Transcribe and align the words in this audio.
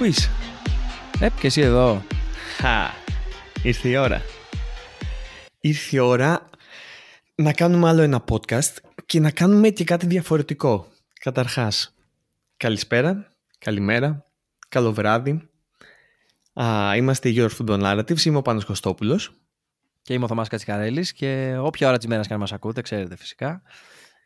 Επ, 0.00 0.06
πού 0.06 0.12
είσαι. 0.12 0.30
Επ, 1.20 1.40
και 1.40 1.46
εσύ 1.46 1.60
εδώ. 1.60 2.02
Χα, 2.56 2.90
ήρθε 3.62 3.88
η 3.88 3.96
ώρα. 3.96 4.22
Ήρθε 5.60 5.96
η 5.96 5.98
ώρα 5.98 6.50
να 7.34 7.52
κάνουμε 7.52 7.88
άλλο 7.88 8.02
ένα 8.02 8.24
podcast 8.30 8.76
και 9.06 9.20
να 9.20 9.30
κάνουμε 9.30 9.68
και 9.68 9.84
κάτι 9.84 10.06
διαφορετικό. 10.06 10.86
Καταρχάς, 11.20 11.94
καλησπέρα, 12.56 13.32
καλημέρα, 13.58 14.26
καλό 14.68 14.92
βράδυ. 14.92 15.48
Α, 16.62 16.96
είμαστε 16.96 17.28
η 17.28 17.34
Your 17.36 17.48
Food 17.58 17.80
Narratives, 17.82 18.24
είμαι 18.24 18.36
ο 18.36 18.42
Πάνος 18.42 18.64
Κωστόπουλος. 18.64 19.32
Και 20.02 20.12
είμαι 20.14 20.24
ο 20.24 20.28
Θωμάς 20.28 20.48
Κατσικαρέλης 20.48 21.12
και 21.12 21.56
όποια 21.60 21.88
ώρα 21.88 21.96
της 21.96 22.06
μέρας 22.06 22.26
και 22.26 22.32
να 22.32 22.38
μας 22.38 22.52
ακούτε, 22.52 22.80
ξέρετε 22.80 23.16
φυσικά. 23.16 23.62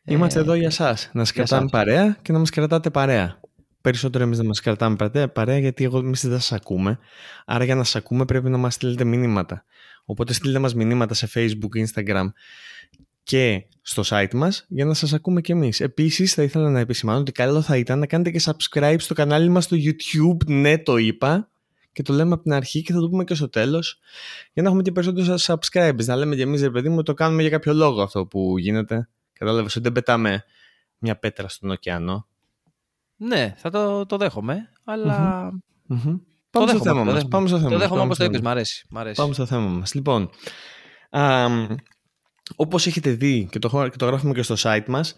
Είμαστε 0.05 0.39
ε, 0.39 0.43
εδώ 0.43 0.55
για 0.55 0.71
σας, 0.71 1.11
να 1.13 1.25
σας 1.25 1.33
κρατάμε 1.33 1.69
παρέα 1.71 2.17
και 2.23 2.33
να 2.33 2.39
μας 2.39 2.51
κρατάτε 2.51 2.91
παρέα. 2.91 3.41
Περισσότερο 3.85 4.25
εμείς 4.25 4.39
να 4.39 4.45
μας 4.45 4.61
κρατάμε 4.61 5.29
παρέα 5.33 5.59
γιατί 5.59 5.85
εγώ, 5.85 5.99
εμείς 5.99 6.27
δεν 6.27 6.41
σας 6.41 6.53
ακούμε. 6.53 6.99
Άρα 7.45 7.65
για 7.65 7.75
να 7.75 7.85
σας 7.85 7.97
ακούμε 7.97 8.25
πρέπει 8.25 8.49
να 8.49 8.57
μας 8.57 8.75
στείλετε 8.75 9.05
μηνύματα. 9.05 9.65
Οπότε 10.05 10.33
στείλτε 10.33 10.59
μας 10.59 10.75
μηνύματα 10.75 11.15
σε 11.15 11.29
Facebook, 11.35 11.87
Instagram 11.87 12.27
και 13.23 13.67
στο 13.83 14.03
site 14.07 14.35
μας 14.35 14.65
για 14.69 14.85
να 14.85 14.95
σας 14.95 15.13
ακούμε 15.13 15.41
κι 15.41 15.53
εμείς. 15.53 15.81
Επίσης 15.81 16.35
θα 16.35 16.43
ήθελα 16.43 16.71
να 16.71 16.81
επισημάνω 16.81 17.19
ότι 17.19 17.33
καλό 17.33 17.63
θα 17.63 17.77
ήταν 17.77 17.99
να 17.99 18.07
κάνετε 18.07 18.31
και 18.31 18.41
subscribe 18.45 18.97
στο 18.99 19.15
κανάλι 19.15 19.49
μας 19.49 19.65
στο 19.65 19.77
YouTube. 19.81 20.47
Ναι 20.47 20.79
το 20.79 20.97
είπα 20.97 21.51
και 21.93 22.03
το 22.03 22.13
λέμε 22.13 22.33
από 22.33 22.43
την 22.43 22.53
αρχή 22.53 22.83
και 22.83 22.93
θα 22.93 23.01
το 23.01 23.09
πούμε 23.09 23.25
και 23.25 23.35
στο 23.35 23.49
τέλος 23.49 24.01
για 24.53 24.63
να 24.63 24.69
έχουμε 24.69 24.83
και 24.83 24.93
περισσότερους 24.93 25.47
subscribers. 25.49 26.05
Να 26.05 26.17
λέμε 26.17 26.35
κι 26.35 26.43
εμείς 26.43 26.63
ρε 26.63 26.71
παιδί 26.71 26.89
μου 26.89 27.03
το 27.03 27.15
κάνουμε 27.15 27.41
για 27.41 27.51
κάποιο 27.51 27.75
λόγο 27.75 28.03
αυτό 28.03 28.27
που 28.27 28.59
γίνεται. 28.59 29.09
Κατάλαβες 29.33 29.75
ότι 29.75 29.83
δεν 29.83 29.93
πετάμε 29.93 30.45
μια 30.99 31.19
πέτρα 31.19 31.49
στον 31.49 31.71
ωκεανό. 31.71 32.27
Ναι, 33.17 33.55
θα 33.57 33.71
το, 33.71 34.07
το 34.07 34.17
δέχομαι, 34.17 34.71
αλλά... 34.85 35.51
Mm-hmm. 35.89 36.21
Πάμε, 36.51 36.69
στο 36.69 36.83
θέμα 36.83 37.05
μας. 37.05 37.29
Πάμε 37.29 37.49
στο 37.49 37.59
θέμα 37.59 37.71
Το 37.71 37.79
δέχομαι 37.79 38.01
όπως 38.01 38.19
το 38.19 38.25
είπες, 38.25 38.41
μ' 38.41 38.49
αρέσει. 38.49 38.87
Μ 38.91 38.99
αρέσει. 38.99 39.21
Πάμε 39.21 39.35
στο 39.35 39.47
θέμα 39.47 39.69
μας. 39.69 39.95
Λοιπόν, 39.95 40.31
α, 41.11 41.47
όπως 42.57 42.87
έχετε 42.87 43.11
δει 43.11 43.49
και 43.51 43.59
το, 43.59 43.89
και 43.89 43.97
το 43.97 44.07
γράφουμε 44.07 44.33
και 44.33 44.43
στο 44.43 44.55
site 44.59 44.85
μας, 44.87 45.15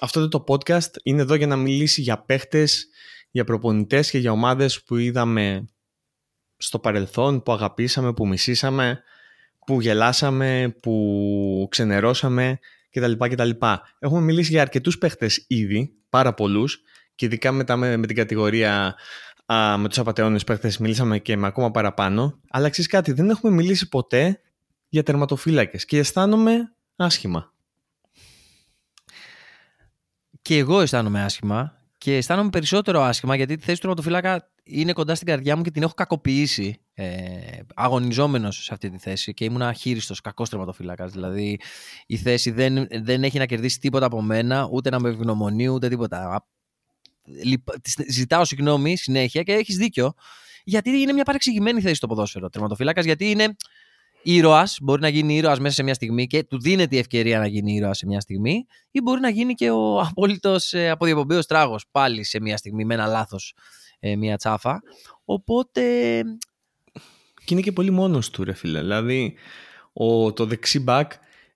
αυτό 0.00 0.28
το 0.28 0.44
podcast 0.48 0.90
είναι 1.02 1.22
εδώ 1.22 1.34
για 1.34 1.46
να 1.46 1.56
μιλήσει 1.56 2.00
για 2.00 2.18
παίχτες, 2.18 2.88
για 3.30 3.44
προπονητές 3.44 4.10
και 4.10 4.18
για 4.18 4.32
ομάδες 4.32 4.82
που 4.82 4.96
είδαμε 4.96 5.68
στο 6.56 6.78
παρελθόν, 6.78 7.42
που 7.42 7.52
αγαπήσαμε, 7.52 8.12
που 8.12 8.26
μισήσαμε, 8.26 9.02
που 9.66 9.80
γελάσαμε, 9.80 10.76
που 10.82 11.66
ξενερώσαμε 11.70 12.58
κτλ. 12.90 13.12
κτλ. 13.18 13.50
Έχουμε 13.98 14.20
μιλήσει 14.20 14.50
για 14.50 14.60
αρκετούς 14.60 14.98
παίχτες 14.98 15.44
ήδη, 15.48 15.92
πάρα 16.08 16.34
πολλούς, 16.34 16.82
και 17.20 17.26
ειδικά 17.26 17.52
μετά 17.52 17.76
με, 17.76 17.96
με 17.96 18.06
την 18.06 18.16
κατηγορία 18.16 18.94
α, 19.52 19.78
με 19.78 19.88
τους 19.88 19.98
απαταιώνες 19.98 20.44
παίχτες 20.44 20.78
μιλήσαμε 20.78 21.18
και 21.18 21.36
με 21.36 21.46
ακόμα 21.46 21.70
παραπάνω. 21.70 22.40
Αλλά 22.50 22.68
ξέρεις 22.68 22.90
κάτι, 22.90 23.12
δεν 23.12 23.30
έχουμε 23.30 23.52
μιλήσει 23.52 23.88
ποτέ 23.88 24.40
για 24.88 25.02
τερματοφύλακες 25.02 25.84
και 25.84 25.98
αισθάνομαι 25.98 26.72
άσχημα. 26.96 27.52
Και 30.42 30.56
εγώ 30.56 30.80
αισθάνομαι 30.80 31.22
άσχημα 31.22 31.76
και 31.98 32.16
αισθάνομαι 32.16 32.50
περισσότερο 32.50 33.00
άσχημα 33.02 33.36
γιατί 33.36 33.56
τη 33.56 33.64
θέση 33.64 33.80
του 33.80 33.86
τερματοφύλακα 33.86 34.50
είναι 34.62 34.92
κοντά 34.92 35.14
στην 35.14 35.26
καρδιά 35.26 35.56
μου 35.56 35.62
και 35.62 35.70
την 35.70 35.82
έχω 35.82 35.94
κακοποιήσει 35.94 36.80
ε, 36.94 37.06
αγωνιζόμενος 37.74 38.64
σε 38.64 38.74
αυτή 38.74 38.90
τη 38.90 38.98
θέση 38.98 39.34
και 39.34 39.44
ήμουν 39.44 39.62
αχύριστος, 39.62 40.20
κακός 40.20 40.48
τερματοφύλακας. 40.48 41.12
Δηλαδή 41.12 41.60
η 42.06 42.16
θέση 42.16 42.50
δεν, 42.50 42.86
δεν 42.90 43.24
έχει 43.24 43.38
να 43.38 43.46
κερδίσει 43.46 43.78
τίποτα 43.78 44.06
από 44.06 44.22
μένα, 44.22 44.68
ούτε 44.72 44.90
να 44.90 45.00
με 45.00 45.08
ευγνωμονεί, 45.08 45.68
ούτε 45.68 45.88
τίποτα 45.88 46.44
ζητάω 48.08 48.44
συγγνώμη 48.44 48.96
συνέχεια 48.96 49.42
και 49.42 49.52
έχεις 49.52 49.76
δίκιο. 49.76 50.12
Γιατί 50.64 50.90
είναι 50.90 51.12
μια 51.12 51.24
παρεξηγημένη 51.24 51.80
θέση 51.80 51.94
στο 51.94 52.06
ποδόσφαιρο. 52.06 52.48
Τερματοφύλακας, 52.48 53.04
γιατί 53.04 53.30
είναι 53.30 53.56
ήρωας, 54.22 54.78
μπορεί 54.82 55.00
να 55.00 55.08
γίνει 55.08 55.36
ήρωας 55.36 55.58
μέσα 55.58 55.74
σε 55.74 55.82
μια 55.82 55.94
στιγμή 55.94 56.26
και 56.26 56.44
του 56.44 56.60
δίνεται 56.60 56.96
η 56.96 56.98
ευκαιρία 56.98 57.38
να 57.38 57.46
γίνει 57.46 57.74
ήρωας 57.74 57.98
σε 57.98 58.06
μια 58.06 58.20
στιγμή, 58.20 58.66
ή 58.90 59.00
μπορεί 59.00 59.20
να 59.20 59.28
γίνει 59.28 59.54
και 59.54 59.70
ο 59.70 60.00
απόλυτος 60.00 60.72
ε, 60.72 60.90
αποδιοπομπαίος 60.90 61.46
τράγος 61.46 61.84
πάλι 61.90 62.24
σε 62.24 62.40
μια 62.40 62.56
στιγμή 62.56 62.84
με 62.84 62.94
ένα 62.94 63.06
λάθος, 63.06 63.54
ε, 63.98 64.16
μια 64.16 64.36
τσάφα. 64.36 64.82
Οπότε. 65.24 65.82
Και 67.44 67.54
είναι 67.54 67.60
και 67.60 67.72
πολύ 67.72 67.90
μόνος 67.90 68.30
του, 68.30 68.44
ρε 68.44 68.52
φίλε. 68.52 68.80
Δηλαδή, 68.80 69.34
ο, 69.92 70.32
το 70.32 70.46
δεξί 70.46 70.84
back 70.88 71.06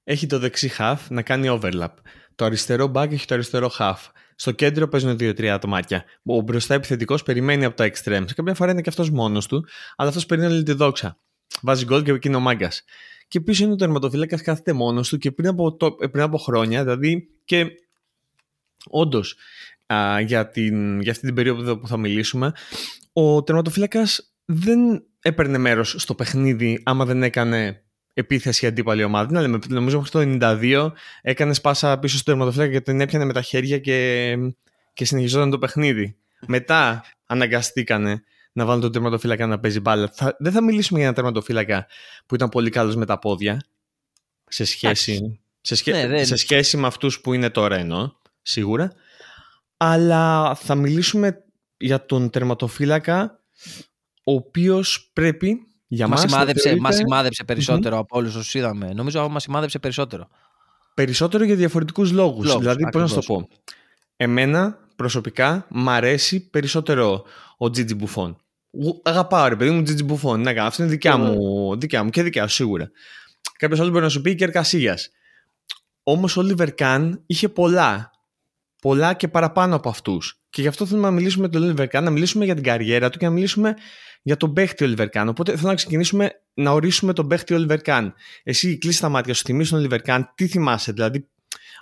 έχει 0.04 0.26
το 0.26 0.38
δεξί 0.38 0.70
half 0.78 0.96
να 1.08 1.22
κάνει 1.22 1.58
overlap. 1.60 1.88
Το 2.34 2.44
αριστερό 2.44 2.92
back 2.94 3.12
έχει 3.12 3.26
το 3.26 3.34
αριστερό 3.34 3.70
half. 3.78 3.96
Στο 4.36 4.50
κέντρο 4.50 4.88
παίζουν 4.88 5.18
δύο-τρία 5.18 5.54
ατομάκια. 5.54 6.04
Ο 6.24 6.40
μπροστά 6.40 6.74
επιθετικός 6.74 7.22
περιμένει 7.22 7.64
από 7.64 7.76
τα 7.76 7.90
extremes. 7.92 8.26
Κάποια 8.34 8.54
φορά 8.54 8.70
είναι 8.70 8.80
και 8.80 8.88
αυτός 8.88 9.10
μόνος 9.10 9.46
του, 9.46 9.66
αλλά 9.96 10.08
αυτός 10.08 10.26
περιμένει 10.26 10.52
όλη 10.52 10.62
τη 10.62 10.72
δόξα. 10.72 11.18
Βάζει 11.62 11.84
γκολ 11.84 12.02
και 12.02 12.10
εκείνο 12.10 12.36
ο 12.36 12.40
μάγκας. 12.40 12.84
Και 13.28 13.40
πίσω 13.40 13.64
είναι 13.64 13.72
ο 13.72 13.76
τερματοφύλακας, 13.76 14.42
κάθεται 14.42 14.72
μόνος 14.72 15.08
του 15.08 15.18
και 15.18 15.32
πριν 15.32 15.48
από, 15.48 15.76
το, 15.76 15.92
πριν 15.92 16.22
από 16.22 16.38
χρόνια, 16.38 16.82
δηλαδή 16.82 17.28
και 17.44 17.66
όντως 18.90 19.36
για, 20.24 20.48
την, 20.48 21.00
για 21.00 21.10
αυτή 21.12 21.26
την 21.26 21.34
περίοδο 21.34 21.78
που 21.78 21.88
θα 21.88 21.96
μιλήσουμε, 21.96 22.52
ο 23.12 23.42
τερματοφύλακας 23.42 24.34
δεν 24.44 25.04
έπαιρνε 25.20 25.58
μέρος 25.58 25.94
στο 25.98 26.14
παιχνίδι 26.14 26.82
άμα 26.84 27.04
δεν 27.04 27.22
έκανε 27.22 27.83
επίθεση 28.14 28.66
αντίπαλη 28.66 29.04
ομάδα. 29.04 29.32
Να 29.32 29.40
λέμε, 29.40 29.58
νομίζω 29.68 29.98
μέχρι 29.98 30.38
το 30.38 30.46
92 30.60 30.92
έκανες 31.22 31.60
πάσα 31.60 31.98
πίσω 31.98 32.16
στο 32.16 32.24
τερματοφύλακα 32.24 32.72
και 32.72 32.80
την 32.80 33.00
έπιανε 33.00 33.24
με 33.24 33.32
τα 33.32 33.42
χέρια 33.42 33.78
και, 33.78 34.36
και 34.92 35.04
συνεχιζόταν 35.04 35.50
το 35.50 35.58
παιχνίδι. 35.58 36.16
Μετά 36.46 37.04
αναγκαστήκανε 37.26 38.22
να 38.52 38.64
βάλουν 38.64 38.80
τον 38.80 38.92
τερματοφύλακα 38.92 39.46
να 39.46 39.58
παίζει 39.60 39.80
μπάλα. 39.80 40.10
Θα, 40.14 40.36
δεν 40.38 40.52
θα 40.52 40.62
μιλήσουμε 40.62 40.98
για 40.98 41.08
ένα 41.08 41.16
τερματοφύλακα 41.16 41.86
που 42.26 42.34
ήταν 42.34 42.48
πολύ 42.48 42.70
καλός 42.70 42.96
με 42.96 43.06
τα 43.06 43.18
πόδια 43.18 43.60
σε 44.48 44.64
σχέση, 44.64 45.40
σε, 45.60 45.74
σχέ, 45.74 46.06
ναι, 46.06 46.24
σε 46.24 46.36
σχέση 46.36 46.76
με 46.76 46.86
αυτούς 46.86 47.20
που 47.20 47.32
είναι 47.32 47.50
τώρα 47.50 47.76
εννοώ, 47.76 48.10
σίγουρα. 48.42 48.92
Αλλά 49.76 50.54
θα 50.54 50.74
μιλήσουμε 50.74 51.44
για 51.76 52.06
τον 52.06 52.30
τερματοφύλακα 52.30 53.40
ο 54.24 54.32
οποίος 54.32 55.10
πρέπει 55.12 55.66
για 55.94 56.08
μας, 56.08 56.20
σημάδεψε, 56.20 56.62
θεωρείτε... 56.62 56.86
μας 56.86 56.96
σημάδεψε 56.96 57.44
περισσότερο 57.44 57.96
mm-hmm. 57.96 58.00
από 58.00 58.18
όλους 58.18 58.34
όσους 58.34 58.54
είδαμε. 58.54 58.92
Νομίζω 58.94 59.28
μας 59.28 59.42
σημάδεψε 59.42 59.78
περισσότερο. 59.78 60.28
Περισσότερο 60.94 61.44
για 61.44 61.54
διαφορετικούς 61.54 62.12
λόγους. 62.12 62.46
λόγους 62.46 62.60
δηλαδή, 62.60 62.88
πώς 62.90 63.00
να 63.00 63.06
σου 63.08 63.14
το 63.14 63.20
πω. 63.20 63.48
Εμένα 64.16 64.78
προσωπικά 64.96 65.66
μ' 65.70 65.88
αρέσει 65.88 66.48
περισσότερο 66.50 67.24
ο 67.56 67.70
Τζίτζι 67.70 67.94
Μπουφόν. 67.94 68.36
Αγαπάω 69.02 69.48
ρε 69.48 69.56
παιδί 69.56 69.70
μου 69.70 69.82
Τζίτζι 69.82 70.04
Μπουφόν. 70.04 70.40
Ναι, 70.40 70.60
αυτό 70.60 70.82
είναι 70.82 70.92
δικιά, 70.92 71.16
μου, 71.16 71.78
δικιά 71.78 72.04
μου 72.04 72.10
και 72.10 72.22
δικιά 72.22 72.46
σου 72.46 72.54
σίγουρα. 72.54 72.90
Κάποιος 73.58 73.78
άλλος 73.78 73.92
μπορεί 73.92 74.04
να 74.04 74.10
σου 74.10 74.20
πει 74.20 74.34
και 74.34 74.44
εργασία. 74.44 74.98
Όμως 76.02 76.36
ο 76.36 76.42
Λίβερ 76.42 76.74
Καν 76.74 77.22
είχε 77.26 77.48
πολλά. 77.48 78.10
Πολλά 78.82 79.14
και 79.14 79.28
παραπάνω 79.28 79.76
από 79.76 79.88
αυτούς. 79.88 80.40
Και 80.50 80.62
γι' 80.62 80.68
αυτό 80.68 80.86
θέλουμε 80.86 81.06
να 81.06 81.12
μιλήσουμε 81.14 81.46
με 81.46 81.52
τον 81.52 81.62
Λίβερ 81.62 81.88
Καν, 81.88 82.04
να 82.04 82.10
μιλήσουμε 82.10 82.44
για 82.44 82.54
την 82.54 82.64
καριέρα 82.64 83.10
του 83.10 83.18
και 83.18 83.24
να 83.24 83.30
μιλήσουμε 83.30 83.74
για 84.24 84.36
τον 84.36 84.52
παίχτη 84.52 84.84
Oliver 84.88 85.06
Kahn. 85.12 85.26
Οπότε 85.28 85.56
θέλω 85.56 85.68
να 85.68 85.74
ξεκινήσουμε 85.74 86.40
να 86.54 86.70
ορίσουμε 86.70 87.12
τον 87.12 87.28
παίχτη 87.28 87.54
Oliver 87.58 87.78
Kahn. 87.84 88.12
Εσύ 88.42 88.78
κλείσει 88.78 89.00
τα 89.00 89.08
μάτια 89.08 89.34
σου, 89.34 89.42
θυμίζει 89.44 89.70
τον 89.70 89.86
Oliver 89.86 89.98
Kahn, 90.06 90.22
τι 90.34 90.46
θυμάσαι, 90.46 90.92
δηλαδή 90.92 91.28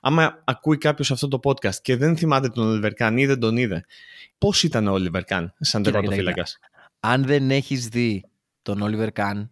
άμα 0.01 0.43
ακούει 0.45 0.79
κάποιος 0.79 1.11
αυτό 1.11 1.29
το 1.29 1.41
podcast 1.43 1.75
και 1.75 1.97
δεν 1.97 2.17
θυμάται 2.17 2.49
τον 2.49 2.81
Oliver 2.83 2.91
Kahn 3.03 3.15
ή 3.17 3.27
δεν 3.27 3.39
τον 3.39 3.57
είδε, 3.57 3.85
πώς 4.39 4.63
ήταν 4.63 4.89
ο 4.89 4.95
Oliver 4.95 5.23
Kahn 5.29 5.47
σαν 5.59 5.83
τερματοφύλακα. 5.83 6.45
Αν 7.01 7.25
δεν 7.25 7.51
έχεις 7.51 7.89
δει 7.89 8.25
τον 8.63 8.81
Oliver 8.83 9.09
Kahn 9.21 9.49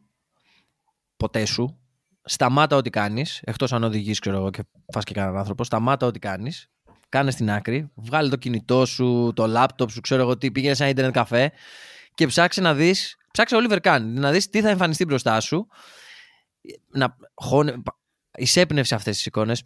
ποτέ 1.17 1.45
σου, 1.45 1.79
σταμάτα 2.25 2.77
ό,τι 2.77 2.91
κάνεις, 2.91 3.41
εκτός 3.45 3.73
αν 3.73 3.85
οδηγείς, 3.85 4.19
ξέρω 4.19 4.37
εγώ, 4.37 4.51
και 4.51 4.63
φας 4.93 5.05
και 5.05 5.15
κανέναν 5.15 5.39
άνθρωπο, 5.39 5.65
σταμάτα 5.65 6.07
ό,τι 6.07 6.19
κάνεις, 6.19 6.71
κάνε 7.09 7.31
στην 7.31 7.51
άκρη, 7.51 7.91
βγάλει 7.95 8.31
το 8.31 8.37
κινητό 8.37 8.87
σου, 8.87 9.33
το 9.35 9.47
λάπτοπ 9.47 9.91
σου, 9.91 10.01
ξέρω 10.01 10.23
εγώ 10.23 10.37
τι, 10.37 10.51
πήγαινε 10.51 10.75
σε 10.75 10.83
ένα 10.83 10.91
Ιντερνετ 10.91 11.15
καφέ 11.15 11.53
και 12.21 12.27
ψάξε 12.27 12.61
να 12.61 12.75
δεις. 12.75 13.17
Ψάξε 13.33 13.57
Oliver 13.59 13.79
Kahn, 13.83 14.01
να 14.03 14.31
δεις 14.31 14.49
τι 14.49 14.61
θα 14.61 14.69
εμφανιστεί 14.69 15.05
μπροστά 15.05 15.41
σου. 15.41 15.67
Να 16.93 17.17
χώνε, 17.35 17.83
εισέπνευσε 18.37 18.95
αυτές 18.95 19.17
τις 19.17 19.27
εικόνες. 19.27 19.63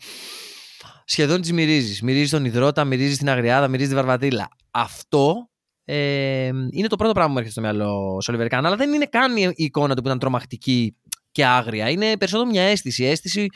Σχεδόν 1.05 1.41
τις 1.41 1.53
μυρίζεις. 1.53 2.03
Μυρίζεις 2.03 2.31
τον 2.31 2.45
υδρότα, 2.45 2.85
μυρίζεις 2.85 3.19
την 3.19 3.29
αγριάδα, 3.29 3.69
μυρίζεις 3.69 3.89
τη 3.89 3.95
βαρβατήλα. 3.95 4.49
Αυτό 4.71 5.51
ε, 5.85 6.47
είναι 6.71 6.87
το 6.87 6.97
πρώτο 6.97 7.13
πράγμα 7.13 7.27
που 7.27 7.33
μου 7.33 7.39
έρχεται 7.39 7.51
στο 7.51 7.61
μυαλό 7.61 8.15
ο 8.15 8.17
Oliver 8.27 8.49
Kahn, 8.49 8.65
αλλά 8.65 8.77
δεν 8.77 8.93
είναι 8.93 9.07
καν 9.07 9.37
η 9.37 9.53
εικόνα 9.55 9.95
του 9.95 10.01
που 10.03 10.07
ήταν 10.07 10.19
τρομακτική 10.19 10.97
και 11.33 11.47
άγρια. 11.47 11.91
Είναι 11.91 12.17
περισσότερο 12.17 12.51
μια 12.51 12.63
αίσθηση. 12.63 13.05
Αίσθηση 13.05 13.47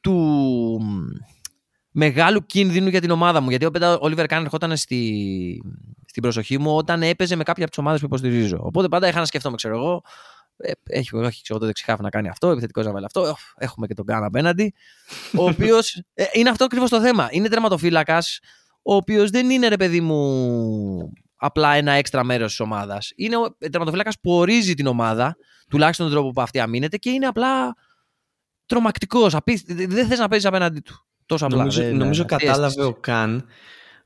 του 0.00 0.80
μεγάλου 1.90 2.46
κίνδυνου 2.46 2.88
για 2.88 3.00
την 3.00 3.10
ομάδα 3.10 3.40
μου. 3.40 3.50
Γιατί 3.50 3.64
ο 3.64 3.70
Oliver 4.02 4.26
Kahn 4.26 4.40
ερχόταν 4.42 4.76
στη, 4.76 5.62
στην 6.06 6.22
προσοχή 6.22 6.58
μου 6.58 6.76
όταν 6.76 7.02
έπαιζε 7.02 7.36
με 7.36 7.42
κάποια 7.42 7.62
από 7.62 7.72
τις 7.72 7.80
ομάδες 7.80 8.00
που 8.00 8.06
υποστηρίζω. 8.06 8.58
Οπότε 8.62 8.88
πάντα 8.88 9.08
είχα 9.08 9.18
να 9.18 9.24
σκεφτόμαι, 9.24 9.56
ξέρω 9.56 9.76
εγώ, 9.76 10.02
ε, 10.56 10.72
έχει, 10.86 11.10
έχει 11.16 11.42
ξέρω, 11.42 11.58
το 11.58 11.66
δεξιχάφ 11.66 12.00
να 12.00 12.08
κάνει 12.08 12.28
αυτό, 12.28 12.50
επιθετικός 12.50 12.84
να 12.84 12.92
βάλει 12.92 13.04
αυτό. 13.04 13.36
Έχουμε 13.56 13.86
και 13.86 13.94
τον 13.94 14.04
Καν 14.04 14.24
απέναντι. 14.24 14.74
Ο 15.38 15.44
οποίος. 15.44 16.02
Ε, 16.14 16.24
είναι 16.32 16.50
αυτό 16.50 16.64
ακριβώς 16.64 16.90
το 16.90 17.00
θέμα. 17.00 17.28
Είναι 17.30 17.48
τερματοφύλακας, 17.48 18.38
ο 18.82 18.94
οποίος 18.94 19.30
δεν 19.30 19.50
είναι 19.50 19.68
ρε 19.68 19.76
παιδί 19.76 20.00
μου 20.00 21.12
απλά 21.36 21.74
ένα 21.74 21.92
έξτρα 21.92 22.24
μέρος 22.24 22.48
της 22.48 22.60
ομάδας. 22.60 23.12
Είναι 23.16 23.36
ο 23.36 23.56
τερματοφύλακας 23.70 24.20
που 24.20 24.32
ορίζει 24.32 24.74
την 24.74 24.86
ομάδα, 24.86 25.36
τουλάχιστον 25.68 26.06
τον 26.06 26.14
τρόπο 26.14 26.30
που 26.30 26.40
αυτή 26.40 26.60
αμήνεται 26.60 26.96
και 26.96 27.10
είναι 27.10 27.26
απλά 27.26 27.74
τρομακτικός. 28.66 29.36
Δεν 29.66 30.06
θες 30.06 30.18
να 30.18 30.28
παίζεις 30.28 30.48
απέναντί 30.48 30.80
του. 30.80 31.04
Τόσο 31.30 31.44
απλά. 31.44 31.58
Νομίζω, 31.58 31.82
δεν, 31.82 31.96
νομίζω 31.96 32.22
αυτή 32.22 32.36
κατάλαβε 32.36 32.66
αίσθηση. 32.66 32.86
ο 32.86 32.92
Καν 33.00 33.46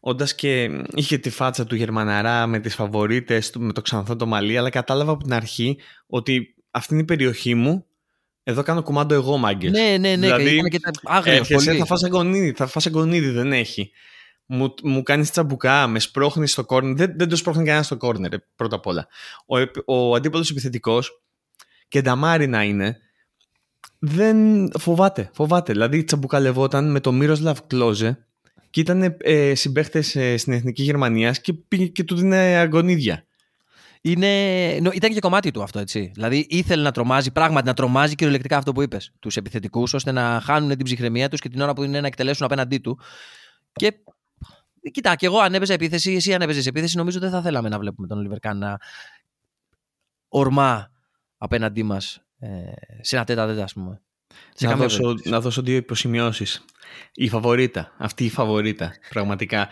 όντας 0.00 0.34
και 0.34 0.70
είχε 0.94 1.18
τη 1.18 1.30
φάτσα 1.30 1.66
του 1.66 1.74
Γερμαναρά 1.74 2.46
με 2.46 2.58
τις 2.58 2.74
φαβορίτες 2.74 3.50
του, 3.50 3.60
με 3.60 3.72
το 3.72 3.82
ξανθό 3.82 4.16
το 4.16 4.26
μαλλί, 4.26 4.58
αλλά 4.58 4.70
κατάλαβα 4.70 5.12
από 5.12 5.22
την 5.22 5.32
αρχή 5.32 5.78
ότι 6.06 6.54
αυτή 6.70 6.92
είναι 6.92 7.02
η 7.02 7.06
περιοχή 7.06 7.54
μου, 7.54 7.86
εδώ 8.42 8.62
κάνω 8.62 8.82
κουμάντο 8.82 9.14
εγώ 9.14 9.36
μάγκες. 9.36 9.70
Ναι, 9.70 9.96
ναι, 10.00 10.08
ναι. 10.08 10.16
Δηλαδή, 10.16 10.44
και 10.44 10.54
ήταν 10.54 10.70
και 10.70 10.78
τα 10.78 10.90
άγριο 11.04 11.32
Έρχεσαι, 11.32 11.64
πολύ. 11.64 11.78
θα 11.78 11.84
φας 11.84 12.04
αγκονίδι, 12.04 12.52
θα 12.56 12.66
φας 12.66 12.86
αγκονίδι, 12.86 13.28
δεν 13.28 13.52
έχει. 13.52 13.90
Μου, 14.46 14.74
μου 14.82 15.02
κάνεις 15.02 15.30
τσαμπουκά, 15.30 15.86
με 15.86 15.98
σπρώχνεις 15.98 16.52
στο 16.52 16.64
κόρνερ. 16.64 16.94
Δεν, 16.94 17.14
δεν 17.16 17.28
το 17.28 17.36
σπρώχνει 17.36 17.64
κανένας 17.64 17.86
στο 17.86 17.96
κόρνερ, 17.96 18.32
ε, 18.32 18.44
πρώτα 18.56 18.76
απ' 18.76 18.86
όλα. 18.86 19.06
Ο, 19.46 19.58
επ- 19.58 19.88
ο 19.88 20.14
αντίπαλος 20.14 20.50
επιθετικός, 20.50 21.22
και 21.88 22.00
νταμάρι 22.00 22.46
να 22.46 22.62
είναι, 22.62 22.98
δεν 23.98 24.68
φοβάται, 24.78 25.30
φοβάται. 25.34 25.72
Δηλαδή 25.72 26.04
τσαμπουκαλευόταν 26.04 26.90
με 26.90 27.00
τον 27.00 27.16
Μύροσλαβ 27.16 27.58
Κλόζε 27.66 28.26
και 28.70 28.80
ήταν 28.80 29.16
ε, 29.20 29.54
συμπαίχτες 29.54 30.16
ε, 30.16 30.36
στην 30.36 30.52
Εθνική 30.52 30.82
Γερμανίας 30.82 31.40
και 31.40 31.52
πήγε 31.52 31.86
και 31.86 32.04
του 32.04 32.16
δίνει 32.16 32.36
αγκονίδια. 32.36 33.24
Είναι... 34.00 34.28
νο- 34.82 34.92
Ήταν 34.92 35.12
και 35.12 35.20
κομμάτι 35.20 35.50
του 35.50 35.62
αυτό, 35.62 35.78
έτσι. 35.78 36.10
Δηλαδή 36.14 36.46
ήθελε 36.50 36.82
να 36.82 36.90
τρομάζει, 36.90 37.30
πράγματι 37.32 37.66
να 37.66 37.74
τρομάζει 37.74 38.14
κυριολεκτικά 38.14 38.56
αυτό 38.56 38.72
που 38.72 38.82
είπες. 38.82 39.12
Τους 39.18 39.36
επιθετικούς, 39.36 39.94
ώστε 39.94 40.12
να 40.12 40.40
χάνουν 40.44 40.68
την 40.68 40.84
ψυχραιμία 40.84 41.28
τους 41.28 41.40
και 41.40 41.48
την 41.48 41.60
ώρα 41.60 41.72
που 41.72 41.82
είναι 41.82 42.00
να 42.00 42.06
εκτελέσουν 42.06 42.46
απέναντί 42.46 42.78
του. 42.78 42.98
Και 43.72 43.92
κοιτά, 44.90 45.14
και 45.14 45.26
εγώ 45.26 45.38
αν 45.38 45.54
έπαιζα 45.54 45.72
επίθεση, 45.72 46.12
εσύ 46.12 46.34
αν 46.34 46.42
έπαιζες 46.42 46.66
επίθεση, 46.66 46.96
νομίζω 46.96 47.18
δεν 47.18 47.30
θα 47.30 47.42
θέλαμε 47.42 47.68
να 47.68 47.78
βλέπουμε 47.78 48.06
τον 48.06 48.28
Oliver 48.28 48.50
Kahn 48.50 48.54
να 48.54 48.78
ορμά 50.28 50.90
απέναντί 51.38 51.82
μας 51.82 52.23
ε, 52.38 52.48
σε 53.00 53.16
ένα 53.16 53.24
τέτα 53.24 53.46
τέτα, 53.46 53.62
ας 53.62 53.72
πούμε. 53.72 54.02
Σε 54.54 54.64
Να 54.64 54.70
καμία 54.70 54.86
δώσω, 54.86 55.00
περίπτωση. 55.02 55.28
να 55.28 55.40
δώσω 55.40 55.62
δύο 55.62 55.76
υποσημειώσεις. 55.76 56.64
Η 57.14 57.28
φαβορίτα, 57.28 57.94
αυτή 57.98 58.24
η 58.24 58.30
φαβορίτα, 58.30 58.92
πραγματικά. 59.08 59.68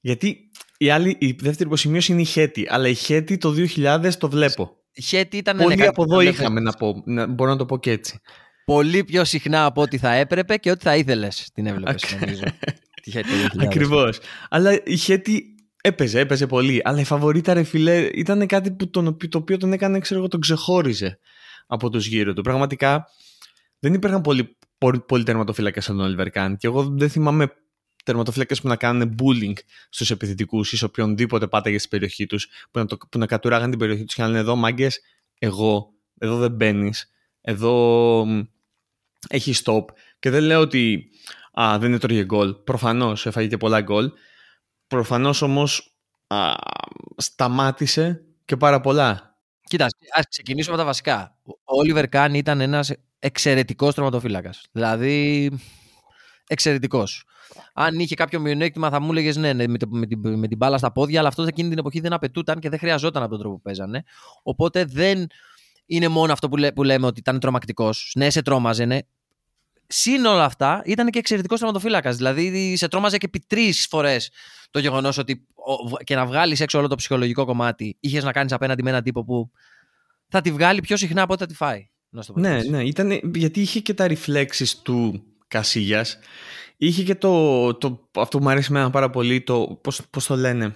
Γιατί 0.00 0.50
η, 0.78 0.90
άλλη, 0.90 1.16
η 1.20 1.32
δεύτερη 1.32 1.68
υποσημείωση 1.68 2.12
είναι 2.12 2.20
η 2.20 2.24
Χέτη, 2.24 2.66
αλλά 2.68 2.88
η 2.88 2.94
Χέτη 2.94 3.36
το 3.38 3.54
2000 3.76 4.10
το 4.18 4.28
βλέπω. 4.28 4.76
Η 4.92 5.02
Χέτη 5.02 5.36
ήταν 5.36 5.56
Πολύ 5.56 5.76
ναι, 5.76 5.86
από 5.86 6.02
εδώ 6.02 6.20
ήταν- 6.20 6.34
είχαμε 6.34 6.60
να 6.60 6.72
πω, 6.72 7.02
να, 7.06 7.26
μπορώ 7.26 7.50
να 7.50 7.56
το 7.56 7.66
πω 7.66 7.78
και 7.78 7.90
έτσι. 7.90 8.20
Πολύ 8.64 9.04
πιο 9.04 9.24
συχνά 9.24 9.64
από 9.64 9.82
ό,τι 9.82 9.98
θα 9.98 10.12
έπρεπε 10.12 10.56
και 10.56 10.70
ό,τι 10.70 10.82
θα 10.84 10.96
ήθελες 10.96 11.50
την 11.54 11.66
έβλεπες, 11.66 12.02
Ακ- 12.04 12.20
νομίζω. 12.20 12.42
Τη 13.02 13.10
Χέτη 13.10 13.28
το 13.28 13.58
2000. 13.58 13.64
Ακριβώς. 13.64 14.18
Αλλά 14.48 14.80
η 14.84 14.96
Χέτη 14.96 15.53
έπαιζε, 15.86 16.20
έπαιζε 16.20 16.46
πολύ. 16.46 16.80
Αλλά 16.84 17.00
η 17.00 17.04
φαβορίτα, 17.04 17.54
ρε 17.54 17.62
φιλέ, 17.62 18.08
ήταν 18.14 18.46
κάτι 18.46 18.70
που 18.72 18.90
τον, 18.90 19.06
οποιο- 19.06 19.28
το 19.28 19.38
οποίο 19.38 19.56
τον 19.56 19.72
έκανε, 19.72 19.98
ξέρω 19.98 20.20
εγώ, 20.20 20.28
τον 20.28 20.40
ξεχώριζε 20.40 21.18
από 21.66 21.90
τους 21.90 22.06
γύρω 22.06 22.32
του. 22.32 22.42
Πραγματικά 22.42 23.06
δεν 23.78 23.94
υπήρχαν 23.94 24.20
πολλοί, 24.20 24.56
πολλοί, 24.78 25.00
πολλοί 25.00 25.22
τερματοφύλακες 25.22 25.84
σαν 25.84 25.96
τον 25.96 26.16
Oliver 26.16 26.26
Kahn 26.32 26.54
και 26.58 26.66
εγώ 26.66 26.84
δεν 26.84 27.08
θυμάμαι 27.10 27.52
τερματοφύλακες 28.04 28.60
που 28.60 28.68
να 28.68 28.76
κάνουν 28.76 29.14
bullying 29.22 29.52
στους 29.88 30.10
επιθετικούς 30.10 30.72
ή 30.72 30.76
σε 30.76 30.84
οποιονδήποτε 30.84 31.46
πάταγε 31.46 31.78
στην 31.78 31.90
περιοχή 31.90 32.26
τους 32.26 32.48
που 32.70 32.78
να, 32.78 32.86
το, 32.86 32.96
που 33.10 33.18
να 33.18 33.26
κατουράγαν 33.26 33.70
την 33.70 33.78
περιοχή 33.78 34.04
τους 34.04 34.14
και 34.14 34.22
να 34.22 34.28
λένε 34.28 34.40
εδώ 34.40 34.56
μάγκες, 34.56 35.00
εγώ, 35.38 35.92
εδώ 36.18 36.36
δεν 36.36 36.50
μπαίνεις, 36.50 37.10
εδώ 37.40 38.24
μ, 38.26 38.42
έχεις 39.28 39.62
stop 39.64 39.84
και 40.18 40.30
δεν 40.30 40.42
λέω 40.42 40.60
ότι 40.60 41.08
α, 41.60 41.78
δεν 41.78 41.92
έτρωγε 41.92 42.24
γκολ. 42.24 42.54
Προφανώς 42.54 43.26
έφαγε 43.26 43.48
και 43.48 43.56
πολλά 43.56 43.80
γκολ. 43.80 44.10
Προφανώς 44.86 45.42
όμως 45.42 45.96
α, 46.26 46.52
σταμάτησε 47.16 48.24
και 48.44 48.56
πάρα 48.56 48.80
πολλά. 48.80 49.38
Κοίτα, 49.68 49.86
ας 50.16 50.28
ξεκινήσουμε 50.28 50.74
από 50.74 50.82
τα 50.82 50.88
βασικά. 50.88 51.38
Ο 51.46 51.52
Όλιβερ 51.64 52.08
Καν 52.08 52.34
ήταν 52.34 52.60
ένας 52.60 52.92
εξαιρετικός 53.18 53.94
τροματοφύλακα. 53.94 54.54
Δηλαδή, 54.72 55.50
εξαιρετικός. 56.46 57.24
Αν 57.74 57.98
είχε 57.98 58.14
κάποιο 58.14 58.40
μειονέκτημα, 58.40 58.90
θα 58.90 59.00
μου 59.00 59.10
έλεγες 59.10 59.36
ναι, 59.36 59.52
ναι 59.52 59.66
με, 59.66 59.78
το- 59.78 59.86
με, 59.90 60.06
την, 60.06 60.38
με 60.38 60.48
την 60.48 60.56
μπάλα 60.56 60.78
στα 60.78 60.92
πόδια, 60.92 61.18
αλλά 61.18 61.28
αυτό 61.28 61.42
εκείνη 61.42 61.68
την 61.68 61.78
εποχή 61.78 62.00
δεν 62.00 62.12
απαιτούταν 62.12 62.58
και 62.60 62.68
δεν 62.68 62.78
χρειαζόταν 62.78 63.22
από 63.22 63.30
τον 63.30 63.40
τρόπο 63.40 63.54
που 63.54 63.62
παίζανε. 63.62 64.02
Οπότε 64.42 64.84
δεν 64.84 65.26
είναι 65.86 66.08
μόνο 66.08 66.32
αυτό 66.32 66.48
που, 66.48 66.56
λέ- 66.56 66.72
που 66.74 66.82
λέμε 66.82 67.06
ότι 67.06 67.20
ήταν 67.20 67.40
τρομακτικός. 67.40 68.12
Ναι, 68.16 68.30
σε 68.30 68.42
τρόμαζε, 68.42 68.84
ναι. 68.84 68.98
Συν 69.86 70.24
όλα 70.24 70.44
αυτά, 70.44 70.82
ήταν 70.84 71.10
και 71.10 71.18
εξαιρετικός 71.18 71.58
τερματοφύλακας. 71.58 72.16
Δηλαδή, 72.16 72.76
σε 72.76 72.88
τρόμαζε 72.88 73.18
και 73.18 73.26
επί 73.26 73.44
τρεις 73.46 73.86
φορές 73.90 74.30
το 74.74 74.80
γεγονός 74.80 75.18
ότι 75.18 75.46
ο- 75.54 75.96
και 76.04 76.14
να 76.14 76.26
βγάλεις 76.26 76.60
έξω 76.60 76.78
όλο 76.78 76.88
το 76.88 76.94
ψυχολογικό 76.94 77.44
κομμάτι, 77.44 77.96
είχες 78.00 78.24
να 78.24 78.32
κάνεις 78.32 78.52
απέναντι 78.52 78.82
με 78.82 78.90
έναν 78.90 79.02
τύπο 79.02 79.24
που 79.24 79.50
θα 80.28 80.40
τη 80.40 80.52
βγάλει 80.52 80.80
πιο 80.80 80.96
συχνά 80.96 81.22
από 81.22 81.32
ό,τι 81.32 81.42
θα 81.42 81.48
τη 81.48 81.54
φάει. 81.54 81.88
Να 82.08 82.22
σου 82.22 82.26
το 82.26 82.32
πω 82.32 82.40
Ναι, 82.40 82.56
έτσι. 82.56 82.70
ναι, 82.70 82.82
ήταν, 82.84 83.20
γιατί 83.34 83.60
είχε 83.60 83.80
και 83.80 83.94
τα 83.94 84.06
reflexes 84.08 84.68
του 84.82 85.22
Κασίγιας. 85.48 86.18
Είχε 86.76 87.02
και 87.02 87.14
το, 87.14 87.74
το, 87.74 88.08
αυτό 88.14 88.38
που 88.38 88.44
μου 88.44 88.50
αρέσει 88.50 88.66
εμένα 88.70 88.90
πάρα 88.90 89.10
πολύ, 89.10 89.40
το, 89.42 89.78
πώς, 89.82 90.00
πώς 90.10 90.26
το 90.26 90.36
λένε, 90.36 90.74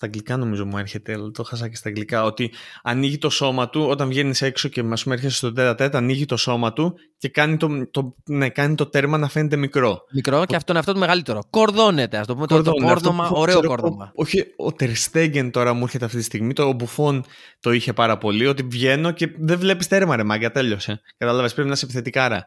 στα 0.00 0.08
αγγλικά 0.08 0.36
νομίζω 0.36 0.66
μου 0.66 0.78
έρχεται, 0.78 1.12
αλλά 1.12 1.30
το 1.30 1.42
χάσα 1.42 1.68
και 1.68 1.76
στα 1.76 1.88
αγγλικά, 1.88 2.24
ότι 2.24 2.50
ανοίγει 2.82 3.18
το 3.18 3.30
σώμα 3.30 3.68
του, 3.70 3.82
όταν 3.88 4.08
βγαίνεις 4.08 4.42
έξω 4.42 4.68
και 4.68 4.82
μας 4.82 5.02
πούμε 5.02 5.14
έρχεσαι 5.14 5.36
στο 5.36 5.52
τέτα 5.52 5.74
τέτα, 5.74 5.98
ανοίγει 5.98 6.24
το 6.24 6.36
σώμα 6.36 6.72
του 6.72 6.94
και 7.18 7.28
κάνει 7.28 7.56
το, 7.56 7.90
το, 7.90 8.14
ναι, 8.24 8.48
κάνει 8.48 8.74
το 8.74 8.86
τέρμα 8.86 9.18
να 9.18 9.28
φαίνεται 9.28 9.56
μικρό. 9.56 10.02
Μικρό 10.12 10.44
και 10.44 10.56
αυτό 10.56 10.72
είναι 10.72 10.80
αυτό 10.80 10.92
το 10.92 10.98
μεγαλύτερο. 10.98 11.40
Κορδώνεται, 11.50 12.16
ας 12.16 12.26
το 12.26 12.34
πούμε. 12.34 12.46
Το, 12.46 12.62
το 12.62 12.70
Κορδόνι, 12.70 12.92
αυτό 12.92 13.08
κόρδωμα, 13.08 13.28
που- 13.28 13.40
ωραίο 13.40 13.58
ξέρω, 13.60 13.68
κόρδωμα. 13.74 14.04
ο- 14.14 14.22
Όχι, 14.22 14.44
ο 14.56 14.72
Τερστέγγεν 14.72 15.50
τώρα 15.50 15.72
μου 15.72 15.82
έρχεται 15.82 16.04
αυτή 16.04 16.16
τη 16.16 16.22
στιγμή. 16.24 16.52
Το 16.52 16.62
ο 16.62 16.72
Μπουφόν 16.72 17.24
το 17.60 17.72
είχε 17.72 17.92
πάρα 17.92 18.18
πολύ. 18.18 18.46
Ότι 18.46 18.62
βγαίνω 18.62 19.10
και 19.10 19.28
δεν 19.38 19.58
βλέπεις 19.58 19.86
τέρμα, 19.86 20.16
ρε 20.16 20.24
μάγκα, 20.24 20.50
τέλειωσε. 20.50 21.00
Κατάλαβες, 21.16 21.52
πρέπει 21.54 21.68
να 21.68 21.74
είσαι 21.74 21.84
επιθετικάρα 21.84 22.46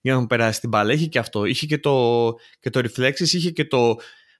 για 0.00 0.14
να 0.14 0.20
μου 0.20 0.26
περάσει 0.26 0.60
την 0.60 0.68
μπάλα. 0.68 0.92
Είχε 0.92 1.06
και 1.06 1.18
αυτό. 1.18 1.44
Είχε 1.44 1.66
και 1.66 1.78
το, 1.78 2.34
και 2.60 2.70
το 2.70 2.80
reflexes, 2.84 3.28
είχε 3.32 3.50
και 3.50 3.64
το 3.64 3.96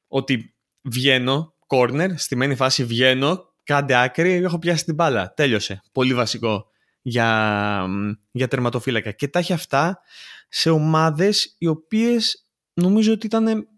ότι 0.09 0.55
βγαίνω, 0.83 1.55
corner, 1.73 2.09
στη 2.17 2.37
μένη 2.37 2.55
φάση 2.55 2.85
βγαίνω, 2.85 3.45
κάντε 3.65 4.03
άκρη, 4.03 4.33
έχω 4.33 4.59
πιάσει 4.59 4.85
την 4.85 4.95
μπάλα. 4.95 5.35
Τέλειωσε. 5.35 5.83
Πολύ 5.93 6.15
βασικό 6.15 6.67
για, 7.03 7.87
για 8.31 8.49
τερματοφύλακα. 8.49 9.11
Και 9.11 9.29
τα 9.29 9.39
έχει 9.39 9.53
αυτά 9.53 10.01
σε 10.49 10.71
ομάδες 10.71 11.55
οι 11.59 11.67
οποίες 11.67 12.47
νομίζω 12.75 13.13
ότι 13.13 13.27
ήταν 13.27 13.69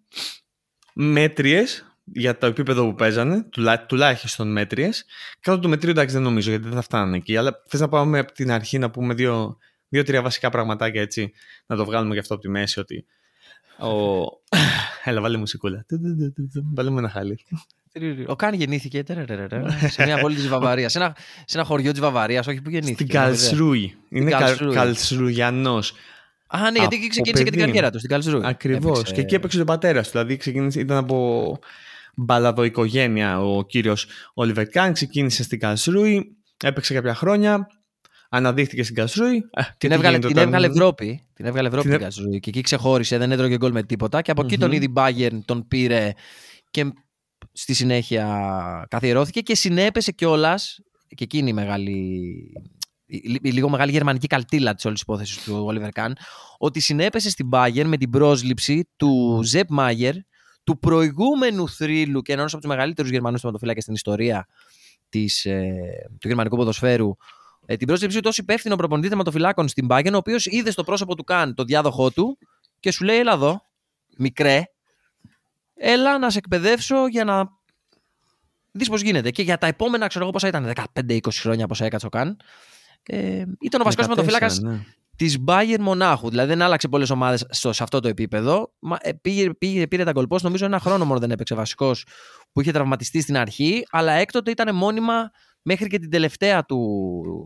μέτριες 0.95 1.97
για 2.05 2.39
το 2.39 2.47
επίπεδο 2.47 2.85
που 2.85 2.95
παίζανε, 2.95 3.43
τουλά, 3.43 3.87
τουλάχιστον 3.87 4.53
μέτριες. 4.53 5.05
Κάτω 5.41 5.59
του 5.59 5.69
μετρίου 5.69 5.91
εντάξει 5.91 6.15
δεν 6.15 6.23
νομίζω 6.23 6.51
γιατί 6.51 6.65
δεν 6.65 6.75
θα 6.75 6.83
φτάνανε 6.83 7.17
εκεί, 7.17 7.37
αλλά 7.37 7.63
θες 7.67 7.81
να 7.81 7.89
πάμε 7.89 8.19
από 8.19 8.33
την 8.33 8.51
αρχή 8.51 8.79
να 8.79 8.91
πούμε 8.91 9.15
δύο, 9.15 9.57
δύο-τρία 9.89 10.23
βασικά 10.23 10.51
πραγματάκια 10.51 11.01
έτσι, 11.01 11.33
να 11.67 11.77
το 11.77 11.85
βγάλουμε 11.85 12.15
γι' 12.15 12.21
αυτό 12.21 12.35
από 12.35 12.43
τη 12.43 12.49
μέση 12.49 12.81
ότι 12.81 13.07
ο... 13.79 13.89
Έλα 15.05 15.21
βάλε 15.21 15.37
μουσικούλα. 15.37 15.87
Βάλε 16.75 16.91
μου 16.91 16.99
ένα 16.99 17.09
χάλι. 17.09 17.39
Ο 18.27 18.37
Καν 18.37 18.55
γεννήθηκε 18.55 19.03
τερερερερε, 19.03 19.63
σε 19.89 20.05
μια 20.05 20.19
πόλη 20.19 20.35
της 20.35 20.49
Βαβαρίας. 20.49 20.93
Σε 20.93 20.99
ένα, 20.99 21.17
σε 21.45 21.59
ένα 21.59 21.67
χωριό 21.67 21.91
της 21.91 22.01
Βαβαρίας, 22.01 22.47
όχι 22.47 22.61
που 22.63 22.71
γεννήθηκε. 22.71 23.03
Στην 23.05 23.09
Καλσρούι. 23.21 23.95
Είναι 24.09 24.31
Καλσρούι. 24.31 24.75
Καλσρουγιανός. 24.75 25.93
Α, 26.47 26.71
ναι, 26.71 26.79
γιατί 26.79 26.95
εκεί 26.97 27.05
Από 27.05 27.09
ξεκίνησε 27.09 27.43
και 27.43 27.51
την 27.51 27.59
παιδί. 27.59 27.67
καριέρα 27.67 27.91
του, 27.91 27.99
στην 27.99 28.11
Καλσρούι. 28.11 28.41
Ακριβώς. 28.45 28.91
Έπαιξε- 28.99 29.15
Και 29.15 29.21
εκεί 29.21 29.35
έπαιξε 29.35 29.61
ο 29.61 29.65
πατέρα 29.65 30.03
του. 30.03 30.09
Δηλαδή 30.11 30.37
ξεκίνησε, 30.37 30.81
ήταν 30.81 30.97
από 30.97 31.59
μπαλαδοοικογένεια 32.15 33.41
ο 33.41 33.63
κύριος 33.65 34.07
Όλιβερ 34.35 34.69
Καν. 34.69 34.93
Ξεκίνησε 34.93 35.43
στην 35.43 35.59
Καλσρούι. 35.59 36.37
Έπαιξε 36.65 36.95
κάποια 36.95 37.15
χρόνια. 37.15 37.67
Αναδείχθηκε 38.29 38.83
στην 38.83 38.95
Καλσρούι. 38.95 39.37
Ε, 39.37 39.63
και 39.63 39.69
Την 39.79 39.89
τι 39.89 39.95
έβγαλε, 39.95 40.09
γίνεται 40.17 40.27
την 40.27 40.37
όταν- 40.37 40.47
έβγαλε 40.55 40.67
Ευρώπη. 40.67 41.21
Την 41.35 41.47
έβγαλε 41.47 41.69
Ευρώπη 41.69 41.87
Την 41.89 41.97
την 41.97 42.03
Καλσρούι. 42.03 42.41
Και 42.41 42.49
εκεί 42.51 42.61
ξεχώρισε, 42.61 43.19
δεν 43.19 43.33
έτρωγε 43.33 43.57
γκολ 43.57 43.73
με 43.73 43.83
τίποτα. 43.83 44.23
Και 44.23 44.31
από 44.31 44.43
εκεί 44.45 44.59
τον 44.59 44.69
Μμμ. 44.69 44.77
είδε 44.77 44.85
η 44.85 44.93
Bayern, 44.97 45.39
τον 45.45 45.69
πήρε 45.69 46.13
και 46.71 46.93
στη 47.57 47.75
συνέχεια 47.75 48.87
καθιερώθηκε 48.91 49.41
και 49.41 49.55
συνέπεσε 49.55 50.13
κιόλας. 50.13 50.79
Και 51.15 51.25
εκείνη 51.25 51.51
η 51.51 51.53
μεγάλη. 51.53 51.93
η- 53.07 53.39
η 53.43 53.51
λίγο 53.51 53.69
μεγάλη 53.69 53.91
γερμανική 53.93 54.27
καλτήλα 54.27 54.75
της 54.75 54.85
όλης 54.85 55.01
υπόθεσης 55.01 55.43
του 55.45 55.67
Oliver 55.71 55.89
Kahn, 56.01 56.13
ότι 56.59 56.81
συνέπεσε 56.81 57.31
στην 57.31 57.49
Bayern 57.53 57.85
με 57.85 57.97
την 57.97 58.11
πρόσληψη 58.11 58.91
του 58.97 59.41
Ζεπ 59.45 59.71
Μάγερ, 59.71 60.15
του 60.65 60.79
προηγούμενου 60.79 61.69
θρύλου 61.69 62.23
και 62.23 62.33
ενός 62.33 62.53
από 62.53 62.63
τους 62.63 62.71
μεγαλύτερους 62.71 63.11
Γερμανούς 63.11 63.41
θεματοφυλάκε 63.41 63.81
στην 63.81 63.95
ιστορία 63.95 64.47
της, 65.09 65.45
ε, 65.45 65.73
του 66.21 66.29
γερμανικού 66.29 66.57
ποδοσφαίρου, 66.57 67.11
ε, 67.67 67.77
την 67.77 67.87
πρόσληψή 67.87 68.17
του 68.21 68.27
ως 68.29 68.39
υπεύθυνο 68.39 68.77
προπονητή 68.77 69.09
θεματοφυλάκων 69.09 69.69
στην 69.69 69.87
Bayern, 69.91 70.13
ο 70.13 70.17
οποίος 70.17 70.47
είδε 70.47 70.71
στο 70.71 70.85
πρόσωπο 70.85 71.15
του 71.17 71.25
Καν 71.25 71.55
το 71.55 71.65
διάδοχό 71.65 72.11
του 72.11 72.39
και 72.81 72.91
σου 72.93 73.05
λέει: 73.05 73.19
Έλα 73.19 73.33
εδώ, 73.33 73.61
μικρέ, 74.19 74.63
έλα 75.75 76.19
να 76.19 76.31
σε 76.31 76.39
εκπαιδεύσω 76.39 77.07
για 77.07 77.25
να 77.25 77.51
δεις 78.73 78.89
πώς 78.89 79.01
γίνεται. 79.03 79.31
Και 79.31 79.43
για 79.43 79.59
τα 79.59 79.67
επόμενα, 79.67 80.07
ξέρω 80.07 80.25
εγώ 80.25 80.33
πόσα 80.33 80.49
ήταν, 80.49 80.73
15-20 81.01 81.19
χρόνια 81.31 81.67
πόσα 81.67 81.85
έκατσε 81.85 82.07
ο 82.07 82.09
Καν. 82.09 82.37
Ε, 83.03 83.45
ήταν 83.61 83.81
ο 83.81 83.85
βασικός 83.85 84.07
14, 84.07 84.09
θεματοφύλακα 84.09 84.55
ναι. 84.61 84.85
της 85.17 85.39
Bayern 85.47 85.81
Μονάχου. 85.81 86.31
Δηλαδή 86.31 86.49
δεν 86.49 86.63
άλλαξε 86.63 86.89
πολλές 86.89 87.11
ομάδες 87.11 87.47
σε 87.51 87.83
αυτό 87.83 88.01
το 88.01 88.09
επίπεδο. 88.09 88.73
Μα, 88.79 88.97
ε, 89.01 89.13
πήγε, 89.13 89.55
πήγε, 89.55 89.87
πήρε 89.87 90.05
τα 90.05 90.13
γκολπό. 90.13 90.39
Νομίζω 90.43 90.65
ένα 90.65 90.79
χρόνο 90.79 91.05
μόνο 91.05 91.21
δεν 91.21 91.31
έπαιξε 91.31 91.55
βασικός 91.55 92.07
που 92.53 92.61
είχε 92.61 92.73
τραυματιστεί 92.73 93.21
στην 93.21 93.37
αρχή. 93.37 93.87
Αλλά 93.91 94.13
έκτοτε 94.13 94.51
ήταν 94.51 94.77
μόνιμα 94.77 95.31
μέχρι 95.63 95.89
και 95.89 95.99
την 95.99 96.11
τελευταία 96.11 96.65
του 96.65 96.79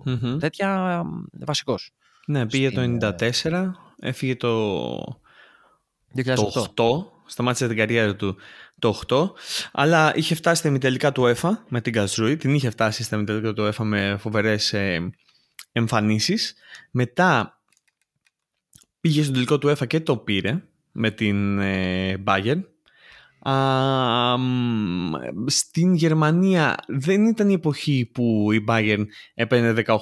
Μμμ. 0.05 0.39
τέτοια 0.39 1.03
βασικός. 1.47 1.91
Ναι, 2.27 2.47
πήγε 2.47 2.71
Στην, 2.71 2.99
το 2.99 3.17
94, 3.43 3.71
έφυγε 4.01 4.37
το, 4.37 4.99
2008. 6.17 6.35
το 6.35 6.73
8, 6.77 7.18
σταμάτησε 7.29 7.69
την 7.69 7.77
καριέρα 7.77 8.17
του 8.17 8.37
το 8.79 9.01
8, 9.09 9.31
αλλά 9.73 10.13
είχε 10.17 10.35
φτάσει 10.35 10.61
στα 10.61 10.69
ημιτελικά 10.69 11.13
του 11.13 11.27
ΕΦΑ 11.27 11.65
με 11.69 11.81
την 11.81 11.93
Καζρούη, 11.93 12.37
την 12.37 12.55
είχε 12.55 12.71
φτάσει 12.71 13.03
στα 13.03 13.17
ημιτελικά 13.17 13.53
του 13.53 13.65
ΕΦΑ 13.65 13.85
με 13.85 14.17
φοβερές 14.21 14.73
ε, 14.73 15.11
εμφανίσεις. 15.73 16.55
Μετά 16.91 17.61
πήγε 19.01 19.23
στον 19.23 19.35
τελικό 19.35 19.59
του 19.59 19.69
ΕΦΑ 19.69 19.87
και 19.87 20.01
το 20.01 20.17
πήρε 20.17 20.63
με 20.93 21.11
την 21.11 21.59
ε, 21.59 22.23
Bayern. 22.27 22.61
Α, 23.49 24.39
μ, 24.39 25.13
στην 25.47 25.95
Γερμανία 25.95 26.77
δεν 26.87 27.27
ήταν 27.27 27.49
η 27.49 27.53
εποχή 27.53 28.11
που 28.15 28.53
η 28.53 28.65
Bayern 28.69 29.05
έπαιρνε 29.35 29.83
18 29.87 29.97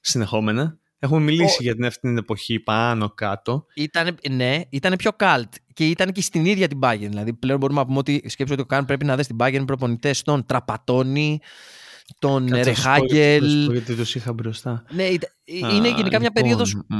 συνεχόμενα. 0.00 0.78
Έχουμε 0.98 1.20
μιλήσει 1.20 1.56
Ο- 1.60 1.62
για 1.62 1.74
την 1.74 1.84
αυτή 1.84 2.00
την 2.00 2.16
εποχή 2.18 2.58
πάνω 2.60 3.10
κάτω. 3.10 3.66
Ήτανε, 3.74 4.14
ναι, 4.30 4.60
ήταν 4.68 4.94
πιο 4.96 5.10
cult 5.18 5.48
και 5.74 5.86
ήταν 5.88 6.12
και 6.12 6.20
στην 6.20 6.44
ίδια 6.44 6.68
την 6.68 6.78
Bayern. 6.82 6.96
Δηλαδή 6.98 7.32
πλέον 7.32 7.58
μπορούμε 7.58 7.80
να 7.80 7.86
πούμε 7.86 7.98
ότι 7.98 8.22
σκέψου 8.26 8.52
ότι 8.52 8.62
ο 8.62 8.66
Καν 8.66 8.84
πρέπει 8.84 9.04
να 9.04 9.16
δει 9.16 9.26
την 9.26 9.36
Bayern 9.40 9.62
προπονητές 9.66 10.22
τον 10.22 10.46
Τραπατόνι, 10.46 11.40
τον 12.18 12.50
Κάτσε 12.50 12.70
να 12.70 12.76
σου 12.76 12.82
πω, 12.82 12.88
να 12.90 12.94
σου 12.96 13.00
πω 13.00 13.06
Ρεχάγκελ. 13.12 13.70
Γιατί 13.72 13.94
τους 13.94 14.14
είχα 14.14 14.32
μπροστά. 14.32 14.84
Ναι, 14.90 15.02
ήταν- 15.02 15.30
Α, 15.64 15.74
είναι 15.74 15.88
γενικά 15.88 16.00
μια 16.00 16.08
λοιπόν, 16.18 16.32
περίοδος 16.32 16.74
μ, 16.74 16.96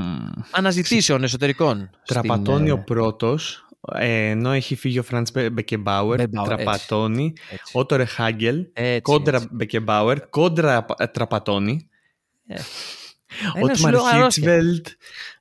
αναζητήσεων 0.50 1.22
εσωτερικών. 1.22 1.90
Τραπατώνει 2.04 2.68
στην, 2.68 2.70
ο 2.80 2.82
πρώτος, 2.84 3.66
ε, 3.94 4.28
ενώ 4.28 4.52
έχει 4.52 4.74
φύγει 4.74 4.98
ο 4.98 5.02
Φραντς 5.02 5.30
Μπεκεμπάουερ, 5.52 6.18
Μπεκεμπάουερ, 6.18 6.56
Τραπατώνει, 6.56 7.32
ε, 7.50 7.54
έτσι. 7.54 7.72
Ότο 7.78 7.96
Ρεχάγκελ, 7.96 8.66
Έτσι, 8.72 9.00
κόντρα 9.00 9.36
έτσι. 9.36 9.48
Μπεκεμπάουερ, 9.52 10.28
κόντρα 10.28 10.86
ε, 10.98 11.06
Τραπατώνει, 11.06 11.88
Ένα 12.46 12.60
σου 12.60 13.05
Ότμαρ 13.62 13.92
λέω 13.92 14.04
αρρώστια. 14.04 14.24
Χίτσβελτ, 14.24 14.86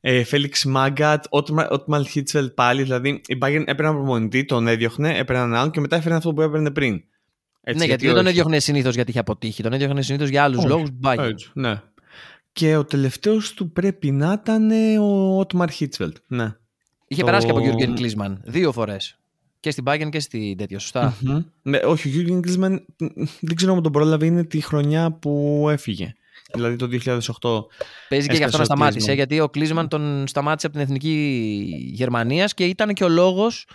ε, 0.02 0.24
Φέλιξ 0.24 0.66
Μάγκατ, 0.66 1.26
Ότμαρ 1.70 2.06
Χίτσβελτ 2.08 2.54
πάλι. 2.54 2.82
Δηλαδή 2.84 3.10
η 3.28 3.38
Bayern 3.42 3.64
έπαιρνε 3.66 3.88
έναν 3.90 3.96
προπονητή, 3.96 4.46
τον 4.46 4.68
έδιωχνε, 4.68 5.18
έπαιρνε 5.18 5.42
έναν 5.42 5.56
άλλον 5.56 5.72
και 5.72 5.80
μετά 5.80 5.96
έφερε 5.96 6.16
αυτό 6.16 6.34
που 6.34 6.42
έπαιρνε 6.42 6.72
πριν. 6.72 7.04
Έτσι, 7.62 7.80
ναι, 7.80 7.86
γιατί 7.86 8.06
δεν 8.06 8.14
τον 8.16 8.24
όχι. 8.24 8.32
έδιωχνε 8.32 8.60
συνήθως 8.60 8.96
γιατί 8.96 9.10
είχε 9.10 9.20
αποτύχει. 9.20 9.64
Τον 9.64 9.74
έδιωχνε 9.74 10.02
συνήθως 10.02 10.30
για 10.30 10.44
άλλους 10.44 10.58
Όχι, 10.58 10.68
λόγους. 10.68 10.90
Bayern. 11.04 11.18
Έτσι, 11.30 11.50
ναι. 11.54 11.82
Και 12.54 12.76
ο 12.76 12.86
τελευταίος 12.86 13.54
του 13.54 13.72
πρέπει 13.72 14.12
να 14.12 14.40
ήταν 14.42 14.72
ε, 14.72 15.00
ο 15.00 15.38
Ότμαρ 15.40 15.70
Χίτσφελντ. 15.70 16.16
Ναι. 16.28 16.54
Είχε 17.08 17.20
Το- 17.20 17.26
περάσει 17.26 17.46
και 17.46 17.52
από 17.52 17.60
Γιούργκεν 17.62 17.96
Κλίνσμαν 17.96 18.42
δύο 18.46 18.72
φορές. 18.72 19.20
Και 19.60 19.72
στην 19.72 19.84
Bayern 19.88 20.10
και 20.12 20.20
στην 20.20 20.58
τέτοια, 20.58 20.80
σωστά. 20.80 21.16
Μμμ. 21.22 21.44
Ναι, 21.62 21.78
όχι, 21.78 22.08
ο 22.08 22.12
Γιούργκεν 22.12 22.42
Κλίνσμαν 22.42 22.86
δεν 23.40 23.56
ξέρω 23.56 23.74
αν 23.74 23.82
τον 23.84 23.92
πρόλαβε, 23.92 24.26
είναι 24.26 24.44
τη 24.44 24.62
χρονιά 24.62 25.12
που 25.12 25.66
έφυγε. 25.70 26.14
Δηλαδή 26.56 26.76
το 26.76 26.88
2008. 26.88 27.66
Παίζει 28.10 28.28
και 28.28 28.36
γι' 28.36 28.44
αυτό 28.44 28.58
να 28.58 28.62
Έσπασε 28.62 28.62
ο 28.62 28.64
σταμάτησε, 28.66 28.98
Κλίνσμαν. 28.98 29.16
γιατί 29.16 29.40
ο 29.40 29.50
Κλίνσμαν 29.50 29.88
τον 29.88 30.28
σταμάτησε 30.28 30.68
από 30.68 30.76
την 30.76 30.86
εθνική 30.86 31.12
Γερμανίας 31.94 32.54
και 32.54 32.66
ήταν 32.66 32.94
και 32.94 33.04
ο 33.04 33.10
λόγος 33.10 33.68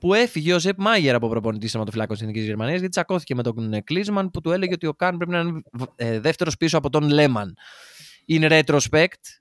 που 0.00 0.14
έφυγε 0.14 0.54
ο 0.54 0.58
Ζεπ 0.58 0.78
Μάγερ 0.78 1.14
από 1.14 1.28
προπονητή 1.28 1.68
τερματοφυλάκων 1.68 2.14
της 2.16 2.22
Εθνικής 2.24 2.46
Γερμανίας, 2.46 2.74
γιατί 2.78 2.90
τσακώθηκε 2.92 3.34
με 3.34 3.42
τον 3.42 3.72
ε, 3.72 3.80
Κλίνσμαν 3.80 4.30
που 4.30 4.40
του 4.40 4.50
έλεγε 4.50 4.72
ότι 4.72 4.86
ο 4.86 4.94
Καν 4.94 5.16
πρέπει 5.16 5.32
να 5.32 5.38
είναι 5.38 5.62
ε, 5.96 6.20
δεύτερος 6.20 6.56
πίσω 6.56 6.78
από 6.78 6.90
τον 6.90 7.08
Λέμαν. 7.10 7.56
In 8.28 8.62
retrospect, 8.62 9.40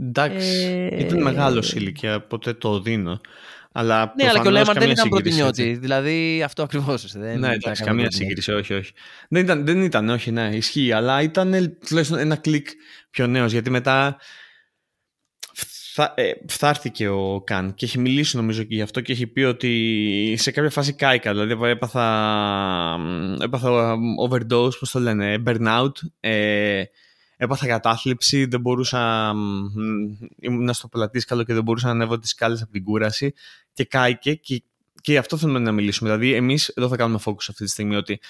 Εντάξει, 0.00 0.88
Ε, 0.90 1.00
ήταν 1.00 1.22
μεγάλο 1.22 1.62
σε 1.62 1.78
ηλικία, 1.78 2.14
οπότε 2.16 2.52
το 2.52 2.80
δίνω. 2.80 3.20
Αλλά 3.78 4.12
ναι, 4.16 4.28
αλλά 4.28 4.32
και 4.32 4.48
ο 4.48 4.50
προφανώς 4.50 4.52
Λέμαν 4.52 4.64
δεν 4.66 4.74
καμία 4.74 4.92
ήταν 4.92 5.04
σύγκριση, 5.04 5.08
προτινιώτη. 5.08 5.62
έτσι. 5.62 5.80
Δηλαδή 5.80 6.42
αυτό 6.42 6.62
ακριβώς. 6.62 7.14
Ναι, 7.14 7.52
εντάξει, 7.52 7.82
καμία 7.82 8.10
σύγκριση, 8.10 8.52
όχι, 8.52 8.74
όχι. 8.74 8.92
Δεν 9.28 9.42
ήταν, 9.42 9.64
δεν 9.64 9.82
ήταν, 9.82 10.08
όχι, 10.08 10.30
ναι, 10.30 10.50
ισχύει, 10.52 10.92
αλλά 10.92 11.22
ήταν 11.22 11.54
ε, 11.54 11.66
τουλάχιστον 11.66 12.18
ένα 12.18 12.36
κλικ 12.36 12.68
πιο 13.10 13.26
νέος, 13.26 13.52
γιατί 13.52 13.70
μετά 13.70 14.16
φθα, 15.52 16.14
ε, 16.16 16.32
φθάρθηκε 16.48 17.08
ο 17.08 17.42
Καν 17.46 17.74
και 17.74 17.84
έχει 17.84 17.98
μιλήσει 17.98 18.36
νομίζω 18.36 18.62
και 18.62 18.74
γι' 18.74 18.82
αυτό 18.82 19.00
και 19.00 19.12
έχει 19.12 19.26
πει 19.26 19.40
ότι 19.40 20.34
σε 20.38 20.50
κάποια 20.50 20.70
φάση 20.70 20.92
κάηκα, 20.92 21.32
δηλαδή 21.32 21.70
έπαθα, 21.70 22.98
έπαθα 23.40 23.96
overdose, 24.28 24.78
πώς 24.78 24.90
το 24.90 24.98
λένε, 24.98 25.42
burnout, 25.46 25.92
ε, 26.20 26.82
έπαθα 27.38 27.66
κατάθλιψη, 27.66 28.44
δεν 28.44 28.60
μπορούσα, 28.60 29.32
μ, 29.34 29.66
ήμουν 30.40 30.74
στο 30.74 30.88
πελατήσκαλο 30.88 31.42
και 31.42 31.54
δεν 31.54 31.62
μπορούσα 31.62 31.86
να 31.86 31.92
ανέβω 31.92 32.18
τις 32.18 32.30
σκάλες 32.30 32.62
από 32.62 32.72
την 32.72 32.84
κούραση 32.84 33.34
και 33.72 33.84
κάηκε 33.84 34.34
και, 34.34 34.62
και 35.00 35.12
γι' 35.12 35.18
αυτό 35.18 35.36
θέλουμε 35.36 35.58
να 35.58 35.72
μιλήσουμε. 35.72 36.10
Δηλαδή 36.10 36.34
εμείς 36.34 36.68
εδώ 36.68 36.88
θα 36.88 36.96
κάνουμε 36.96 37.18
focus 37.24 37.44
αυτή 37.48 37.64
τη 37.64 37.70
στιγμή 37.70 37.96
ότι 37.96 38.20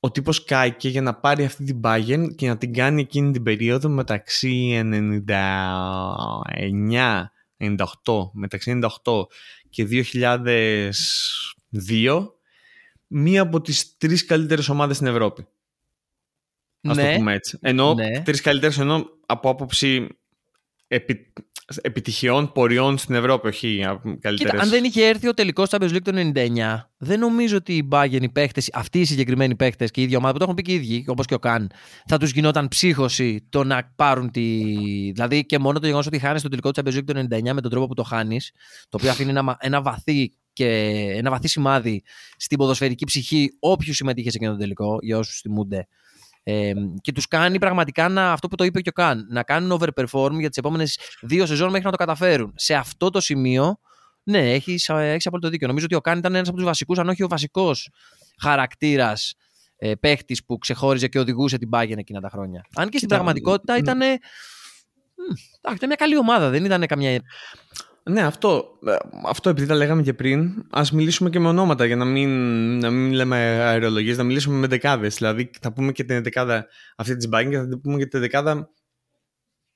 ο 0.00 0.10
τύπος 0.10 0.44
κάηκε 0.44 0.88
για 0.88 1.02
να 1.02 1.14
πάρει 1.14 1.44
αυτή 1.44 1.64
την 1.64 1.80
Bayern 1.82 2.26
και 2.36 2.48
να 2.48 2.56
την 2.56 2.72
κάνει 2.72 3.00
εκείνη 3.00 3.32
την 3.32 3.42
περίοδο 3.42 3.88
μεταξύ 3.88 4.82
99, 5.26 7.24
98, 7.58 7.76
μεταξύ 8.32 8.80
98 8.82 8.88
και 9.70 9.86
2002 11.90 12.26
μία 13.06 13.42
από 13.42 13.60
τις 13.60 13.96
τρεις 13.96 14.24
καλύτερες 14.24 14.68
ομάδες 14.68 14.96
στην 14.96 15.08
Ευρώπη. 15.08 15.46
Ας 16.82 16.96
το 16.96 17.02
Ναι, 17.02 17.16
πούμε 17.16 17.32
έτσι. 17.34 17.58
Ενώ 17.60 17.94
Ναι. 17.94 18.22
τρεις 18.22 18.40
καλύτερες 18.40 18.78
ενώ 18.78 19.06
από 19.26 19.50
άποψη 19.50 20.06
επι, 20.88 21.32
επιτυχιών 21.82 22.52
ποριών 22.52 22.98
στην 22.98 23.14
Ευρώπη, 23.14 23.48
όχι 23.48 23.78
καλύτερες. 24.20 24.38
Κοίτα, 24.38 24.58
αν 24.62 24.68
δεν 24.68 24.84
είχε 24.84 25.06
έρθει 25.06 25.28
ο 25.28 25.34
τελικός 25.34 25.68
Champions 25.70 25.90
League 25.92 26.02
το 26.02 26.12
99, 26.34 26.90
δεν 26.96 27.18
νομίζω 27.20 27.56
ότι 27.56 27.72
οι 27.76 27.88
Bayern, 27.92 28.22
οι 28.22 28.28
παίχτε, 28.28 28.62
αυτοί 28.72 29.00
οι 29.00 29.04
συγκεκριμένοι 29.04 29.56
παίχτε 29.56 29.86
και 29.88 30.00
η 30.00 30.02
ίδια 30.04 30.16
ομάδα 30.18 30.32
που 30.32 30.38
το 30.38 30.44
έχουν 30.44 30.56
πει 30.56 30.62
και 30.62 30.72
οι 30.72 30.74
ίδιοι, 30.74 31.04
όπως 31.08 31.26
και 31.26 31.34
ο 31.34 31.38
Καν, 31.38 31.70
θα 32.06 32.18
τους 32.18 32.30
γινόταν 32.30 32.68
ψύχωση 32.68 33.46
το 33.48 33.64
να 33.64 33.92
πάρουν 33.96 34.30
τη. 34.30 34.42
Δηλαδή 35.12 35.46
και 35.46 35.58
μόνο 35.58 35.78
το 35.78 35.84
γεγονός 35.86 36.06
ότι 36.06 36.18
χάνεις 36.18 36.42
το 36.42 36.48
τελικό 36.48 36.70
Champions 36.74 36.94
League 36.98 37.04
το 37.04 37.18
99 37.18 37.52
με 37.52 37.60
τον 37.60 37.70
τρόπο 37.70 37.86
που 37.86 37.94
το 37.94 38.02
χάνεις, 38.02 38.50
το 38.88 38.96
οποίο 38.98 39.10
αφήνει 39.10 39.30
ένα, 39.30 39.42
μα- 39.42 39.56
ένα 39.60 39.82
βαθύ 39.82 40.32
και 40.52 40.66
ένα 41.16 41.30
βαθύ 41.30 41.48
σημάδι 41.48 42.02
στην 42.36 42.58
ποδοσφαιρική 42.58 43.04
ψυχή 43.04 43.48
όποιου 43.60 43.94
συμμετείχε 43.94 44.30
σε 44.30 44.36
εκείνο 44.36 44.52
το 44.52 44.58
τελικό, 44.58 44.98
για 45.02 45.18
όσους 45.18 45.40
θυμούνται. 45.40 45.88
Ε, 46.50 46.72
και 47.00 47.12
τους 47.12 47.28
κάνει 47.28 47.58
πραγματικά 47.58 48.08
να, 48.08 48.32
αυτό 48.32 48.48
που 48.48 48.56
το 48.56 48.64
είπε 48.64 48.80
και 48.80 48.88
ο 48.88 48.92
Καν, 48.92 49.26
να 49.30 49.42
κάνουν 49.42 49.80
overperform 49.80 50.32
για 50.38 50.48
τις 50.48 50.58
επόμενες 50.58 50.98
δύο 51.20 51.46
σεζόν 51.46 51.70
μέχρι 51.70 51.84
να 51.84 51.90
το 51.90 51.96
καταφέρουν. 51.96 52.52
Σε 52.56 52.74
αυτό 52.74 53.10
το 53.10 53.20
σημείο, 53.20 53.78
ναι, 54.22 54.52
έχεις 54.52 54.88
έχεις 54.88 55.26
απόλυτο 55.26 55.48
δίκιο. 55.48 55.66
Νομίζω 55.66 55.84
ότι 55.84 55.94
ο 55.94 56.00
Καν 56.00 56.18
ήταν 56.18 56.34
ένας 56.34 56.48
από 56.48 56.56
τους 56.56 56.66
βασικούς, 56.66 56.98
αν 56.98 57.08
όχι 57.08 57.22
ο 57.22 57.28
βασικός 57.28 57.90
χαρακτήρας 58.40 59.34
ε, 59.76 59.94
παίχτης 59.94 60.44
που 60.44 60.58
ξεχώριζε 60.58 61.08
και 61.08 61.18
οδηγούσε 61.18 61.58
την 61.58 61.68
Bayern 61.72 61.96
εκείνα 61.96 62.20
τα 62.20 62.28
χρόνια. 62.28 62.66
Αν 62.74 62.88
και 62.88 62.96
στην 62.96 63.08
Κοίτα, 63.08 63.14
πραγματικότητα 63.14 63.74
μ, 63.74 63.76
ήταν. 63.76 64.00
ήταν 65.74 65.86
μια 65.86 65.96
καλή 65.96 66.16
ομάδα, 66.16 66.50
δεν 66.50 66.64
ήταν 66.64 66.86
καμιά. 66.86 67.22
Ναι, 68.08 68.22
αυτό, 68.22 68.78
ε, 68.86 68.96
αυτό 69.26 69.50
επειδή 69.50 69.66
τα 69.66 69.74
λέγαμε 69.74 70.02
και 70.02 70.14
πριν, 70.14 70.66
ας 70.70 70.92
μιλήσουμε 70.92 71.30
και 71.30 71.38
με 71.38 71.48
ονόματα 71.48 71.84
για 71.84 71.96
να 71.96 72.04
μην, 72.04 72.30
να 72.78 72.90
μην 72.90 73.12
λέμε 73.12 73.36
αερολογίες, 73.36 74.16
να 74.16 74.24
μιλήσουμε 74.24 74.56
με 74.56 74.66
δεκάδες. 74.66 75.16
Δηλαδή, 75.16 75.50
θα 75.60 75.72
πούμε 75.72 75.92
και 75.92 76.04
την 76.04 76.22
δεκάδα 76.22 76.66
αυτή 76.96 77.16
της 77.16 77.28
Bayern 77.32 77.48
και 77.50 77.58
θα 77.58 77.78
πούμε 77.82 77.98
και 77.98 78.06
την 78.06 78.20
δεκάδα 78.20 78.70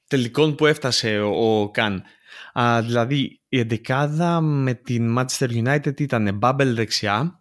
τελικών 0.09 0.55
που 0.55 0.67
έφτασε 0.67 1.21
ο, 1.21 1.61
ο 1.61 1.71
Καν. 1.71 2.03
Α, 2.53 2.83
δηλαδή, 2.83 3.41
η 3.49 3.63
δεκάδα 3.63 4.41
με 4.41 4.75
την 4.75 5.19
Manchester 5.19 5.65
United 5.65 6.01
ήταν 6.01 6.35
Μπάμπελ 6.35 6.75
δεξιά, 6.75 7.41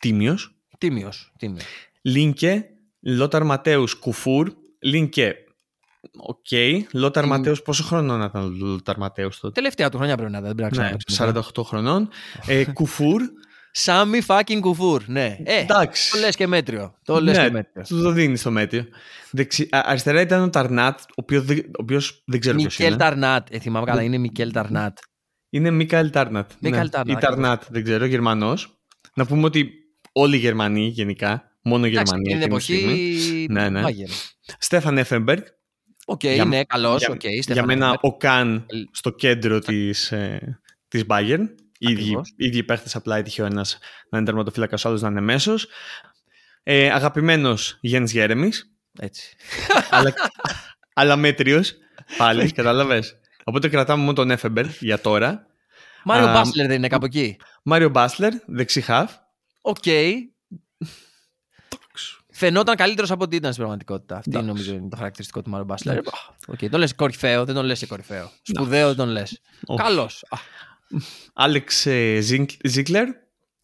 τίμιος, 0.00 0.54
Τίμιος. 0.78 1.32
Τίμιος. 1.38 1.64
Λίνκε, 2.02 2.64
Λόταρ 3.00 3.44
Ματέους 3.44 3.94
Κουφούρ, 3.94 4.52
Λίνκε. 4.78 5.34
Οκ. 6.16 6.46
Λόταρ 6.92 7.22
Τίμ- 7.22 7.34
Ματέους, 7.34 7.62
πόσο 7.62 7.82
χρόνο 7.82 8.24
ήταν 8.24 8.42
ο 8.42 8.48
Λόταρ 8.66 8.96
Ματέους 8.98 9.40
τότε; 9.40 9.52
Τελευταία 9.54 9.88
του 9.88 9.96
χρονιά 9.96 10.16
πρέπει 10.16 10.32
να 10.32 10.38
ήταν. 10.38 10.48
δεν 10.48 10.56
πρέπει 10.56 10.76
να 10.76 10.82
Ναι, 10.82 10.96
ξαναπαίξει 10.96 11.22
μετά. 11.42 11.50
48 11.62 11.64
χρονών. 11.68 12.08
Ε, 12.46 12.64
Κουφούρ. 12.72 13.22
Σάμι 13.76 14.20
fucking 14.26 14.58
Κουφούρ. 14.60 15.02
Ναι. 15.06 15.36
Ε, 15.44 15.58
Εντάξει. 15.60 16.10
το 16.12 16.18
λες 16.18 16.36
και 16.36 16.46
μέτριο. 16.46 16.94
Το 17.04 17.20
λες 17.20 17.36
ναι, 17.36 17.44
και 17.44 17.50
μέτριο. 17.50 17.82
του 17.88 18.02
το 18.02 18.10
δίνεις 18.10 18.40
στο 18.40 18.50
μέτριο. 18.50 18.84
Δεξι... 19.30 19.62
α, 19.70 19.80
αριστερά 19.84 20.20
ήταν 20.20 20.42
ο 20.42 20.50
Ταρνάτ, 20.50 20.98
ο 21.00 21.04
οποίος 21.14 21.44
ο 21.48 21.54
οποίος 21.76 22.22
δεν 22.26 22.40
ξέρω 22.40 22.56
ποιος 22.56 22.76
Μικέλ 22.76 22.92
είναι. 22.92 23.02
Ταρνάτ. 23.02 23.46
Ε, 23.54 23.58
θυμάμαι 23.58 23.86
καλά, 23.86 24.02
είναι 24.02 24.18
Μικέλ 24.18 24.52
Ταρνάτ. 24.52 24.98
Είναι 25.50 25.70
Μίκαελ 25.70 26.10
Τάρνατ. 26.10 26.50
Μίκαελ 26.60 26.82
ναι. 26.82 26.88
Τάρνατ, 26.88 27.16
Ή 27.22 27.26
Ταρνάτ, 27.26 27.62
δεν 27.70 27.84
ξέρω, 27.84 28.04
Γερμανός. 28.04 28.78
Να 29.14 29.26
πούμε 29.26 29.44
ότι 29.44 29.70
όλοι 30.12 30.36
οι 30.36 30.38
Γερμανοί 30.38 30.86
γενικά, 30.86 31.56
μόνο 31.62 31.86
Εντάξει, 31.86 32.02
Γερμανία. 32.14 32.34
Είναι 32.36 32.44
εκείνη 32.44 32.60
τη 32.60 32.74
εποχή. 32.74 33.18
στιγμή. 33.18 33.46
Ναι, 33.50 33.68
ναι. 33.68 33.82
Bayern. 33.84 34.32
Στέφαν 34.58 34.98
Εφεμπεργκ. 34.98 35.42
Οκ, 36.06 36.22
Για- 36.24 36.44
ναι, 36.44 36.64
καλός. 36.64 36.98
για, 36.98 37.08
οκ, 37.14 37.24
για 37.26 37.42
Στέφαν 37.42 37.64
μένα 37.64 37.84
Έφενμπεργκ. 37.86 38.04
ο 38.04 38.16
Καν 38.16 38.66
στο 38.90 39.10
κέντρο 39.10 39.58
της, 39.58 40.12
ε, 40.12 40.60
της 40.88 41.04
Bayern. 41.08 41.46
Οι 41.78 41.90
ίδιοι, 41.90 42.00
Ακριβώς. 42.02 42.28
οι 42.36 42.46
ίδιοι 42.46 42.62
παίχτες 42.62 42.96
απλά 42.96 43.16
έτυχε 43.16 43.42
ο 43.42 43.44
ένας 43.44 43.78
να 44.10 44.18
είναι 44.18 44.26
τερματοφύλακας, 44.26 44.84
ο 44.84 44.88
άλλος 44.88 45.00
να 45.02 45.08
είναι 45.08 45.20
μέσος. 45.20 45.66
Ε, 46.62 46.90
αγαπημένος 46.90 47.78
Γενς 47.80 48.12
Γέρεμις, 48.12 48.70
Έτσι. 48.98 49.36
αλλά, 49.90 50.12
αλλά 50.94 51.16
μέτριος. 51.16 51.74
Πάλι, 52.16 52.52
κατάλαβες. 52.52 53.16
Οπότε 53.44 53.68
κρατάμε 53.68 54.00
μόνο 54.02 54.12
τον 54.12 54.30
Έφενμπεργκ 54.30 54.66
για 54.80 55.00
τώρα. 55.00 55.46
Μάριο 56.04 56.28
Α, 56.28 56.32
Μπάσλερ 56.32 56.66
δεν 56.66 56.76
είναι 56.76 56.88
κάπου 56.88 57.04
εκεί; 57.04 57.36
Μάριο 57.62 57.88
Μπάσλερ, 57.88 58.32
δεξί 58.46 58.80
χαφ. 58.80 59.12
Οκ. 59.60 59.84
Φαινόταν 62.36 62.76
καλύτερος 62.76 63.10
από 63.10 63.24
ό,τι 63.24 63.36
ήταν 63.36 63.52
στην 63.52 63.62
πραγματικότητα. 63.64 64.16
Αυτή 64.16 64.30
Εντάξει. 64.30 64.48
νομίζω 64.48 64.74
είναι 64.74 64.88
το 64.88 64.96
χαρακτηριστικό 64.96 65.42
του 65.42 65.50
Μάριο 65.50 65.66
Μπάσλερ. 65.66 65.98
Οκ, 66.46 66.58
τον 66.70 66.80
λες 66.80 66.94
κορυφαίο, 66.94 67.44
δεν 67.44 67.54
τον 67.54 67.64
λες 67.64 67.86
κορυφαίο. 67.88 68.30
Σπουδαίο 68.42 68.86
δεν 68.86 68.96
τον 68.96 69.08
λες. 69.08 69.40
Όχι. 69.66 69.82
Καλός. 69.82 70.24
Άλεξ 71.34 71.86
ε, 71.86 72.20
Ζίνκ- 72.20 72.66
Ζίκλερ, 72.68 73.06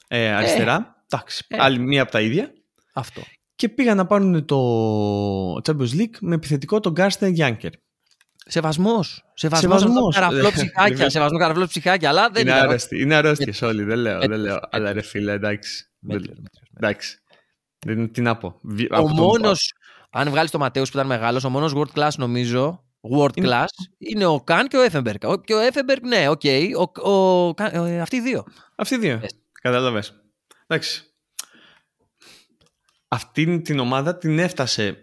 ε, 0.09 0.33
αριστερά. 0.33 1.05
Εντάξει, 1.13 1.45
Ε. 1.49 1.57
άλλη 1.61 1.79
μία 1.79 2.03
από 2.03 2.11
τα 2.11 2.21
ίδια. 2.21 2.53
Αυτό. 2.93 3.23
Και 3.55 3.69
πήγαν 3.69 3.97
να 3.97 4.07
πάρουν 4.07 4.45
το 4.45 4.59
Champions 5.55 5.99
League 6.01 6.17
με 6.21 6.35
επιθετικό 6.35 6.81
τον 6.81 6.93
Κάρστεν 6.93 7.33
Γιάνκερ. 7.33 7.71
Σεβασμός. 8.47 9.25
Σεβασμός. 9.35 9.81
Σεβασμός. 9.81 10.15
Καραφλό 10.15 10.47
Ε, 10.49 10.51
ψυχάκια. 10.57 10.89
λοιπόν. 10.95 11.11
Σεβασμό 11.11 11.39
καραφλό 11.39 11.67
ψυχάκια. 11.67 12.09
Αλλά 12.09 12.31
δεν 12.31 12.43
Είναι 12.47 12.51
ήταν. 12.57 12.69
άρρωστοι, 12.69 13.01
είναι 13.01 13.15
αρρώστιες 13.15 13.63
όλοι, 13.63 13.83
δεν 13.83 13.99
λέω, 13.99 14.19
δεν 14.19 14.29
Μέτριος, 14.29 14.47
λέω. 14.49 14.61
Αλλά 14.71 14.85
μέτριος. 14.85 15.05
ρε 15.05 15.11
φίλε, 15.19 15.33
εντάξει. 15.33 15.91
Μέτριο, 15.99 16.27
Δεν- 16.35 16.43
μέτριο, 16.43 16.63
μέτριο. 16.73 16.89
Εντάξει. 16.89 17.19
Δεν, 17.87 18.13
τι 18.13 18.21
να 18.21 18.37
πω. 18.37 18.59
Βι- 18.63 18.93
Ο 18.93 18.97
από 18.97 19.07
τον- 19.07 19.17
μόνο, 19.17 19.51
αν 20.11 20.31
βγάλεις 20.31 20.51
το 20.51 20.59
Ματέους 20.59 20.91
που 20.91 20.97
ήταν 20.97 21.09
μεγάλος, 21.09 21.45
ο 21.45 21.49
μόνος 21.51 21.73
world 21.77 21.99
class 21.99 22.11
νομίζω, 22.17 22.85
world 23.17 23.37
Είναι- 23.37 23.49
class, 23.51 23.67
είναι 23.99 24.25
ο 24.27 24.41
Καν 24.41 24.69
και 24.69 24.77
ο 24.77 24.81
Έφενμπεργκ. 24.81 25.23
Ο- 25.25 25.41
Και 25.41 25.55
ο 25.55 25.59
Έφενμπεργκ, 25.59 26.07
ναι, 26.07 26.29
οκ. 26.29 26.41
ο, 27.05 27.11
ο, 27.11 27.55
Καν- 27.55 27.75
ε, 27.75 28.01
αυτοί 28.01 28.17
οι 28.17 28.21
δύο. 28.21 28.45
Αυτοί 28.77 28.95
οι 28.95 28.99
δύο. 28.99 29.21
Yes. 29.23 29.29
Κατάλαβες. 29.63 30.23
Εντάξει. 30.67 31.05
Αυτή 33.09 33.61
την 33.61 33.79
ομάδα 33.79 34.17
την 34.19 34.39
έφτασε 34.39 34.99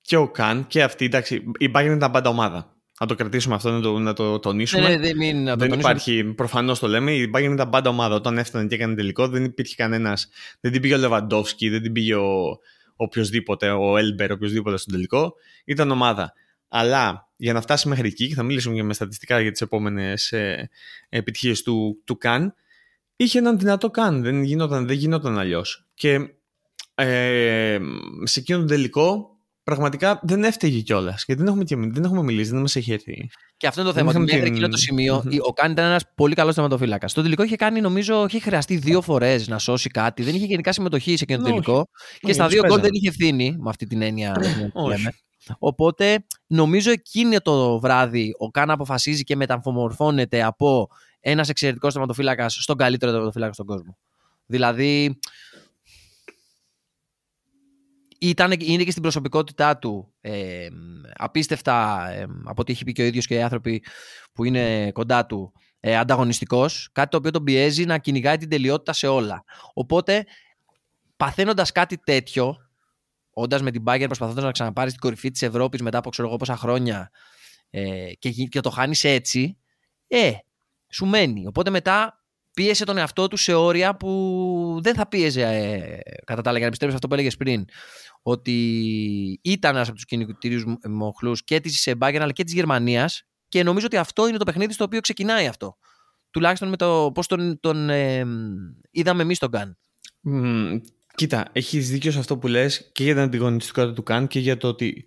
και 0.00 0.16
ο 0.16 0.30
Καν 0.30 0.66
και 0.66 0.82
αυτή. 0.82 1.04
Εντάξει, 1.04 1.34
η 1.58 1.70
Bayern 1.74 1.92
ήταν 1.96 2.10
πάντα 2.10 2.28
ομάδα. 2.30 2.76
Να 3.00 3.06
το 3.06 3.14
κρατήσουμε 3.14 3.54
αυτό, 3.54 3.70
να 3.70 3.80
το, 3.80 3.98
να 3.98 4.12
το 4.12 4.38
τονίσουμε. 4.38 4.82
Ναι, 4.82 4.88
ναι, 4.88 4.98
δεν, 4.98 5.16
μην, 5.16 5.42
να 5.42 5.50
το 5.52 5.58
δεν 5.58 5.68
τονίσουμε. 5.68 5.78
υπάρχει, 5.78 6.24
προφανώς 6.24 6.78
το 6.78 6.88
λέμε. 6.88 7.12
Η 7.12 7.30
Bayern 7.34 7.52
ήταν 7.52 7.70
πάντα 7.70 7.90
ομάδα. 7.90 8.14
Όταν 8.14 8.38
έφτανε 8.38 8.66
και 8.66 8.74
έκανε 8.74 8.94
τελικό, 8.94 9.28
δεν 9.28 9.44
υπήρχε 9.44 9.74
κανένας. 9.74 10.28
Δεν 10.60 10.72
την 10.72 10.80
πήγε 10.80 10.94
ο 10.94 10.98
Λεβαντόφσκι, 10.98 11.68
δεν 11.68 11.82
την 11.82 11.92
πήγε 11.92 12.14
ο 12.14 12.58
οποιοδήποτε, 12.96 13.70
ο 13.70 13.96
Έλμπερ, 13.96 14.32
οποιοδήποτε 14.32 14.76
στον 14.76 14.92
τελικό. 14.92 15.34
Ήταν 15.64 15.90
ομάδα. 15.90 16.32
Αλλά 16.68 17.28
για 17.36 17.52
να 17.52 17.60
φτάσει 17.60 17.88
μέχρι 17.88 18.06
εκεί, 18.06 18.28
και 18.28 18.34
θα 18.34 18.42
μιλήσουμε 18.42 18.74
και 18.74 18.82
με 18.82 18.94
στατιστικά 18.94 19.40
για 19.40 19.50
τις 19.50 19.60
επόμενες 19.60 20.32
ε, 20.32 20.70
επιτυχίες 21.08 21.62
του, 21.62 22.02
του 22.04 22.18
Καν, 22.18 22.54
είχε 23.16 23.38
έναν 23.38 23.58
δυνατό 23.58 23.90
Καν. 23.90 24.22
Δεν 24.22 24.42
γινόταν, 24.42 24.86
δεν 24.86 24.96
γινόταν 24.96 25.38
αλλιώς. 25.38 25.86
Και 25.94 26.28
ε, 26.94 27.78
σε 28.22 28.40
εκείνον 28.40 28.60
τον 28.60 28.70
τελικό, 28.76 29.37
πραγματικά 29.68 30.20
δεν 30.22 30.44
έφταιγε 30.44 30.80
κιόλας. 30.80 31.22
Γιατί 31.26 31.42
δεν 31.42 31.50
έχουμε, 31.50 31.64
και- 31.64 31.76
δεν 31.76 32.04
έχουμε 32.04 32.22
μιλήσει, 32.22 32.50
δεν 32.50 32.60
μας 32.60 32.76
έχει 32.76 32.92
έρθει. 32.92 33.28
Και 33.56 33.66
αυτό 33.66 33.80
είναι 33.80 33.88
το 33.90 33.94
Δεν 33.94 34.04
θέμα. 34.06 34.08
Ότι 34.08 34.08
είχαμε 34.10 34.24
μέχρι 34.24 34.42
την- 34.42 34.52
εκείνο 34.52 34.68
το 34.68 34.76
σημείο 34.76 35.22
Μμμ. 35.24 35.36
ο 35.48 35.52
Καν 35.52 35.70
ήταν 35.72 35.84
ένας 35.84 36.02
πολύ 36.14 36.34
καλός 36.34 36.54
θεματοφύλακας. 36.54 37.10
Στο 37.10 37.22
τελικό 37.22 37.42
είχε 37.42 37.56
κάνει, 37.56 37.80
νομίζω, 37.80 38.24
είχε 38.28 38.40
χρειαστεί 38.40 38.76
δύο 38.76 39.00
φορές 39.02 39.48
να 39.48 39.58
σώσει 39.58 39.88
κάτι. 39.88 40.22
Δεν 40.22 40.34
είχε 40.34 40.44
γενικά 40.46 40.72
συμμετοχή 40.72 41.16
σε 41.16 41.24
εκείνο 41.24 41.38
το 41.38 41.44
Όχι. 41.44 41.52
τελικό. 41.52 41.88
και 42.12 42.18
Όχι, 42.22 42.34
στα 42.34 42.44
τους 42.44 42.52
δύο 42.52 42.60
γκολ 42.62 42.68
παίζανε. 42.70 42.88
δεν 42.88 42.94
είχε 42.94 43.08
ευθύνη 43.08 43.56
με 43.58 43.68
αυτή 43.70 43.86
την 43.86 44.02
έννοια 44.02 44.32
που 44.32 44.70
Όχι. 44.72 44.88
λέμε. 44.96 45.12
Οπότε 45.58 46.24
νομίζω 46.46 46.90
εκείνο 46.90 47.40
το 47.40 47.78
βράδυ 47.80 48.34
ο 48.38 48.50
Καν 48.50 48.70
αποφασίζει 48.70 49.22
και 49.24 49.36
μεταμορφώνεται 49.36 50.42
από 50.42 50.88
ένας 51.20 51.48
εξαιρετικός 51.48 51.92
θεματοφύλακας 51.94 52.54
στον 52.60 52.76
καλύτερο 52.76 53.12
θεματοφύλακα 53.12 53.52
στον 53.52 53.66
κόσμο. 53.66 53.98
Δηλαδή. 54.46 55.18
Ήταν, 58.20 58.52
είναι 58.60 58.84
και 58.84 58.90
στην 58.90 59.02
προσωπικότητά 59.02 59.78
του 59.78 60.14
ε, 60.20 60.68
απίστευτα 61.14 62.06
ε, 62.10 62.26
από 62.44 62.60
ό,τι 62.60 62.72
έχει 62.72 62.84
πει 62.84 62.92
και 62.92 63.02
ο 63.02 63.04
ίδιος 63.04 63.26
και 63.26 63.34
οι 63.34 63.42
άνθρωποι 63.42 63.82
που 64.32 64.44
είναι 64.44 64.92
κοντά 64.92 65.26
του 65.26 65.52
ε, 65.80 65.96
ανταγωνιστικός, 65.96 66.88
κάτι 66.92 67.10
το 67.10 67.16
οποίο 67.16 67.30
τον 67.30 67.44
πιέζει 67.44 67.84
να 67.84 67.98
κυνηγάει 67.98 68.36
την 68.36 68.48
τελειότητα 68.48 68.92
σε 68.92 69.06
όλα. 69.06 69.44
Οπότε 69.74 70.24
παθαίνοντας 71.16 71.72
κάτι 71.72 71.98
τέτοιο, 71.98 72.56
όντας 73.30 73.62
με 73.62 73.70
την 73.70 73.82
Bayern 73.86 74.04
προσπαθώντας 74.06 74.44
να 74.44 74.52
ξαναπάρει 74.52 74.90
την 74.90 75.00
κορυφή 75.00 75.30
της 75.30 75.42
Ευρώπης 75.42 75.82
μετά 75.82 75.98
από 75.98 76.10
ξέρω 76.10 76.28
εγώ 76.28 76.36
πόσα 76.36 76.56
χρόνια 76.56 77.10
ε, 77.70 78.12
και, 78.18 78.28
γι- 78.28 78.48
και 78.48 78.60
το 78.60 78.70
χάνεις 78.70 79.04
έτσι, 79.04 79.58
ε, 80.06 80.32
σου 80.88 81.06
μένει. 81.06 81.46
Οπότε 81.46 81.70
μετά 81.70 82.17
πίεσε 82.58 82.84
τον 82.84 82.96
εαυτό 82.96 83.28
του 83.28 83.36
σε 83.36 83.54
όρια 83.54 83.96
που 83.96 84.78
δεν 84.82 84.94
θα 84.94 85.08
πίεζε 85.08 85.42
ε, 85.42 85.98
κατά 86.24 86.42
τα 86.42 86.48
άλλα 86.48 86.58
για 86.58 86.66
να 86.66 86.70
πιστέψει 86.70 86.94
αυτό 86.94 87.08
που 87.08 87.14
έλεγες 87.14 87.36
πριν 87.36 87.64
ότι 88.22 88.52
ήταν 89.42 89.74
ένας 89.74 89.86
από 89.86 89.96
τους 89.96 90.04
κινητήριους 90.04 90.64
μοχλούς 90.88 91.44
και 91.44 91.60
της 91.60 91.88
Bayern 91.98 92.18
αλλά 92.20 92.32
και 92.32 92.44
της 92.44 92.52
Γερμανίας 92.54 93.22
και 93.48 93.62
νομίζω 93.62 93.86
ότι 93.86 93.96
αυτό 93.96 94.28
είναι 94.28 94.36
το 94.36 94.44
παιχνίδι 94.44 94.72
στο 94.72 94.84
οποίο 94.84 95.00
ξεκινάει 95.00 95.46
αυτό. 95.46 95.76
Τουλάχιστον 96.30 96.68
με 96.68 96.76
το 96.76 97.10
πώς 97.14 97.26
τον, 97.26 97.60
τον 97.60 97.90
ε, 97.90 98.24
είδαμε 98.90 99.22
εμείς 99.22 99.38
τον 99.38 99.50
Καν. 99.50 99.78
Μμ, 100.20 100.76
κοίτα, 101.14 101.48
έχεις 101.52 101.90
δίκιο 101.90 102.10
σε 102.10 102.18
αυτό 102.18 102.38
που 102.38 102.48
λες 102.48 102.90
και 102.92 103.04
για 103.04 103.12
την 103.14 103.22
αντιγωνιστικότητα 103.22 103.94
του 103.94 104.02
Καν 104.02 104.26
και 104.26 104.38
για 104.40 104.56
το 104.56 104.68
ότι 104.68 105.04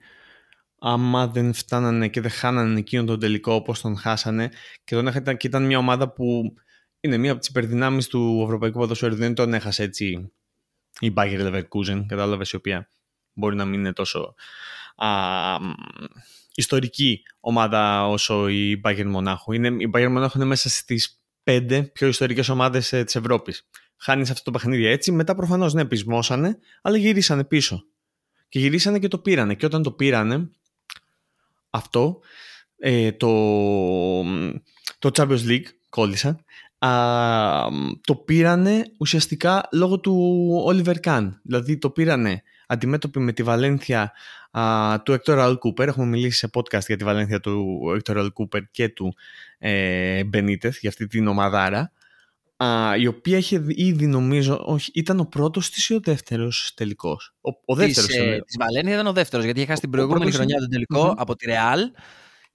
άμα 0.80 1.28
δεν 1.28 1.54
φτάνανε 1.54 2.08
και 2.08 2.22
δεν 2.22 2.32
χάνανε 2.32 2.80
εκείνον 2.80 3.06
τον 3.06 3.20
τελικό 3.20 3.54
όπως 3.54 3.82
τον 3.82 3.98
χάσανε 3.98 4.50
και, 4.84 4.96
τον 4.96 5.08
έχα- 5.08 5.34
και 5.34 5.48
ήταν 5.48 5.66
μια 5.66 5.78
ομάδα 5.78 6.14
που 6.14 6.54
είναι 7.02 7.18
μια 7.18 7.32
από 7.32 7.40
τις 7.40 7.50
υπερδυνάμεις 7.50 8.08
του 8.08 8.42
Ευρωπαϊκού 8.44 8.80
Ποδοσφαίρου 8.80 9.16
δεν 9.16 9.34
τον 9.34 9.54
έχασε 9.54 9.84
έτσι 9.84 10.32
η 11.00 11.14
Bayer 11.16 11.40
Leverkusen 11.40 12.06
κατάλαβες 12.08 12.52
η 12.52 12.56
οποία 12.56 12.90
μπορεί 13.34 13.56
να 13.56 13.66
μην 13.66 13.80
είναι 13.80 13.94
τόσο 13.94 14.36
α, 14.96 15.08
μ, 15.62 15.72
ιστορική 16.56 17.24
ομάδα 17.40 18.08
όσο 18.08 18.48
η 18.48 18.82
Bayern 18.84 19.06
Μονάχου 19.06 19.52
είναι, 19.52 19.68
η 19.68 19.92
Bayern 19.94 20.10
Μονάχου 20.10 20.38
είναι 20.38 20.48
μέσα 20.48 20.70
στις 20.70 21.20
πέντε 21.44 21.82
πιο 21.82 22.08
ιστορικές 22.08 22.50
ομάδες 22.50 22.94
ε, 22.94 23.04
της 23.04 23.16
Ευρώπης 23.16 23.66
χάνεις 24.02 24.30
αυτό 24.30 24.44
το 24.44 24.52
παιχνίδι 24.52 24.86
έτσι. 24.86 25.12
Μετά 25.12 25.36
προφανώς 25.36 25.74
ναι, 25.74 25.86
πεισμόσανε, 25.86 26.58
αλλά 26.82 26.98
γυρίσανε 26.98 27.44
πίσω. 27.44 27.86
Και 28.50 28.60
γυρίσανε 28.60 29.00
και 29.00 29.08
το 29.08 29.18
πήρανε. 29.18 29.56
Και 29.56 29.66
όταν 29.66 29.84
το 29.84 29.92
πήρανε, 29.92 30.50
αυτό, 31.70 32.20
ε, 32.78 33.12
το, 33.12 33.28
το 35.00 35.10
Champions 35.14 35.48
League, 35.48 35.66
κόλλησα, 35.90 36.44
α, 36.86 36.90
το 38.06 38.16
πήρανε 38.16 38.84
ουσιαστικά 38.98 39.68
λόγω 39.72 40.00
του 40.00 40.50
Oliver 40.68 40.96
Kahn. 41.04 41.30
Δηλαδή 41.44 41.78
το 41.78 41.90
πήρανε 41.90 42.44
αντιμέτωποι 42.68 43.20
με 43.20 43.32
τη 43.32 43.44
Βαλένθια 43.44 44.12
α, 44.52 45.02
του 45.02 45.14
Hector 45.14 45.38
Al 45.38 45.54
Cooper. 45.58 45.88
Έχουμε 45.88 46.06
μιλήσει 46.06 46.38
σε 46.38 46.50
podcast 46.54 46.86
για 46.88 46.98
τη 46.98 47.04
Βαλένθια 47.04 47.40
του 47.40 47.80
Hector 47.98 48.18
Al 48.18 48.28
Cooper 48.28 48.60
και 48.72 48.90
του 48.90 49.16
ε, 49.58 50.22
Benitez, 50.34 50.72
για 50.80 50.90
αυτή 50.90 51.08
την 51.08 51.28
ομαδάρα 51.28 51.92
α, 52.64 52.96
η 52.98 53.08
οποία 53.08 53.38
είχε 53.38 53.64
ήδη 53.68 54.08
νομίζω, 54.08 54.62
όχι, 54.66 54.92
ήταν 54.94 55.20
ο 55.20 55.24
πρώτος 55.26 55.70
της 55.70 55.90
ή 55.90 55.94
ο 55.94 56.00
δεύτερος 56.00 56.72
τελικός; 56.76 57.34
Ο, 57.42 57.50
ο 57.66 57.76
δεύτερος 57.76 58.08
Της, 58.10 58.16
ήταν. 58.16 58.28
ε, 58.30 58.40
της 58.42 58.56
Βαλένθια 58.60 58.94
ήταν 58.94 59.08
ο 59.08 59.14
δεύτερος, 59.14 59.46
γιατί 59.46 59.60
είχε 59.60 59.70
χάσει 59.70 59.82
την 59.82 59.90
Ο 59.90 59.92
προηγούμενη 59.92 60.22
πρώτος 60.24 60.40
χρονιά 60.40 60.56
είναι- 60.58 60.68
τον 60.68 60.74
τελικό 60.90 61.08
Μμμ. 61.14 61.22
από 61.22 61.36
τη 61.36 61.46
Ρεάλ. 61.46 61.80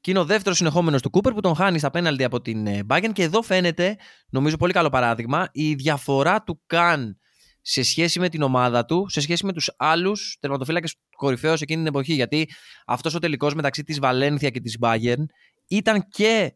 Και 0.07 0.13
είναι 0.13 0.21
ο 0.21 0.25
δεύτερος 0.25 0.57
συνεχόμενος 0.57 1.03
του 1.03 1.11
Κούπερ 1.11 1.33
που 1.33 1.41
τον 1.41 1.55
χάνεις 1.55 1.81
στα 1.81 1.91
πέναλτι 1.91 2.25
από 2.25 2.41
την 2.41 2.67
ε, 2.67 2.81
Bayern. 2.89 3.11
Και 3.13 3.23
εδώ 3.23 3.43
φαίνεται, 3.43 3.97
νομίζω 4.31 4.57
πολύ 4.57 4.73
καλό 4.73 4.89
παράδειγμα, 4.89 5.49
η 5.53 5.75
διαφορά 5.75 6.43
του 6.43 6.63
Καν 6.67 7.19
σε 7.61 7.83
σχέση 7.83 8.21
με 8.21 8.29
την 8.29 8.43
ομάδα 8.43 8.85
του, 8.85 9.07
σε 9.09 9.21
σχέση 9.21 9.47
με 9.47 9.53
τους 9.53 9.75
άλλους 9.77 10.37
τερματοφύλακες 10.41 10.95
κορυφαίους 11.17 11.61
εκείνη 11.61 11.79
την 11.79 11.87
εποχή. 11.87 12.13
Γιατί 12.13 12.51
αυτός 12.87 13.15
ο 13.15 13.19
τελικός 13.19 13.55
μεταξύ 13.55 13.83
της 13.83 13.99
Βαλένθια 13.99 14.51
και 14.51 14.61
της 14.61 14.79
Bayern 14.81 15.25
ήταν 15.67 16.09
και 16.09 16.55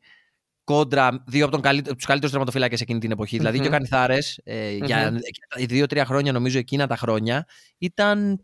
κόντρα 0.65 1.25
δύο 1.27 1.45
από 1.47 1.61
τους 1.95 2.05
καλύτερους 2.05 2.31
τερματοφύλακες 2.31 2.81
εκείνη 2.81 2.99
την 2.99 3.11
εποχή. 3.11 3.37
Δηλαδή 3.37 3.57
και 3.57 3.63
ο 3.63 3.67
Μμμ. 3.67 3.73
Κανιθάρες 3.73 4.41
ε, 4.45 4.71
για 4.71 5.21
οι 5.57 5.65
δύο-τρία 5.65 6.05
χρόνια, 6.05 6.33
νομίζω 6.33 6.59
εκείνα 6.59 6.87
τα 6.87 6.97
χρόνια, 6.97 7.47
ήταν 7.79 8.43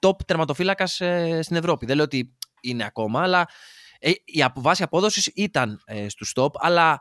top 0.00 0.16
τερματοφύλακας 0.26 1.00
στην 1.40 1.56
Ευρώπη. 1.56 1.86
Δεν 1.86 1.96
λέω 1.96 2.04
ότι 2.04 2.36
είναι 2.60 2.84
ακόμα, 2.84 3.22
αλλά 3.22 3.40
ε, 3.40 3.44
η 4.24 4.42
απο- 4.42 4.60
βάση 4.60 4.82
απόδοσης 4.82 5.26
ήταν 5.34 5.82
ε, 5.84 6.08
στους 6.08 6.32
top. 6.36 6.50
Αλλά 6.58 7.00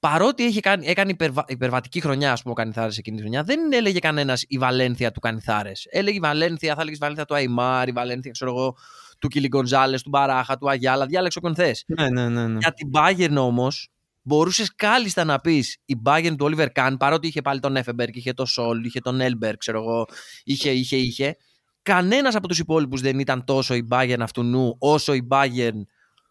παρότι 0.00 0.42
είχε 0.42 0.60
κάνει, 0.60 0.86
έκανε 0.86 1.10
υπερβα, 1.10 1.44
υπερβατική 1.48 2.00
χρονιά, 2.00 2.32
ας 2.32 2.40
πούμε, 2.42 2.52
ο 2.52 2.56
Κανιθάρε 2.56 2.92
εκείνη 2.98 3.16
τη 3.16 3.22
χρονιά, 3.22 3.42
δεν 3.42 3.72
έλεγε 3.72 3.98
κανένας 3.98 4.44
η 4.48 4.58
Βαλένθια 4.58 5.12
του 5.12 5.20
Κανιθάρες. 5.20 5.86
Έλεγε 5.90 6.16
η 6.16 6.20
Βαλένθια, 6.20 6.74
θα 6.74 6.80
έλεγες 6.80 6.96
η 6.96 7.00
Βαλένθια 7.00 7.24
του 7.24 7.34
Αϊμάρ, 7.34 7.88
η 7.88 7.92
Βαλένθια, 7.92 8.30
ξέρω 8.30 8.50
εγώ, 8.50 8.76
του 9.18 9.28
Κιλι 9.28 9.48
Γκονζάλες, 9.48 10.02
του 10.02 10.08
Μπαράχα, 10.08 10.58
του 10.58 10.70
Αγιάλα. 10.70 11.06
Διάλεξε 11.06 11.38
όποιον 11.38 11.54
θες. 11.54 11.84
Ναι, 11.86 12.08
ναι, 12.08 12.28
ναι. 12.28 12.46
ναι. 12.46 12.58
Για 12.58 12.72
την 12.72 12.90
Bayern 12.94 13.36
όμως, 13.36 13.88
μπορούσες 14.22 14.74
κάλλιστα 14.74 15.24
να 15.24 15.40
πεις 15.40 15.78
η 15.84 15.96
Bayern 16.04 16.34
του 16.38 16.50
Oliver 16.50 16.66
Kahn, 16.74 16.94
παρότι 16.98 17.26
είχε 17.26 17.42
πάλι 17.42 17.60
τον 17.60 17.76
Εφεμπερκ, 17.76 18.16
είχε 18.16 18.32
τον 18.32 18.46
Σολ, 18.46 18.84
είχε 18.84 19.00
τον 19.00 19.20
Έλμπερ, 19.20 19.56
ξέρω 19.56 19.78
εγώ, 19.78 20.06
είχε, 20.44 20.70
είχε, 20.70 20.96
είχε. 20.96 21.36
Κανένας 21.82 22.34
από 22.34 22.48
τους 22.48 22.58
υπόλοιπους 22.58 23.00
δεν 23.00 23.18
ήταν 23.18 23.44
τόσο 23.44 23.74
η 23.74 23.86
Bayern 23.90 24.20
αυτού 24.20 24.42
νου 24.42 24.76
όσο 24.78 25.12
η 25.14 25.26
Bayern 25.30 25.80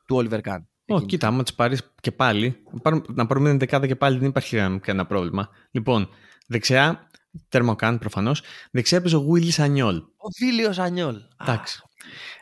του 0.05 0.15
Oliver 0.17 0.39
Kahn. 0.41 0.57
Ω, 0.87 0.93
Εκείνη. 0.95 1.05
κοίτα, 1.05 1.27
άμα 1.27 1.43
τις 1.43 1.53
πάρεις 1.53 1.93
και 2.01 2.11
πάλι, 2.11 2.63
να 2.73 2.79
πάρουμε- 2.79 3.05
να 3.09 3.25
πάρουμε 3.27 3.49
την 3.49 3.59
δεκάδα 3.59 3.87
και 3.87 3.95
πάλι 3.95 4.17
δεν 4.17 4.27
υπάρχει 4.29 4.55
κανένα- 4.55 4.79
κανένα 4.79 5.05
πρόβλημα. 5.05 5.49
Λοιπόν, 5.71 6.09
δεξιά, 6.47 7.07
τερμοκάν 7.49 7.99
προφανώς. 7.99 8.41
Δεξιά 8.71 8.97
έπαιζε 8.97 9.15
ο 9.15 9.27
Willis 9.33 9.55
Ανιόλ. 9.61 9.95
Ο 9.97 10.29
Φίλιο 10.37 10.73
Ανιόλ. 10.77 11.15
Εντάξει. 11.41 11.81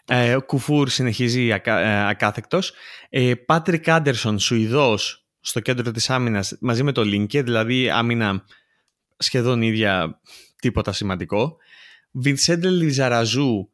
Ε, 0.06 0.36
ο 0.36 0.42
Κουφούρ 0.42 0.90
συνεχίζει 0.90 1.52
ακα, 1.52 1.80
ε, 1.80 2.08
ακάθεκτος. 2.10 2.74
Ε, 3.10 3.34
Πάτρικ 3.36 3.90
Άντερσον, 3.90 4.40
Σουηδός, 4.40 5.26
στο 5.40 5.60
κέντρο 5.60 5.92
της 5.92 6.10
άμυνας, 6.10 6.58
μαζί 6.62 6.84
με 6.84 6.92
το 6.92 7.04
Λίνκε, 7.04 7.44
δηλαδή 7.44 7.90
άμυνα 7.90 8.44
σχεδόν 9.18 9.62
ίδια, 9.62 10.22
τίποτα 10.62 10.92
σημαντικό. 10.94 11.58
Βινσέντε 12.12 12.70
Λιζαραζού, 12.70 13.71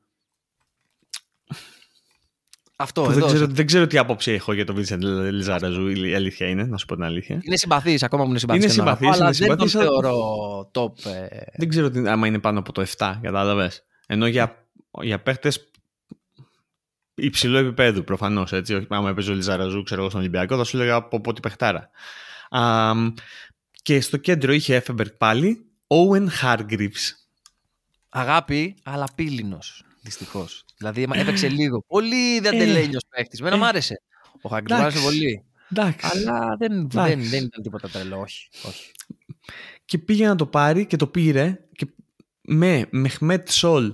Αυτό 2.79 3.01
που 3.01 3.09
εδώ. 3.11 3.19
δεν, 3.19 3.27
ξέρω, 3.35 3.47
δεν 3.51 3.65
ξέρω 3.65 3.87
τι 3.87 3.97
άποψη 3.97 4.31
έχω 4.31 4.53
για 4.53 4.65
τον 4.65 4.75
Βινσέντε 4.75 5.31
Λιζαραζού, 5.31 5.87
η 5.87 6.15
αλήθεια 6.15 6.47
είναι, 6.47 6.63
να 6.63 6.77
σου 6.77 6.85
πω 6.85 6.95
την 6.95 7.03
αλήθεια. 7.03 7.39
Είναι 7.43 7.57
συμπαθής, 7.57 8.03
ακόμα 8.03 8.23
που 8.23 8.29
είναι 8.29 8.39
συμπαθής. 8.39 8.63
Είναι 8.63 8.73
συμπαθής, 8.73 9.07
αλλά 9.07 9.15
είναι 9.37 9.47
δεν 9.47 9.57
τον 9.57 9.67
συμπαθής, 9.69 9.75
αλλά- 9.75 10.01
θεωρώ 10.01 10.71
top. 10.73 11.05
ε, 11.11 11.27
Δεν 11.57 11.69
ξέρω 11.69 11.89
τι, 11.89 12.07
άμα 12.09 12.27
είναι 12.27 12.39
πάνω 12.39 12.59
από 12.59 12.71
το 12.71 12.81
7, 12.81 13.19
κατάλαβες. 13.21 13.83
Ενώ 14.07 14.27
για, 14.27 14.67
για 15.01 15.19
παίχτες 15.21 15.69
υψηλού 17.15 17.57
επίπεδου 17.57 18.03
προφανώς, 18.03 18.51
έτσι. 18.53 18.73
Όχι, 18.73 18.85
άμα 18.89 19.09
έπαιζε 19.09 19.31
ο 19.31 19.33
Λιζαραζού, 19.33 19.83
ξέρω 19.83 19.99
εγώ, 19.99 20.09
στον 20.09 20.21
Ολυμπιακό, 20.21 20.57
θα 20.57 20.63
σου 20.63 20.77
έλεγα 20.77 20.95
από 20.95 21.21
πότε 21.21 21.39
παιχτάρα. 21.39 21.89
Α, 22.49 22.91
και 23.81 24.01
στο 24.01 24.17
κέντρο 24.17 24.51
είχε 24.53 24.75
Έφεμπερκ 24.75 25.13
πάλι, 25.13 25.65
Owen 25.87 26.27
Hargreaves. 26.41 27.11
Αγάπη, 28.09 28.75
αλλά 28.83 29.07
πύληνος. 29.15 29.81
Δυστυχώς. 30.07 30.65
Δηλαδή 30.77 31.01
έμα- 31.01 31.17
έπαιξε 31.17 31.47
λίγο. 31.59 31.83
Πολύ 31.87 32.39
δαντελένιο 32.39 32.99
παίχτης. 33.09 33.41
Μένα 33.41 33.55
Ε. 33.55 33.59
μ' 33.59 33.63
άρεσε. 33.63 34.01
Ο 34.41 34.49
Χάγκρι 34.49 34.73
μου 34.73 34.79
άρεσε 34.81 34.97
Εντάξει. 34.97 35.17
πολύ. 35.17 35.43
Εντάξει. 35.71 36.07
Αλλά 36.11 36.55
δεν, 36.59 36.71
Εντάξει. 36.71 37.13
δεν, 37.15 37.29
δεν 37.29 37.43
ήταν 37.43 37.61
τίποτα 37.63 37.89
τρελό. 37.89 38.19
Όχι. 38.19 38.49
όχι. 38.67 38.91
Και 39.85 39.97
πήγε 39.97 40.27
να 40.27 40.35
το 40.35 40.45
πάρει 40.45 40.85
και 40.85 40.95
το 40.95 41.07
πήρε 41.07 41.59
και 41.71 41.87
με 42.41 42.87
Μεχμέτ 42.91 43.49
Σολ 43.49 43.93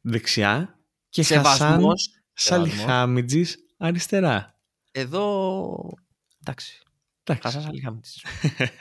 δεξιά 0.00 0.78
και 1.08 1.22
Χασάν 1.22 1.44
Σεβασμός. 1.56 2.08
Σαλιχάμιτζης 2.32 3.56
αριστερά. 3.78 4.58
Εδώ. 4.92 5.76
Εντάξει. 6.40 6.78
Εντάξει. 7.24 7.42
Χασάν 7.48 7.60
Σαλιχάμιτζης. 7.66 8.24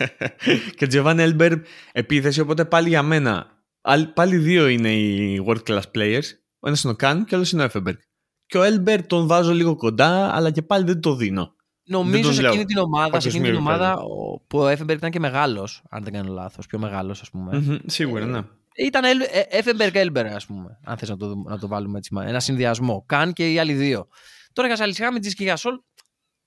και 0.77 0.87
Τζιοβάνι 0.87 1.19
Έλμπερ 1.19 1.53
επίθεση, 1.91 2.39
οπότε 2.39 2.65
πάλι 2.65 2.87
για 2.89 3.03
μένα. 3.03 3.63
άλλ- 3.81 4.07
Πάλι 4.07 4.37
δύο 4.37 4.67
είναι 4.67 4.93
οι 4.93 5.43
world 5.47 5.63
class 5.63 5.81
players. 5.95 6.23
Ο 6.59 6.67
ένας 6.67 6.83
είναι 6.83 6.93
ο 6.93 6.95
Καν 6.95 7.25
και 7.25 7.33
ο 7.33 7.37
άλλος 7.37 7.51
είναι 7.51 7.61
ο 7.61 7.65
Έφενμπεργκ. 7.65 7.97
Και 8.45 8.57
ο 8.57 8.63
Έλμπερ 8.63 9.05
τον 9.07 9.27
βάζω 9.27 9.53
λίγο 9.53 9.75
κοντά, 9.75 10.35
αλλά 10.35 10.51
και 10.51 10.61
πάλι 10.61 10.85
δεν 10.85 10.99
το 11.01 11.15
δίνω. 11.15 11.55
Δεν 11.83 11.97
Νομίζω 11.99 12.21
τον 12.23 12.33
σε 12.33 12.41
λέω. 12.41 12.49
εκείνη 12.49 12.65
την 12.65 12.77
ομάδα, 12.77 13.19
σε 13.19 13.27
εκείνη 13.27 13.43
την 13.43 13.53
Παγκοσμίου 13.53 13.73
ομάδα 13.85 13.95
ο- 14.01 14.39
που 14.47 14.59
ο 14.59 14.67
Έφενμπεργκ 14.67 14.97
ήταν 14.97 15.11
και 15.11 15.19
μεγάλος, 15.19 15.83
αν 15.89 16.03
δεν 16.03 16.13
κάνω 16.13 16.33
λάθος. 16.33 16.65
Πιο 16.65 16.79
μεγάλος, 16.79 17.21
ας 17.21 17.29
πούμε. 17.29 17.57
Μμμ, 17.59 17.77
Σίγουρα, 17.85 18.25
ναι. 18.25 18.41
Ήταν 18.75 19.03
Έφεμπεργκ 19.49 19.95
Έλμπερ, 19.95 20.25
ας 20.25 20.45
πούμε. 20.45 20.79
Αν 20.83 20.97
θες 20.97 21.09
να, 21.09 21.17
το, 21.17 21.35
να 21.35 21.59
το 21.59 21.67
βάλουμε 21.67 21.97
έτσι. 21.97 22.13
μα- 22.13 22.25
Ένα 22.25 22.39
συνδυασμό. 22.39 23.03
Καν 23.07 23.33
και 23.33 23.51
οι 23.51 23.59
άλλοι 23.59 23.73
δύο. 23.73 24.07
Τώρα 24.53 24.67
για 24.67 24.77
Σαλιχάμιτζη 24.77 25.33
και 25.33 25.43
για 25.43 25.55
Σολ. 25.55 25.73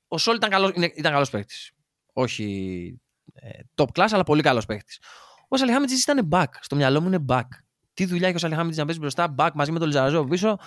Ο 0.09 0.19
Σολ 0.19 0.37
ήταν 0.37 0.51
καλό 0.51 0.73
ήταν 0.77 1.13
καλός 1.13 1.31
παίκτης. 1.31 1.71
Όχι 2.13 3.01
ε, 3.35 3.49
top 3.75 3.87
class, 3.95 4.09
αλλά 4.11 4.23
πολύ 4.23 4.43
καλός 4.43 4.67
παίκτης. 4.67 4.99
Ο 5.49 5.57
Σαλιχάμιτζη 5.57 5.95
ήταν 5.95 6.29
back. 6.33 6.45
Στο 6.61 6.77
μυαλό 6.77 7.01
μου 7.01 7.07
είναι 7.07 7.25
back. 7.29 7.47
Τι 7.95 8.05
δουλειά 8.05 8.27
έχει 8.27 8.37
ο 8.37 8.39
Σαλιχάμιτζη 8.39 8.79
να 8.79 8.85
παίζει 8.85 9.01
μπροστά, 9.01 9.35
back 9.39 9.51
μαζί 9.55 9.73
με 9.73 9.79
τον 9.79 9.89
Λιζαραζό 9.89 10.19
από 10.19 10.29
πίσω. 10.29 10.59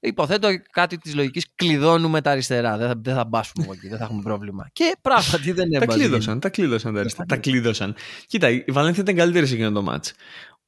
Υποθέτω 0.00 0.48
κάτι 0.70 0.98
της 0.98 1.14
λογικής 1.14 1.46
κλειδώνουμε 1.54 2.20
τα 2.20 2.30
αριστερά. 2.30 2.76
Δεν 2.76 2.88
θα, 2.88 2.94
δεν 3.02 3.14
θα 3.14 3.24
μπάσουμε 3.24 3.64
από 3.64 3.72
εκεί, 3.72 3.88
δεν 3.88 3.98
θα 3.98 4.04
έχουμε 4.04 4.22
πρόβλημα. 4.22 4.68
Και 4.72 4.96
πράγματι 5.00 5.52
δεν 5.52 5.70
τα 5.70 5.78
έμπαζε. 5.82 5.98
κλείδωσαν, 5.98 6.40
τα 6.40 6.48
κλείδωσαν 6.48 6.94
τα 6.94 7.00
αριστερά. 7.00 7.26
Τα 7.26 7.36
κλείδωσαν. 7.36 7.94
Κοίτα, 8.26 8.50
η 8.50 8.64
Βαλένθια 8.68 9.02
ήταν 9.02 9.16
καλύτερη 9.16 9.46
σε 9.46 9.54
εκείνο 9.54 9.72
το 9.72 9.82
μάτς. 9.82 10.12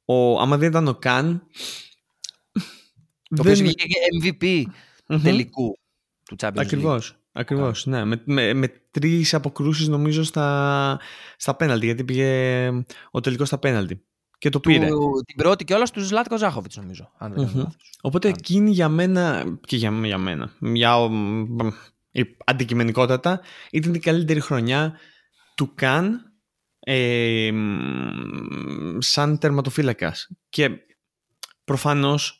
Ο, 0.05 0.39
άμα 0.39 0.57
δεν 0.57 0.69
ήταν 0.69 0.87
ο 0.87 0.93
Καν. 0.93 1.47
Το 3.29 3.37
οποίο 3.39 3.55
βγήκε 3.55 3.85
και 3.87 3.97
MVP 4.23 4.63
Μμμ. 5.07 5.21
τελικού 5.21 5.77
του 6.23 6.35
Champions 6.39 6.49
League. 6.49 6.59
Ακριβώς. 6.59 7.15
Ακριβώς, 7.31 7.85
ναι. 7.85 8.05
Με, 8.05 8.21
με, 8.25 8.53
με 8.53 8.67
τρεις 8.91 9.33
αποκρούσεις 9.33 9.87
νομίζω 9.87 10.23
στα, 10.23 10.99
στα 11.37 11.55
πέναλτι, 11.55 11.85
γιατί 11.85 12.03
πήγε 12.03 12.69
ο 13.11 13.19
τελικός 13.19 13.47
στα 13.47 13.57
πέναλτι. 13.57 14.01
Και 14.37 14.49
το 14.49 14.59
Του, 14.59 14.69
πήρε. 14.69 14.85
την 15.25 15.35
πρώτη 15.37 15.63
και 15.63 15.73
όλα 15.73 15.83
του 15.85 15.99
Ζλάτκο 16.01 16.37
Ζάχοβιτς, 16.37 16.75
νομίζω. 16.77 17.11
Αν 17.17 17.29
δεν 17.33 17.37
κάνω 17.39 17.51
Μμμ. 17.51 17.57
λάθος. 17.63 17.91
Οπότε 18.01 18.27
Αν. 18.27 18.33
εκείνη 18.37 18.71
για 18.71 18.89
μένα 18.89 19.43
και 19.67 19.75
για, 19.75 19.91
για 20.03 20.17
μένα, 20.17 20.51
για 20.59 20.97
ο- 21.01 21.09
μ, 21.09 21.57
η 22.11 22.23
αντικειμενικότατα, 22.45 23.41
ήταν 23.71 23.93
η 23.93 23.99
καλύτερη 23.99 24.39
χρονιά 24.39 24.97
του 25.55 25.71
Καν 25.75 26.21
ε, 26.79 27.51
μ, 27.53 28.97
σαν 28.99 29.37
τερματοφύλακας. 29.37 30.27
Και 30.49 30.69
προφανώς 31.63 32.39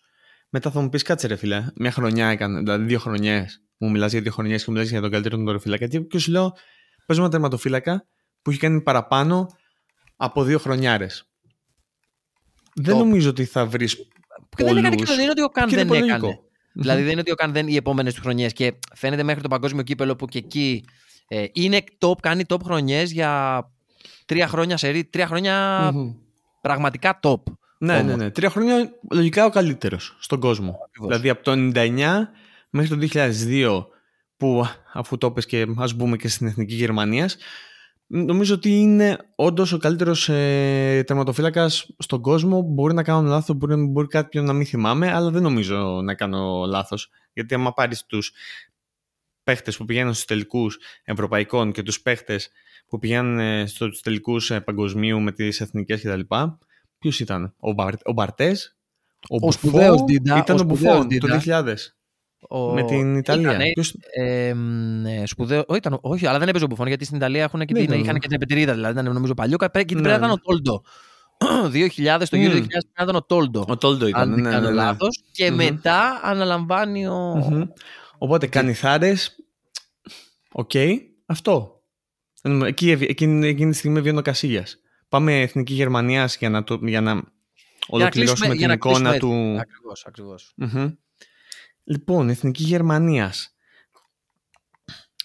μετά 0.50 0.72
θα 0.72 0.82
μου 0.82 0.90
πεις 0.90 1.04
κάτσε 1.04 1.28
ρε 1.28 1.36
φίλε, 1.36 1.66
μια 1.76 1.92
χρονιά 1.92 2.28
έκανε, 2.28 2.60
δηλαδή 2.60 2.84
δύο 2.86 3.00
χρονιές. 3.00 3.62
Μου 3.78 3.90
μιλάς 3.92 4.12
για 4.12 4.22
δύο 4.22 4.32
χρονιές 4.32 4.60
και 4.64 4.66
μου 4.72 4.76
μιλάς 4.78 4.92
για 4.92 5.02
τον 5.02 5.12
καλύτερο 5.12 5.36
τερματοφύλακα. 5.36 5.88
Και, 5.88 6.00
και 6.00 6.20
σου 6.20 6.32
λέω, 6.32 6.52
παίζω 7.06 7.22
ένα 7.22 7.30
τερματοφύλακα 7.30 8.08
που 8.42 8.50
έχει 8.50 8.60
κάνει 8.60 8.82
παραπάνω 8.82 9.48
από 10.16 10.44
δύο 10.44 10.60
χρονιάρες. 10.60 11.30
Δεν 12.82 12.94
Το- 12.94 13.00
νομίζω 13.04 13.30
ότι 13.30 13.46
θα 13.46 13.66
βρεις 13.66 13.96
Και 13.96 14.64
δεν 14.64 14.78
έκανε 14.78 14.90
και 14.90 14.96
πολλούς. 14.96 15.10
δεν 15.10 15.20
είναι 15.22 15.30
ότι 15.32 15.42
ο 15.44 15.48
Καν 15.50 15.68
Και 15.68 15.74
είναι 15.76 15.84
δεν 15.84 15.88
πολύ 15.94 16.10
έκανε. 16.10 16.20
λογικό. 16.24 16.42
Δηλαδή 16.74 17.02
δεν 17.02 17.12
είναι 17.12 17.20
ότι 17.22 17.32
ο 17.32 17.36
Καν 17.36 17.52
δεν 17.54 17.68
οι 17.68 17.76
επόμενες 17.76 18.14
του 18.14 18.22
χρονιές 18.22 18.54
και 18.54 18.74
φαίνεται 18.96 19.24
μέχρι 19.24 19.42
το 19.42 19.48
παγκόσμιο 19.48 19.84
κύπελο 19.84 20.16
που 20.16 20.26
και 20.26 20.38
εκεί 20.38 20.86
ε, 21.28 21.46
είναι 21.54 21.84
top, 22.00 22.14
κάνει 22.22 22.44
top 22.48 22.62
χρονιές 22.64 23.12
για 23.12 23.62
τρία 24.26 24.48
χρόνια 24.48 24.78
σε 24.78 24.88
ρί, 24.90 25.04
τρία 25.06 25.28
χρόνια 25.28 25.90
Μμμ. 25.94 26.12
πραγματικά 26.62 27.20
top. 27.24 27.42
Ναι, 27.80 27.94
Όμως. 27.98 28.06
ναι, 28.06 28.16
ναι. 28.24 28.32
Τρία 28.32 28.50
χρόνια 28.50 28.90
λογικά 29.12 29.46
ο 29.46 29.50
καλύτερος 29.50 30.18
στον 30.20 30.40
κόσμο. 30.40 30.70
Ακριβώς. 30.86 31.08
Δηλαδή 31.08 31.30
από 31.30 31.44
το 31.44 31.52
99 31.52 32.30
μέχρι 32.70 32.90
το 32.90 32.96
2002 32.96 33.86
που 34.38 34.68
αφού 34.94 35.18
το 35.18 35.32
πες 35.32 35.46
και 35.46 35.66
ας 35.78 35.94
μπούμε 35.94 36.18
και 36.18 36.28
στην 36.28 36.48
Εθνική 36.48 36.76
Γερμανίας 36.76 37.38
νομίζω 38.08 38.54
ότι 38.54 38.80
είναι 38.80 39.18
όντως 39.36 39.74
ο 39.74 39.78
καλύτερος 39.78 40.30
ε, 40.30 41.04
τερματοφύλακας 41.08 41.90
στον 41.98 42.22
κόσμο. 42.22 42.62
Μπορεί 42.62 42.94
να 42.94 43.04
κάνω 43.04 43.28
λάθος, 43.28 43.56
μπορεί, 43.56 43.76
μπορεί 43.76 44.08
κάποιον 44.08 44.46
να 44.46 44.54
μην 44.54 44.66
θυμάμαι, 44.66 45.12
αλλά 45.12 45.30
δεν 45.30 45.42
νομίζω 45.42 46.02
να 46.04 46.14
κάνω 46.14 46.66
λάθος. 46.66 47.10
Γιατί 47.34 47.54
άμα 47.54 47.74
πάρεις 47.74 48.06
τους 48.06 48.32
παίχτες 49.44 49.78
που 49.78 49.86
πηγαίνουν 49.86 50.14
στους 50.14 50.26
τελικούς 50.26 50.80
ευρωπαϊκών 51.04 51.72
και 51.72 51.84
τους 51.84 52.02
παίχτες 52.02 52.52
που 52.88 53.00
πηγαίνουν 53.00 53.40
ε, 53.40 53.66
στους 53.66 54.02
τελικούς 54.02 54.52
ε, 54.52 54.60
παγκοσμίου 54.60 55.20
με 55.20 55.32
τις 55.32 55.62
εθνικές 55.62 56.02
κτλ. 56.02 56.20
Ποιος 57.00 57.20
ήταν, 57.20 57.54
ο, 57.60 57.72
Μπαρ, 57.72 57.94
ο 58.04 58.12
Μπαρτές, 58.12 58.78
ο, 59.30 59.38
Μπουφό, 59.38 59.52
σπουδαίος 59.52 60.04
Ντίντα, 60.04 60.38
ήταν 60.38 60.56
ο 60.56 60.60
ο, 60.60 60.64
σπουδαίος 60.64 60.96
Μπουφόν 60.96 61.20
το 61.20 61.28
Ντίντα. 61.28 61.64
2000 61.66 61.76
Ο... 62.40 62.74
με 62.74 62.84
την 62.84 63.16
Ιταλία. 63.16 63.50
Ήτανε, 63.50 63.72
Ποιος- 63.74 63.96
ε, 64.12 64.54
μ, 64.54 65.06
ε, 65.06 65.24
σπουδαίο, 65.26 65.64
όχι, 65.68 65.78
ήταν, 65.78 65.98
όχι, 66.02 66.26
αλλά 66.26 66.40
δεν 66.40 66.48
έπαιζε 66.48 66.64
ο 66.64 66.68
Μπουφόν 66.68 66.88
γιατί 66.88 67.06
στην 67.06 67.18
Ιταλία 67.18 67.44
έχουν 67.44 67.60
και 67.60 67.74
Δεν 67.74 67.84
την, 67.84 67.94
ήταν. 67.94 68.04
είχαν 68.04 68.20
και 68.20 68.28
την 68.28 68.36
επιτηρίδα. 68.36 68.74
Δηλαδή 68.74 69.00
ήταν 69.00 69.14
νομίζω 69.14 69.34
παλιό. 69.34 69.58
Και 69.58 69.86
την 69.86 69.98
Ναι, 69.98 70.02
πέρα 70.04 70.16
ήταν 70.16 70.28
ναι. 70.28 70.34
ο 70.34 70.38
Τόλντο. 70.38 70.84
2000, 72.20 72.24
το 72.30 72.36
γύρο 72.36 72.54
Μμ. 72.58 72.64
2000 72.64 73.02
ήταν 73.02 73.16
ο 73.16 73.22
Τόλντο. 73.24 73.66
Ο 73.68 73.78
Τόλντο 73.78 74.06
αν 74.06 74.10
ήταν, 74.10 74.30
δεν 74.34 74.42
ναι, 74.44 74.50
κάνω 74.50 74.62
ναι, 74.62 74.70
ναι. 74.70 74.76
λάθος. 74.76 75.24
Και 75.32 75.50
Μμμ. 75.52 75.56
μετά 75.58 76.20
αναλαμβάνει 76.24 77.08
ο... 77.08 77.48
Μμμ. 77.50 77.64
Οπότε 78.18 78.48
κανιθάρες, 78.48 79.36
οκ, 80.52 80.72
αυτό. 81.26 81.82
Εκεί, 82.66 82.92
εκείνη, 82.92 83.48
εκείνη 83.48 83.72
τη 83.72 83.78
στιγμή 83.78 84.02
βγαίνει 84.02 84.18
ο 84.18 84.22
Κασίλιας. 84.22 84.78
Πάμε 85.10 85.42
Εθνική 85.42 85.74
Γερμανίας 85.74 86.38
για 86.38 86.50
να, 86.50 86.64
το, 86.64 86.80
για 86.82 87.02
να 87.02 87.22
ολοκληρώσουμε 87.88 88.56
την 88.56 88.70
εικόνα 88.72 89.18
του. 89.18 89.58
Ακριβώς, 89.60 90.06
ακριβώς. 90.08 90.54
Μμμ. 90.56 90.90
Λοιπόν, 91.90 92.30
Εθνική 92.30 92.64
Γερμανίας. 92.64 93.56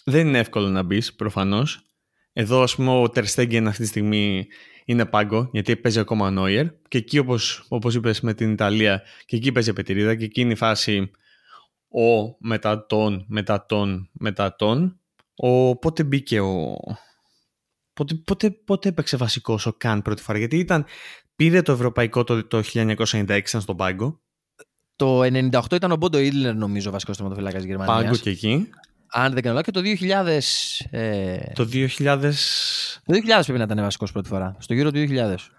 Δεν 0.04 0.26
είναι 0.26 0.38
εύκολο 0.38 0.68
να 0.68 0.82
μπεις, 0.82 1.14
προφανώς. 1.14 1.86
Εδώ, 2.32 2.62
ας 2.62 2.74
πούμε, 2.74 2.90
ο 2.90 3.08
Τερ 3.08 3.26
Στέγκεν 3.26 3.66
αυτή 3.66 3.82
τη 3.82 3.88
στιγμή 3.88 4.46
είναι 4.84 5.06
πάγκο, 5.06 5.48
γιατί 5.52 5.76
παίζει 5.76 5.98
ακόμα 5.98 6.26
ο 6.26 6.30
Νόιερ. 6.30 6.66
Και 6.88 6.98
εκεί, 6.98 7.18
όπως 7.18 7.66
όπως 7.68 7.94
είπες 7.94 8.20
με 8.20 8.34
την 8.34 8.52
Ιταλία, 8.52 9.02
και 9.24 9.36
εκεί 9.36 9.52
παίζει 9.52 9.72
επετηρίδα. 9.72 10.14
Και 10.14 10.24
εκεί 10.24 10.40
είναι 10.40 10.52
η 10.52 10.56
φάση 10.56 11.10
ο 11.88 12.36
μετά 12.38 12.86
τον, 12.86 13.24
μετά 13.28 13.66
τον, 13.66 14.10
μετά 14.12 14.56
τον. 14.56 15.00
Ο, 15.34 15.76
πότε 15.76 16.04
μπήκε 16.04 16.40
ο. 16.40 16.76
Πότε, 17.92 18.14
πότε, 18.14 18.50
πότε 18.50 18.88
έπαιξε 18.88 19.16
βασικός 19.16 19.66
ο 19.66 19.72
Καν 19.72 20.02
πρώτη 20.02 20.22
φορά, 20.22 20.38
γιατί 20.38 20.58
ήταν, 20.58 20.84
πήρε 21.36 21.62
το 21.62 21.72
ευρωπαϊκό 21.72 22.24
το, 22.24 22.46
το 22.46 22.62
1996, 22.72 23.22
ήταν 23.26 23.60
στον 23.60 23.76
πάγκο. 23.76 24.20
Το 25.02 25.20
98 25.22 25.72
ήταν 25.74 25.92
ο 25.92 25.96
Μπόντο 25.96 26.18
Ήλνερ, 26.18 26.54
νομίζω, 26.54 26.88
ο 26.88 26.92
βασικός 26.92 27.16
θεματοφυλάκας 27.16 27.60
της 27.60 27.70
Γερμανίας. 27.70 28.02
Πάγκο 28.02 28.16
και 28.16 28.30
εκεί. 28.30 28.68
Αν 29.14 29.32
δεν 29.32 29.42
κάνω 29.42 29.54
λάθος, 29.54 29.72
και 29.72 29.80
το 29.80 29.80
2000. 29.80 30.86
Ε, 30.90 31.36
Το 31.54 31.64
2000. 31.64 32.32
το 33.04 33.12
2000 33.12 33.42
πρέπει 33.44 33.58
να 33.58 33.64
ήταν 33.64 33.76
βασικός 33.76 34.12
πρώτη 34.12 34.28
φορά. 34.28 34.56
Στο 34.58 34.74
γύρο 34.74 34.90
του 34.92 34.98
2000. 34.98 35.50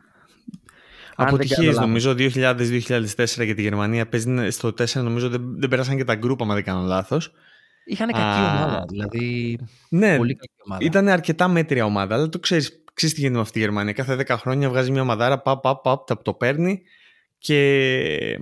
Αν 1.15 1.25
δεν 1.25 1.27
Αποτυχίες 1.27 1.57
κάνω 1.57 1.67
λάθος. 1.71 1.81
νομίζω 1.85 2.11
2000-2004 2.17 3.45
για 3.45 3.55
τη 3.55 3.61
Γερμανία. 3.61 4.07
Παίζει 4.07 4.49
στο 4.49 4.67
4 4.73 5.03
νομίζω 5.03 5.29
δεν, 5.29 5.41
δεν 5.59 5.69
πέρασαν 5.69 5.97
και 5.97 6.03
τα 6.03 6.15
γκρουπ, 6.15 6.41
άμα 6.41 6.53
δεν 6.53 6.63
κάνω 6.63 6.81
λάθος. 6.81 7.31
Είχαν 7.85 8.07
κακή 8.07 8.19
Α. 8.23 8.51
ομάδα. 8.53 8.85
Δηλαδή. 8.89 9.59
Ναι, 9.89 10.17
Πολύ 10.17 10.35
κακή 10.35 10.53
ομάδα. 10.65 10.85
ήταν 10.85 11.07
αρκετά 11.07 11.47
μέτρια 11.47 11.85
ομάδα, 11.85 12.15
αλλά 12.15 12.29
το 12.29 12.39
ξέρεις. 12.39 12.83
Ξέρεις 12.93 13.15
τι 13.15 13.21
γίνεται 13.21 13.39
με 13.39 13.45
αυτή 13.45 13.57
η 13.59 13.61
Γερμανία. 13.61 13.93
Κάθε 13.93 14.15
10 14.27 14.35
χρόνια 14.37 14.69
βγάζει 14.69 14.91
μια 14.91 15.01
ομαδάρα, 15.01 15.41
παπ, 15.41 15.61
παπ, 15.61 15.81
παπ, 15.81 16.07
το, 16.07 16.15
το 16.15 16.33
παίρνει 16.33 16.81
και 17.37 18.39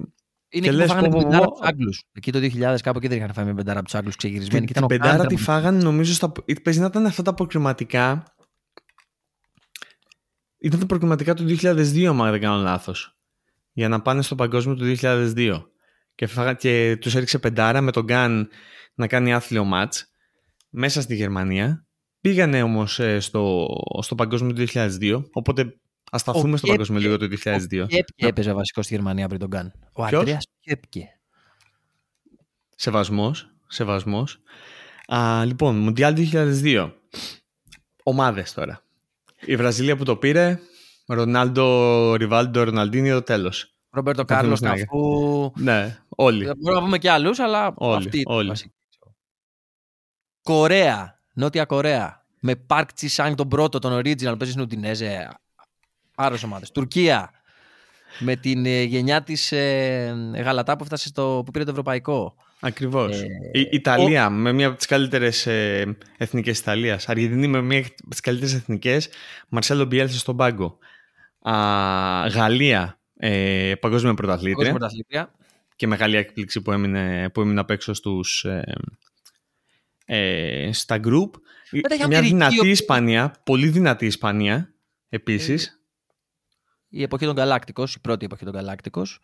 Είναι 0.54 0.68
Και 0.68 0.70
εκεί 0.70 0.70
που 0.70 0.76
λες, 0.76 0.88
φάγανε 0.88 1.10
πω, 1.10 1.14
την 1.14 1.22
πω, 1.22 1.30
πεντάρα 1.30 1.46
πω. 1.46 1.52
από 1.52 1.62
του 1.62 1.68
Άγγλους. 1.68 2.04
Εκεί 2.14 2.32
το 2.32 2.40
2000 2.40 2.82
κάπου 2.84 2.98
εκεί 2.98 3.08
δεν 3.08 3.18
είχαν 3.18 3.34
φάει 3.34 3.46
με 3.46 3.54
πεντάρα 3.54 3.78
από 3.80 3.88
τους 3.88 3.96
Άγγλους 3.96 4.16
ξεγυρισμένη. 4.16 4.66
Την, 4.66 4.74
Και 4.74 4.80
ήταν 4.80 4.88
την 4.88 4.98
ο 4.98 5.00
Καν 5.00 5.10
πεντάρα 5.10 5.24
ήταν 5.24 5.38
τη 5.38 5.44
φάγανε 5.44 5.84
νομίζω 5.84 6.14
στα. 6.14 6.32
Παίζει 6.64 6.80
να 6.80 6.86
ήταν 6.86 7.06
αυτά 7.06 7.22
τα 7.22 7.34
προκριματικά. 7.34 8.24
Ήταν 10.58 10.80
τα 10.80 10.86
προκριματικά 10.86 11.34
του 11.34 11.44
2002, 11.44 12.06
αν 12.06 12.32
δεν 12.32 12.40
κάνω 12.40 12.62
λάθος. 12.62 13.18
Για 13.72 13.88
να 13.88 14.02
πάνε 14.02 14.22
στο 14.22 14.36
παγκόσμιο 14.36 14.76
του 14.76 14.86
2002. 14.86 15.62
Και, 16.16 16.28
φάγα, 16.28 16.54
και 16.54 16.98
τους 17.02 17.16
έριξε 17.16 17.40
πεντάρα 17.40 17.82
με 17.82 17.92
τον 17.92 18.04
Γκάν 18.04 18.50
να 18.94 19.08
κάνει 19.08 19.34
άθλιο 19.34 19.64
μάτς 19.64 20.12
μέσα 20.70 21.02
στη 21.02 21.16
Γερμανία. 21.16 21.86
Πήγανε 22.22 22.62
όμως 22.64 23.00
στο, 23.18 23.68
στο 24.02 24.16
παγκόσμιο 24.16 24.54
του 24.54 24.66
2002. 24.74 25.24
Οπότε 25.32 25.81
ας 26.14 26.22
σταθούμε 26.22 26.54
Ο 26.54 26.58
στο 26.58 26.68
Κέπκε- 26.68 26.72
παγκόσμιο 26.88 27.00
λίγο 27.00 27.18
το 27.18 27.28
2002. 27.28 27.86
Κέπκε 27.88 28.26
έπαιζε 28.28 28.54
βασικός 28.54 28.86
στη 28.86 28.94
Γερμανία 28.96 29.28
πριν 29.28 29.40
τον 29.40 29.50
Γκάν. 29.50 29.74
Ο 29.94 30.06
Ποιος; 30.06 30.22
Αντρέας 30.22 30.46
Κέπκε. 30.60 31.20
Σεβασμός, 32.76 33.50
σεβασμός. 33.68 34.40
Α, 35.08 35.46
λοιπόν, 35.46 35.76
Μουντιάλ 35.76 36.14
2002. 36.16 36.94
Ομάδες 38.04 38.54
τώρα. 38.54 38.84
Η 39.46 39.56
Βραζιλία 39.56 39.96
που 39.96 40.04
το 40.04 40.16
πήρε, 40.18 40.60
Ρονάλντο, 41.08 42.14
Ριβάλντο, 42.16 42.64
Ροναλντίνιο, 42.64 43.24
τέλος. 43.24 43.76
Ρόμπερτο 43.90 44.24
Θα 44.28 44.34
Κάρλος 44.36 44.60
θυμόμαστε, 44.60 44.86
Καφού. 44.86 45.52
Ναι, 45.58 45.98
όλοι. 46.10 46.44
Μπορούμε 46.46 46.74
να 46.74 46.82
πούμε 46.82 46.98
και 46.98 47.10
άλλους, 47.10 47.40
αλλά 47.40 47.74
Όλοι, 47.76 47.96
αυτή 48.06 48.20
ήταν 48.20 48.34
η 48.34 48.38
όλοι. 48.38 48.48
βασική. 48.48 48.74
Κορέα. 50.42 51.20
Νότια 51.34 51.66
Κορέα. 51.66 52.26
Με 52.40 52.56
Πάρκ 52.56 52.94
Τσισάνγκ 52.94 53.36
τον 53.36 53.48
πρώτο, 53.48 53.80
τον 53.80 53.94
original, 54.00 54.36
παίζεις 54.38 54.50
στην 54.50 54.62
Ουντινέζε. 54.62 55.30
Άρρω 56.16 56.38
ομάδες. 56.46 56.72
Τουρκία. 56.72 57.32
Με 58.20 58.36
την 58.36 58.66
ε, 58.66 58.82
γενιά 58.84 59.24
της 59.24 59.52
ε, 59.52 60.14
Γαλατά 60.36 60.76
που 60.76 60.84
έφτασε 60.84 61.08
στο, 61.08 61.42
που 61.46 61.52
πήρε 61.52 61.64
το 61.66 61.72
ευρωπαϊκό. 61.72 62.36
Ακριβώς. 62.60 63.22
Ε, 63.22 63.26
Η 63.54 63.68
Ιταλία 63.72 64.30
με 64.30 64.52
μία 64.52 64.68
από 64.68 64.78
τις 64.78 64.86
καλύτερες 64.86 65.46
ε, 65.48 65.98
εθνικές 66.18 66.52
της 66.52 66.62
Ιταλίας. 66.62 67.10
Αργεντινή 67.10 67.48
με 67.48 67.62
μία 67.62 67.80
από 67.80 68.10
τις 68.10 68.20
καλύτερες 68.20 68.54
εθνικές. 68.54 69.10
Μαρσέλο 69.50 69.86
Μπιέλσα 69.86 70.20
στον 70.20 70.38
πάγκο. 70.38 70.78
Α, 71.42 71.54
Γαλλία, 72.28 73.00
ε, 73.18 73.74
παγκόσμια 73.80 74.14
πρωταθλήτρια. 74.14 74.56
Παγκόσμια 74.56 74.78
πρωταθλήτρια. 74.80 75.32
και 75.76 75.88
μεγάλη 75.88 76.16
έκπληξη 76.18 76.62
που 76.62 76.72
έμεινε, 76.72 77.30
που 77.34 77.42
έμεινε 77.42 77.60
απ' 77.60 77.70
έξω 77.70 77.94
στους, 77.94 78.44
ε, 78.44 78.64
ε, 80.06 80.70
στα 80.74 80.96
group. 81.04 81.30
Μετά 81.72 81.96
είχε 81.96 82.08
Μια 82.08 82.18
Αμερική, 82.18 82.28
δυνατή 82.28 82.60
ο- 82.60 82.66
Ισπανία, 82.66 83.36
πολύ 83.44 83.68
δυνατή 83.68 84.06
Ισπανία 84.06 84.74
επίσης. 85.10 85.81
Η 86.94 87.02
εποχή 87.04 87.26
των 87.26 87.36
Γαλάκτικος, 87.36 87.96
η 87.96 88.00
πρώτη 88.02 88.26
εποχή 88.26 88.44
των 88.46 88.54
Γαλάκτικος. 88.54 89.20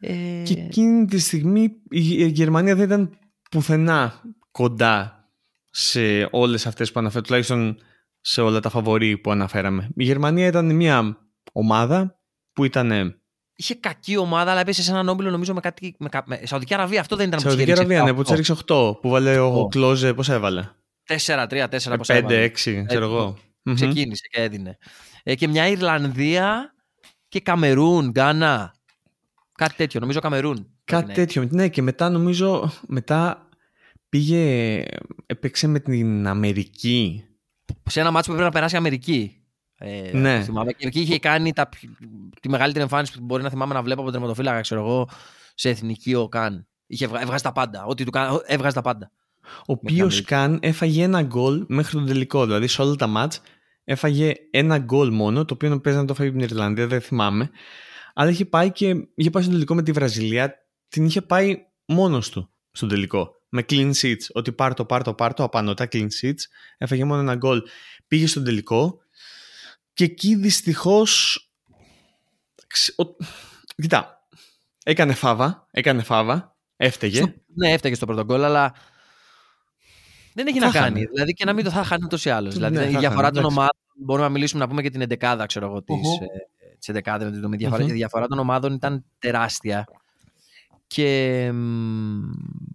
Ε, 0.00 0.42
Και 0.44 0.54
εκείνη 0.60 1.04
τη 1.06 1.18
στιγμή 1.18 1.62
η 1.62 2.08
η 2.22 2.26
Γερμανία 2.26 2.74
δεν 2.74 2.84
ήταν 2.84 3.18
πουθενά 3.50 4.22
κοντά 4.50 5.24
σε 5.70 6.28
όλες 6.30 6.66
αυτές 6.66 6.92
που 6.92 7.00
αναφέρω, 7.00 7.22
τουλάχιστον 7.24 7.78
σε 8.20 8.40
όλα 8.40 8.60
τα 8.60 8.68
φαβορή 8.70 9.18
που 9.18 9.30
αναφέραμε. 9.30 9.88
Η 9.96 10.04
Γερμανία 10.04 10.46
ήταν 10.46 10.74
μια 10.74 11.18
ομάδα 11.52 12.18
που 12.52 12.64
ήταν 12.64 13.18
είχε 13.56 13.74
κακή 13.74 14.16
ομάδα, 14.16 14.50
αλλά 14.50 14.60
έπεσε 14.60 14.82
σε 14.82 14.90
έναν 14.90 15.08
όμιλο 15.08 15.30
νομίζω 15.30 15.54
με 15.54 15.60
κάτι. 15.60 15.94
Με, 15.98 16.08
κα- 16.08 16.24
με, 16.26 16.40
Σαουδική 16.44 16.74
Αραβία. 16.74 17.00
Αυτό 17.00 17.16
δεν 17.16 17.26
ήταν 17.26 17.38
που 17.42 17.48
Σαουδική 17.48 17.70
τους 17.70 17.78
Αραβία, 17.78 18.02
ναι, 18.02 18.02
έριξε 18.02 18.16
που 18.16 18.22
τους 18.22 18.32
έριξε 18.32 18.52
8, 18.66 19.00
που 19.00 19.08
βάλε 19.08 19.38
ο 19.38 19.46
Οκτώ. 19.46 19.66
Κλόζε, 19.68 20.14
πώς 20.14 20.28
έβαλε; 20.28 20.68
4-3-4 21.26 21.68
πώς 21.96 22.08
5-6, 22.08 22.50
ξέρω 22.52 22.82
Έτσι. 22.82 22.96
εγώ. 22.96 23.36
Μμμ. 23.62 23.74
Ξεκίνησε 23.74 24.26
και 24.30 24.40
έδινε. 24.40 24.78
Ε, 25.22 25.34
και 25.34 25.48
μια 25.48 25.68
Ιρλανδία 25.68 26.73
και 27.34 27.40
Καμερούν, 27.40 28.10
Γκάνα. 28.10 28.74
Κάτι 29.54 29.74
τέτοιο, 29.74 30.00
νομίζω 30.00 30.20
Καμερούν. 30.20 30.66
Κάτι 30.84 31.06
Ναι. 31.06 31.12
τέτοιο. 31.12 31.48
Ναι, 31.50 31.68
και 31.68 31.82
μετά 31.82 32.08
νομίζω 32.10 32.72
μετά 32.86 33.48
πήγε, 34.08 34.82
έπαιξε 35.26 35.66
με 35.66 35.80
την 35.80 36.26
Αμερική. 36.26 37.24
Σε 37.90 38.00
ένα 38.00 38.10
μάτσο 38.10 38.30
που 38.30 38.36
πρέπει 38.36 38.52
να 38.52 38.58
περάσει 38.58 38.74
η 38.74 38.78
Αμερική. 38.78 39.36
Ε, 39.78 40.10
Ναι. 40.12 40.38
το 40.38 40.44
θυμάμαι. 40.44 40.72
Και 40.72 40.86
εκεί 40.86 41.00
είχε 41.00 41.18
κάνει 41.18 41.52
τα, 41.52 41.68
πιο- 41.68 41.90
τη 42.40 42.48
μεγαλύτερη 42.48 42.82
εμφάνιση 42.84 43.12
που 43.18 43.24
μπορεί 43.24 43.42
να 43.42 43.50
θυμάμαι 43.50 43.74
να 43.74 43.82
βλέπω 43.82 44.00
από 44.00 44.10
τον 44.10 44.20
τερματοφύλακα, 44.20 44.60
ξέρω 44.60 44.80
εγώ, 44.80 45.08
σε 45.54 45.68
εθνική 45.68 46.14
ο 46.14 46.28
Καν. 46.28 46.66
Είχε 46.86 47.06
βγα- 47.06 47.20
έβγαζε 47.20 47.42
τα 47.42 47.52
πάντα. 47.52 47.84
Ό,τι 47.84 48.04
του 48.04 48.10
κάνει, 48.10 48.38
έβγαζε 48.46 48.74
τα 48.74 48.82
πάντα. 48.82 49.10
Ο 49.58 49.72
οποίος 49.72 50.00
Αμερική. 50.00 50.22
καν 50.24 50.58
έφαγε 50.62 51.02
ένα 51.02 51.22
γκολ 51.22 51.64
μέχρι 51.68 51.92
τον 51.92 52.06
τελικό. 52.06 52.44
Δηλαδή 52.44 52.66
σε 52.66 52.82
όλα 52.82 52.94
τα 52.96 53.06
μάτς 53.06 53.40
έφαγε 53.84 54.32
ένα 54.50 54.78
γκολ 54.78 55.12
μόνο, 55.12 55.44
το 55.44 55.54
οποίο 55.54 55.80
παίζει 55.80 55.98
να 55.98 56.04
το 56.04 56.14
φάει 56.14 56.28
από 56.28 56.36
την 56.38 56.46
Ιρλανδία, 56.46 56.86
δεν 56.86 57.00
θυμάμαι. 57.00 57.50
Αλλά 58.14 58.30
είχε 58.30 58.44
πάει 58.44 58.72
και 58.72 58.94
είχε 59.14 59.30
πάει 59.30 59.42
στον 59.42 59.54
τελικό 59.54 59.74
με 59.74 59.82
τη 59.82 59.92
Βραζιλία. 59.92 60.54
Την 60.88 61.04
είχε 61.04 61.22
πάει 61.22 61.56
μόνος 61.86 62.30
του 62.30 62.50
στον 62.70 62.88
τελικό. 62.88 63.30
Με 63.48 63.64
clean 63.68 63.92
sheets. 63.94 64.26
Ότι 64.32 64.52
πάρ 64.52 64.74
το, 64.74 64.84
πάρ 64.84 65.02
το, 65.02 65.14
πάρ 65.14 65.34
το, 65.34 65.42
απάνω 65.42 65.74
τα 65.74 65.88
clean 65.92 66.08
sheets. 66.20 66.40
Έφαγε 66.78 67.04
μόνο 67.04 67.20
ένα 67.20 67.34
γκολ. 67.34 67.62
Πήγε 68.08 68.26
στον 68.26 68.44
τελικό. 68.44 68.98
Και 69.92 70.04
εκεί 70.04 70.34
δυστυχώς. 70.34 71.38
Κοιτά. 73.76 74.26
Έκανε 74.84 75.12
φάβα. 75.12 75.68
Έκανε 75.70 76.02
φάβα. 76.02 76.56
Έφταιγε. 76.76 77.16
Στο- 77.16 77.32
ναι, 77.54 77.72
έφταγε 77.72 77.94
στο 77.94 78.06
πρώτο 78.06 78.24
γκολ, 78.24 78.44
αλλά 78.44 78.74
δεν 80.34 80.46
έχει 80.46 80.58
Θα 80.58 80.66
να 80.66 80.72
κάνει. 80.72 80.84
χάνε. 80.94 81.06
Δηλαδή 81.14 81.32
και 81.32 81.44
να 81.44 81.52
μην 81.52 81.64
το 81.64 81.70
θα 81.70 81.84
χάνει 81.84 82.04
ούτως 82.04 82.24
ή 82.24 82.30
άλλως. 82.30 82.54
Δηλαδή 82.54 82.76
Ναι, 82.76 82.84
η 82.84 82.90
θα 82.92 82.98
διαφορά 82.98 83.22
χάνε, 83.22 83.30
των 83.30 83.38
εντάξει. 83.40 83.56
ομάδων. 83.58 83.76
Μπορούμε 84.04 84.26
να 84.26 84.32
μιλήσουμε 84.32 84.60
να 84.62 84.68
πούμε 84.68 84.82
και 84.82 84.90
την 84.90 85.00
11 85.00 85.44
ξέρω 85.46 85.66
εγώ, 85.66 85.82
της, 85.82 85.94
Οχο. 86.08 86.24
ε, 86.24 86.76
της 86.78 86.88
11 86.88 87.18
με 87.48 87.56
τη 87.56 87.56
διαφορά. 87.56 87.82
Μμμ. 87.82 87.88
Η 87.90 87.92
διαφορά 87.92 88.26
των 88.26 88.38
ομάδων 88.38 88.72
ήταν 88.72 89.04
τεράστια. 89.18 89.84
Και 90.86 91.50
μ, 91.52 92.20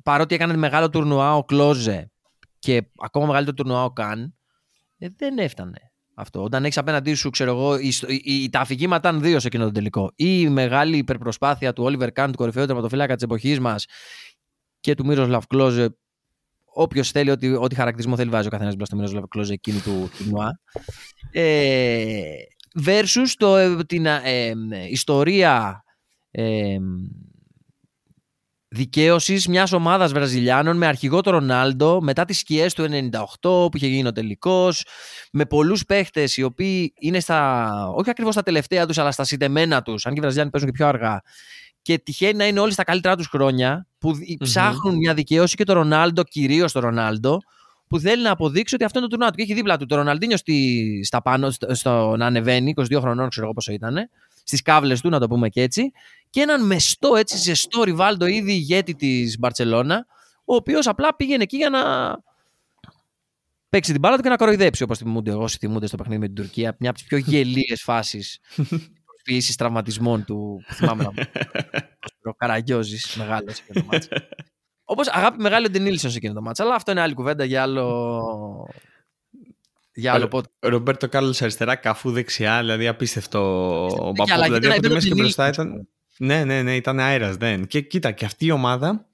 παρότι 0.03 0.35
έκανε 0.35 0.55
μεγάλο 0.57 0.89
τουρνουά 0.89 1.35
ο 1.35 1.43
Κλόζε 1.43 2.11
και 2.59 2.81
ακόμα 3.01 3.25
μεγαλύτερο 3.25 3.55
τουρνουά 3.55 3.83
ο 3.83 3.91
Καν, 3.91 4.35
ε, 4.97 5.07
δεν 5.17 5.37
έφτανε 5.37 5.77
αυτό. 6.13 6.43
Όταν 6.43 6.63
έχεις 6.63 6.77
απέναντί 6.77 7.13
σου, 7.13 7.29
ξέρω 7.29 7.51
εγώ, 7.51 7.77
η, 7.77 7.93
η, 8.07 8.21
η- 8.43 8.49
τα 8.49 8.59
αφηγήματα 8.59 9.09
ήταν 9.09 9.21
δύο 9.21 9.39
σε 9.39 9.47
εκείνο 9.47 9.63
το 9.63 9.71
τελικό. 9.71 10.11
Ή 10.15 10.39
η 10.39 10.49
μεγάλη 10.49 10.97
υπερπροσπάθεια 10.97 11.73
του 11.73 11.83
Όλιβερ 11.83 12.11
Καν, 12.11 12.31
του 12.31 12.37
κορυφαίου 12.37 12.65
τερματοφύλακα 12.65 13.13
της 13.15 13.23
εποχής 13.23 13.59
μας 13.59 13.85
και 14.79 14.95
του 14.95 15.05
Μύροσλαβ 15.05 15.43
Κλόζε. 15.47 15.97
Όποιος 16.73 17.11
θέλει, 17.11 17.29
ό,τι, 17.31 17.53
ό,τι 17.55 17.75
χαρακτηρισμό 17.75 18.15
θέλει, 18.15 18.29
βάζει 18.29 18.47
ο 18.47 18.49
καθένας 18.49 18.75
μπροστά 18.75 18.95
στο 18.95 19.03
Μύροσλαβ 19.03 19.29
Κλόζε 19.29 19.53
εκείνη 19.53 19.79
του 19.79 20.09
τουρνουά. 20.17 20.59
Ε, 21.31 22.21
versus 22.85 23.33
το, 23.37 23.55
ε, 23.55 23.83
την 23.83 24.05
ε, 24.05 24.21
ε, 24.23 24.53
ιστορία 24.89 25.83
ε, 26.31 26.77
δικαίωσης 28.67 29.47
μιας 29.47 29.71
ομάδας 29.71 30.11
Βραζιλιάνων 30.11 30.77
με 30.77 30.87
αρχηγό 30.87 31.21
τον 31.21 31.33
Ρονάλντο 31.33 32.01
μετά 32.01 32.25
τις 32.25 32.37
σκιές 32.37 32.73
του 32.73 32.87
98 32.91 33.21
που 33.41 33.71
είχε 33.73 33.87
γίνει 33.87 34.07
ο 34.07 34.11
τελικός. 34.11 34.85
Με 35.31 35.45
πολλούς 35.45 35.85
παίχτες 35.85 36.37
οι 36.37 36.43
οποίοι 36.43 36.93
είναι 36.99 37.19
στα. 37.19 37.71
όχι 37.95 38.09
ακριβώς 38.09 38.33
στα 38.33 38.43
τελευταία 38.43 38.85
τους, 38.85 38.97
αλλά 38.97 39.11
στα 39.11 39.23
συντεμένα 39.23 39.81
τους. 39.81 40.05
Αν 40.05 40.11
και 40.11 40.17
οι 40.17 40.21
Βραζιλιάνοι 40.21 40.51
παίζουν 40.51 40.69
και 40.69 40.75
πιο 40.77 40.87
αργά. 40.87 41.21
Και 41.89 41.99
τυχαίνει 41.99 42.33
να 42.37 42.47
είναι 42.47 42.59
όλοι 42.59 42.71
στα 42.71 42.83
καλύτερά 42.83 43.15
τους 43.15 43.27
χρόνια 43.27 43.87
που 43.97 44.13
δι- 44.13 44.29
Μμμ. 44.29 44.35
ψάχνουν 44.47 44.95
μια 44.95 45.13
δικαίωση 45.13 45.55
και 45.55 45.63
το 45.63 45.73
Ρονάλντο, 45.73 46.23
κυρίως 46.23 46.71
το 46.71 46.79
Ρονάλντο, 46.79 47.39
που 47.87 47.99
θέλει 47.99 48.23
να 48.23 48.31
αποδείξει 48.31 48.75
ότι 48.75 48.83
αυτό 48.83 48.99
είναι 48.99 49.07
το 49.07 49.13
τουρνουά 49.13 49.31
του. 49.31 49.37
Και 49.37 49.43
έχει 49.43 49.53
δίπλα 49.53 49.77
του 49.77 49.85
το 49.85 49.95
Ροναλντίνιο 49.95 50.37
στη, 50.37 51.01
στα 51.05 51.21
πάνω, 51.21 51.49
στο, 51.51 51.75
στο, 51.75 52.15
να 52.17 52.25
ανεβαίνει, 52.25 52.73
22 52.77 52.97
χρονών, 52.99 53.29
ξέρω 53.29 53.45
εγώ 53.45 53.53
πόσο 53.55 53.71
ήταν, 53.71 54.09
στις 54.43 54.61
κάβλες 54.61 55.01
του, 55.01 55.09
να 55.09 55.19
το 55.19 55.27
πούμε 55.27 55.49
και 55.49 55.61
έτσι, 55.61 55.91
και 56.29 56.41
έναν 56.41 56.65
μεστό, 56.65 57.15
έτσι, 57.15 57.37
ζεστό 57.37 57.83
Ριβάλντο, 57.83 58.25
ήδη 58.25 58.51
ηγέτη 58.51 58.95
της 58.95 59.39
Μπαρσελόνα, 59.39 60.05
ο 60.45 60.55
οποίος 60.55 60.87
απλά 60.87 61.15
πήγαινε 61.15 61.43
εκεί 61.43 61.57
για 61.57 61.69
να 61.69 61.79
παίξει 63.69 63.91
την 63.91 63.99
μπάλα 63.99 64.15
του 64.15 64.21
και 64.21 64.29
να 64.29 64.35
κοροϊδέψει, 64.35 64.83
όπως 64.83 64.97
θυμούνται 64.97 65.33
όσοι 65.33 65.57
θυμούνται 65.57 65.87
στο 65.87 65.97
παιχνίδι 65.97 66.19
με 66.19 66.25
την 66.25 66.35
Τουρκία. 66.35 66.75
Μια 66.79 66.89
από 66.89 66.99
τις 66.99 67.07
πιο 67.07 67.17
γελίες 67.17 67.81
φάσεις 67.83 68.39
προσποίηση 69.29 69.57
τραυματισμών 69.57 70.25
του. 70.25 70.63
που 70.67 70.73
Θυμάμαι 70.73 71.03
να 71.03 71.11
Ο 72.31 72.33
Καραγκιόζης, 72.33 73.15
μεγάλος 73.15 73.55
σε 73.55 73.63
εκείνο 73.67 73.85
το 73.85 73.91
μάτς. 73.91 74.07
Όπως 74.83 75.07
αγάπη 75.07 75.41
μεγάλη 75.41 75.65
ο 75.65 75.69
Ντενίλσον 75.69 76.11
σε 76.11 76.17
εκείνο 76.17 76.33
το 76.33 76.41
μάτς. 76.41 76.59
Αλλά 76.59 76.75
αυτό 76.75 76.91
είναι 76.91 77.01
άλλη 77.01 77.13
κουβέντα 77.13 77.43
για 77.43 77.61
άλλο. 77.61 78.69
Για 79.93 80.11
άλλο 80.11 80.19
Άλλο- 80.19 80.27
πότε. 80.29 80.49
Ρομπέρτο 80.59 81.09
Κάρλος 81.09 81.41
αριστερά, 81.41 81.75
καφού 81.75 82.11
δεξιά, 82.11 82.59
δηλαδή 82.59 82.87
απίστευτο 82.87 83.39
ο 83.85 84.11
Και 84.11 84.31
αλλά 84.33 84.47
Μπαπό. 84.47 84.53
Δηλαδή 84.53 84.57
ήταν- 84.65 84.71
από 84.71 84.79
τη 84.81 84.85
ήταν 84.85 84.91
μέση 84.93 85.07
και 85.07 85.13
ο 85.13 85.15
μπροστά 85.17 85.49
Ντενίλσον, 85.49 85.65
ήταν. 85.67 85.87
Ναι, 86.17 86.43
ναι, 86.43 86.61
ναι, 86.61 86.75
ήταν 86.75 86.99
αέρας. 86.99 87.35
Δεν. 87.35 87.67
Και 87.67 87.81
κοίτα, 87.81 88.11
και 88.11 88.25
αυτή 88.25 88.45
η 88.45 88.51
ομάδα, 88.51 89.07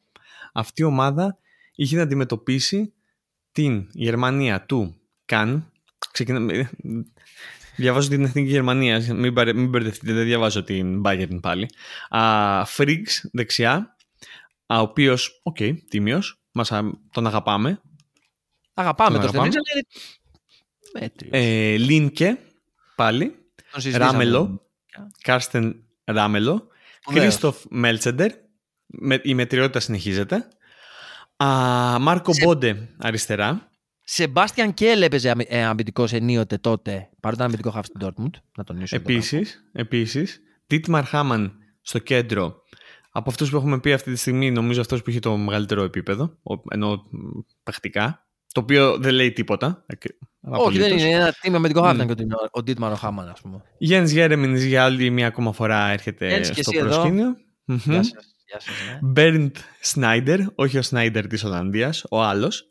αυτή 0.53 0.81
η 0.81 0.85
ομάδα 0.85 1.37
είχε 1.75 1.95
να 1.95 2.01
αντιμετωπίσει 2.01 2.93
την 3.51 3.87
Γερμανία 3.91 4.61
του 4.65 4.95
Καν. 5.25 5.71
Ξεκινάμε. 6.11 6.69
Διαβάζω 7.75 8.09
την 8.09 8.23
εθνική 8.23 8.49
Γερμανία, 8.49 9.13
μην, 9.13 9.33
παρε- 9.33 9.55
μην 9.55 9.69
μπερδευτείτε, 9.69 10.13
δεν 10.13 10.23
διαβάζω 10.25 10.63
την 10.63 11.01
Bayern 11.05 11.39
πάλι. 11.41 11.69
Α, 12.09 12.65
Φρινγκς 12.65 13.29
δεξιά, 13.31 13.95
α, 14.65 14.79
ο 14.79 14.81
οποίος, 14.81 15.39
OK, 15.43 15.55
okay, 15.59 15.73
τίμιο, 15.89 16.21
τον 17.11 17.27
αγαπάμε. 17.27 17.81
Αγαπάμε 18.73 19.17
Τον 19.17 19.21
το 19.21 19.27
αγαπάμε. 19.27 19.51
Στενίξ, 19.51 19.57
αλλά 20.93 21.03
είναι 21.03 21.05
μέτριος. 21.05 21.31
Ε, 21.33 21.77
Λίνκε, 21.77 22.37
πάλι. 22.95 23.29
Τον 23.71 23.81
συζητήσαμε. 23.81 24.11
Ράμελο. 24.11 24.61
Κάρστεν 25.21 25.83
Ράμελο, 26.03 26.67
Σπουδαίος. 26.99 27.23
Κρίστοφ 27.25 27.63
Μέτσελντερ 27.69 28.31
με, 28.85 29.19
η 29.23 29.33
μετριότητα 29.33 29.79
συνεχίζεται. 29.79 30.47
Α, 31.43 31.47
Μάρκο 31.99 32.33
Σε- 32.33 32.45
Μπόντε 32.45 32.89
αριστερά. 32.97 33.69
Σεμπάστιαν 34.07 34.73
Κέλ 34.73 35.01
έπαιζε 35.01 35.29
αμυ- 35.29 35.47
ε, 35.51 35.63
αμυντικός 35.63 36.13
ενίοτε 36.13 36.57
τότε. 36.57 36.91
Παρότι 36.91 37.41
ήταν 37.41 37.45
αμυντικό 37.45 37.71
χάφ 37.71 37.85
στην 37.85 37.99
Dortmund. 38.03 38.39
Να 38.57 38.63
τονίσω. 38.63 38.95
εδώ 38.95 39.03
Επίσης, 39.11 39.69
επίσης 39.71 40.39
Τίτμαρ 40.67 41.05
Χάμαν 41.05 41.53
στο 41.81 41.99
κέντρο. 41.99 42.61
Από 43.11 43.29
αυτούς 43.29 43.49
που 43.49 43.55
έχουμε 43.57 43.79
πει 43.79 43.93
αυτή 43.93 44.11
τη 44.11 44.17
στιγμή, 44.17 44.51
νομίζω 44.51 44.81
αυτός 44.81 45.01
που 45.01 45.09
έχει 45.09 45.19
το 45.19 45.37
μεγαλύτερο 45.37 45.83
επίπεδο, 45.83 46.23
ο- 46.43 46.61
ενώ 46.69 46.91
μ, 47.11 47.17
πρακτικά, 47.63 48.27
το 48.51 48.59
οποίο 48.61 48.97
δεν 48.97 49.13
λέει 49.13 49.31
τίποτα. 49.31 49.85
ακρι- 49.87 50.17
Όχι, 50.41 50.77
δεν 50.77 50.83
απολύτως. 50.83 51.01
είναι 51.01 51.09
ένα 51.15 51.35
τίμιο 51.41 51.57
αμυντικό 51.57 51.81
χάφ. 51.81 51.95
Μμ. 51.95 51.99
Ήταν 52.01 52.15
και 52.15 52.23
ο- 52.23 52.47
ο 52.51 52.63
Ντίτμαρ 52.63 52.91
ο 52.91 52.95
Χάμαν, 52.95 53.29
ας 53.29 53.41
πούμε. 53.41 53.61
Γιάννης 53.77 54.11
Γέρεμινης 54.11 54.65
για 54.65 54.83
άλλη 54.83 55.09
μια 55.09 55.27
ακόμα 55.27 55.51
φορά 55.51 55.87
έρχεται 55.89 56.27
Γιάννης 56.27 56.49
και 56.51 56.61
στο 56.61 56.71
εσύ 56.75 56.85
εδώ. 56.85 56.95
προσκήνιο. 56.95 57.35
Μμμ. 57.65 57.77
Γεια 57.83 58.03
σας. 58.03 58.35
Γεια 58.47 58.59
σας, 58.59 58.73
ναι. 58.91 58.99
Μπέρντ 59.01 59.55
Σνάιντερ, 59.81 60.39
όχι 60.55 60.77
ο 60.77 60.81
Σνάιντερ 60.81 61.27
της 61.27 61.43
Ολλανδίας, 61.43 62.03
ο 62.09 62.21
άλλος. 62.21 62.69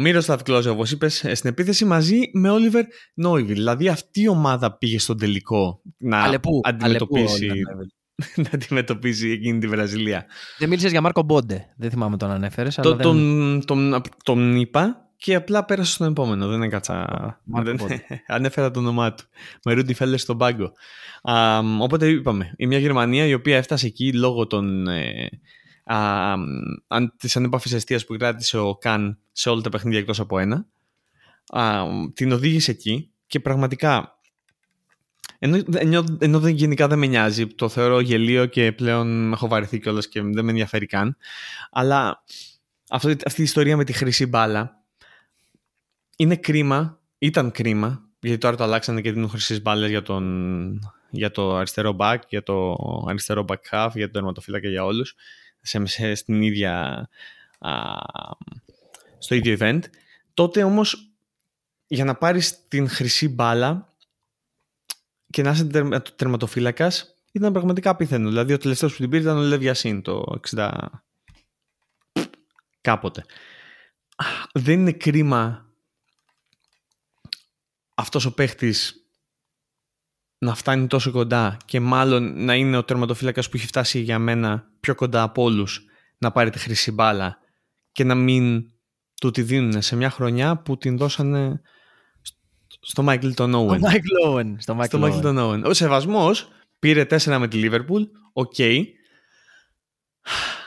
Μύροσλαβ 0.00 0.42
Κλόζε, 0.42 0.68
όπως 0.68 0.90
είπες, 0.90 1.24
ε, 1.24 1.34
στην 1.34 1.50
επίθεση 1.50 1.84
μαζί 1.84 2.30
με 2.32 2.50
Όλιβερ 2.50 2.84
Νόιβιλ. 3.14 3.54
Δηλαδή 3.54 3.88
αυτή 3.88 4.20
η 4.20 4.28
ομάδα 4.28 4.76
πήγε 4.76 4.98
στον 4.98 5.18
τελικό 5.18 5.80
να 5.98 6.22
Αλεπού. 6.22 6.60
αντιμετωπίσει, 6.64 7.48
Αλεπού, 7.48 7.60
Oliver 7.60 7.82
Neuville. 7.82 8.42
να 8.44 8.50
αντιμετωπίσει 8.52 9.30
εκείνη 9.30 9.58
τη 9.58 9.66
Βραζιλία. 9.66 10.26
Δεν 10.58 10.68
μίλησες 10.68 10.90
για 10.90 11.00
Μάρκο 11.00 11.22
Μπόντε. 11.22 11.66
Δεν 11.76 11.90
θυμάμαι 11.90 12.16
τον 12.16 12.30
ανέφερες. 12.30 12.74
Το, 12.74 12.96
τον, 12.96 13.62
τον, 13.64 14.02
τον 14.22 14.56
είπα 14.56 15.10
και 15.16 15.34
απλά 15.34 15.64
πέρασα 15.64 15.92
στον 15.92 16.10
επόμενο. 16.10 16.46
Δεν 16.46 16.62
έκατσα. 16.62 16.94
Μάρκο 17.44 17.68
δεν, 17.68 17.76
Μπόντε. 17.76 18.04
ανέφερα 18.26 18.70
το 18.70 18.78
όνομά 18.78 19.14
του. 19.14 19.24
Με 19.64 19.72
Ρούντι 19.72 19.94
Φέλλερ 19.94 20.18
στον 20.18 20.38
πάγκο. 20.38 20.72
Α, 21.22 21.58
οπότε 21.80 22.08
είπαμε, 22.08 22.54
η 22.56 22.66
μια 22.66 22.78
Γερμανία 22.78 23.26
η 23.26 23.34
οποία 23.34 23.56
έφτασε 23.56 23.86
εκεί 23.86 24.12
λόγω 24.12 24.46
των, 24.46 24.88
ε, 24.88 25.24
α, 25.24 25.30
αν, 25.86 27.14
της 27.16 27.36
ανέπαφης 27.36 27.72
αιστείας 27.72 28.04
που 28.04 28.16
κράτησε 28.16 28.58
ο 28.58 28.76
Καν 28.76 29.18
σε 29.32 29.48
όλα 29.48 29.60
τα 29.60 29.68
παιχνίδια 29.68 29.98
εκτός 29.98 30.20
από 30.20 30.38
ένα. 30.38 30.66
Α, 31.48 31.84
την 32.14 32.32
οδήγησε 32.32 32.70
εκεί 32.70 33.10
και 33.26 33.40
πραγματικά 33.40 34.16
ενώ, 35.38 35.62
ενώ, 35.74 36.04
ενώ 36.18 36.40
δεν, 36.40 36.54
γενικά 36.54 36.88
δεν 36.88 36.98
με 36.98 37.06
νοιάζει, 37.06 37.46
το 37.46 37.68
θεωρώ 37.68 38.00
γελίο 38.00 38.46
και 38.46 38.72
πλέον 38.72 39.32
έχω 39.32 39.48
βαρεθεί 39.48 39.80
κιόλας 39.80 40.08
και 40.08 40.22
δεν 40.22 40.44
με 40.44 40.50
ενδιαφέρει 40.50 40.86
καν. 40.86 41.16
Αλλά 41.70 42.24
αυτή, 42.90 43.16
αυτή 43.26 43.40
η 43.40 43.44
ιστορία 43.44 43.76
με 43.76 43.84
τη 43.84 43.92
χρυσή 43.92 44.26
μπάλα 44.26 44.82
είναι 46.16 46.36
κρίμα, 46.36 47.00
ήταν 47.18 47.50
κρίμα, 47.50 48.02
γιατί 48.20 48.38
τώρα 48.38 48.56
το 48.56 48.64
αλλάξανε 48.64 49.00
και 49.00 49.12
δίνουν 49.12 49.28
χρυσή 49.28 49.60
μπάλες 49.60 49.90
για, 49.90 50.02
τον, 50.02 50.92
για 51.10 51.30
το 51.30 51.56
αριστερό 51.56 51.96
back, 51.98 52.18
για 52.28 52.42
το 52.42 52.76
αριστερό 53.08 53.44
back 53.48 53.70
half, 53.70 53.90
για 53.94 54.04
τον 54.04 54.12
τερματοφύλακα 54.12 54.68
για 54.68 54.84
όλους, 54.84 55.14
σε, 55.66 55.86
σε, 55.86 56.14
στην 56.14 56.42
ίδια, 56.42 57.08
α, 57.58 57.72
στο 59.18 59.34
ίδιο 59.34 59.56
event. 59.60 59.80
Τότε 60.34 60.62
όμως 60.62 61.10
για 61.86 62.04
να 62.04 62.14
πάρεις 62.14 62.68
την 62.68 62.88
χρυσή 62.88 63.28
μπάλα 63.28 63.94
και 65.30 65.42
να 65.42 65.50
είσαι 65.50 65.64
τερμα, 65.64 66.02
τερματοφύλακας 66.02 67.14
ήταν 67.32 67.52
πραγματικά 67.52 67.90
απίθανο. 67.90 68.28
Δηλαδή, 68.28 68.52
ο 68.52 68.58
τελευταίος 68.58 68.92
που 68.92 68.98
την 68.98 69.10
πήρε 69.10 69.22
ήταν 69.22 69.36
ο 69.36 69.40
Λεβιασίν 69.40 70.02
το 70.02 70.40
60. 70.50 70.70
κάποτε. 72.80 73.24
Δεν 74.52 74.80
είναι 74.80 74.92
κρίμα 74.92 75.66
αυτός 77.94 78.24
ο 78.24 78.34
παίχτης 78.34 79.05
να 80.38 80.54
φτάνει 80.54 80.86
τόσο 80.86 81.10
κοντά 81.10 81.56
και 81.64 81.80
μάλλον 81.80 82.44
να 82.44 82.54
είναι 82.54 82.76
ο 82.76 82.84
τερματοφύλακας 82.84 83.48
που 83.48 83.56
έχει 83.56 83.66
φτάσει 83.66 83.98
για 84.00 84.18
μένα 84.18 84.70
πιο 84.80 84.94
κοντά 84.94 85.22
από 85.22 85.42
όλους 85.42 85.84
να 86.18 86.30
πάρει 86.32 86.50
τη 86.50 86.58
χρυσή 86.58 86.92
μπάλα 86.92 87.38
και 87.92 88.04
να 88.04 88.14
μην 88.14 88.64
του 89.20 89.30
τη 89.30 89.42
δίνουν 89.42 89.82
σε 89.82 89.96
μια 89.96 90.10
χρονιά 90.10 90.56
που 90.56 90.76
την 90.78 90.96
δώσανε 90.96 91.60
στο 92.80 93.02
Μάικλ 93.02 93.30
τον 93.30 93.52
Owen. 93.54 93.76
Στο 93.76 93.78
Μάικλ 93.78 94.08
Owen. 94.26 94.54
Στο 94.58 94.78
Στο 94.82 95.02
Michael 95.02 95.20
τον 95.20 95.36
Owen. 95.38 95.62
Ο 95.64 95.72
Σεβασμός 95.74 96.48
πήρε 96.78 97.06
4 97.10 97.36
με 97.38 97.48
τη 97.48 97.60
Liverpool. 97.64 98.06
Οκ. 98.32 98.54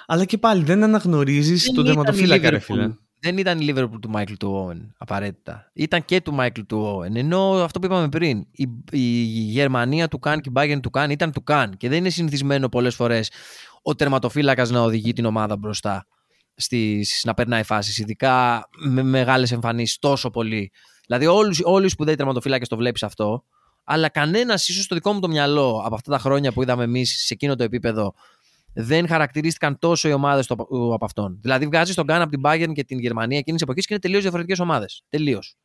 Αλλά 0.06 0.26
και 0.26 0.38
πάλι 0.38 0.64
δεν 0.64 0.84
αναγνωρίζεις 0.84 1.64
Δεν 1.64 1.74
τον 1.74 1.84
ήταν 1.84 1.96
τερματοφύλακα, 1.96 2.48
η 2.48 2.50
ρε 2.50 2.58
Liverpool. 2.58 2.62
φίλε. 2.62 2.94
Δεν 3.22 3.38
ήταν 3.38 3.60
η 3.60 3.66
Liverpool 3.70 4.00
του 4.02 4.12
Michael 4.16 4.34
του 4.40 4.68
Owen, 4.68 4.88
απαραίτητα. 4.98 5.72
Ήταν 5.74 6.06
και 6.06 6.22
του 6.22 6.36
Michael 6.40 6.66
του 6.68 6.96
Owen. 6.96 7.16
Ενώ 7.16 7.52
αυτό 7.52 7.80
που 7.80 7.86
είπαμε 7.86 8.10
πριν, 8.10 8.46
η, 8.52 8.70
η 8.92 9.22
Γερμανία 9.30 10.08
του 10.08 10.20
Καν 10.20 10.42
και 10.42 10.50
η 10.50 10.54
Bayern 10.56 10.80
του 10.82 10.90
Καν 10.90 11.10
ήταν 11.10 11.32
του 11.32 11.44
Καν. 11.44 11.78
Και 11.78 11.90
δεν 11.90 11.98
είναι 11.98 12.10
συνηθισμένο 12.10 12.70
πολλές 12.70 12.96
φορές 12.96 13.32
ο 13.82 13.96
τερματοφύλακας 13.96 14.70
να 14.70 14.82
οδηγεί 14.82 15.14
την 15.14 15.26
ομάδα 15.26 15.58
μπροστά. 15.58 16.06
Στις, 16.56 17.22
να 17.24 17.34
περνάει 17.34 17.64
φάσεις, 17.64 17.98
ειδικά 17.98 18.68
με 18.78 19.04
μεγάλες 19.04 19.52
εμφανίσεις 19.52 20.00
τόσο 20.00 20.30
πολύ. 20.30 20.72
Δηλαδή, 21.06 21.26
όλους, 21.26 21.60
όλοι 21.64 21.86
οι 21.86 21.90
σπουδαίοι 21.90 22.16
τερματοφύλακες 22.16 22.68
το 22.68 22.76
βλέπεις 22.76 23.04
αυτό, 23.04 23.44
αλλά 23.84 24.10
κανένας, 24.10 24.68
ίσως 24.68 24.84
στο 24.84 24.96
δικό 24.96 25.14
μου 25.14 25.20
το 25.20 25.28
μυαλό, 25.28 25.82
από 25.86 25.96
αυτά 25.96 26.12
τα 26.12 26.20
χρόνια 26.20 26.52
που 26.52 26.62
είδαμε 26.62 26.84
εμείς 26.84 27.24
σε 27.26 27.34
εκείνο 27.34 27.56
το 27.56 27.64
επίπεδο, 27.64 28.14
δεν 28.74 29.08
χαρακτηρίστηκαν 29.08 29.80
τόσο 29.80 30.10
οι 30.10 30.12
ομάδες 30.12 30.52
από 30.52 30.98
αυτόν. 31.02 31.38
Δηλαδή, 31.42 31.66
βγάζει 31.66 31.94
τον 31.94 32.06
Γκάν 32.06 32.22
από 32.22 32.32
την 32.32 32.42
Bayern 32.44 32.72
και 32.74 32.84
την 32.84 33.00
Γερμανία 33.00 33.38
εκείνης 33.38 33.60
τη 33.60 33.66
εποχής 33.66 33.86
και 33.86 33.94
είναι 33.94 34.02
τελείως 34.02 34.22
διαφορετικές 34.22 34.60
ομάδες. 34.60 35.04
Τελείως. 35.10 35.56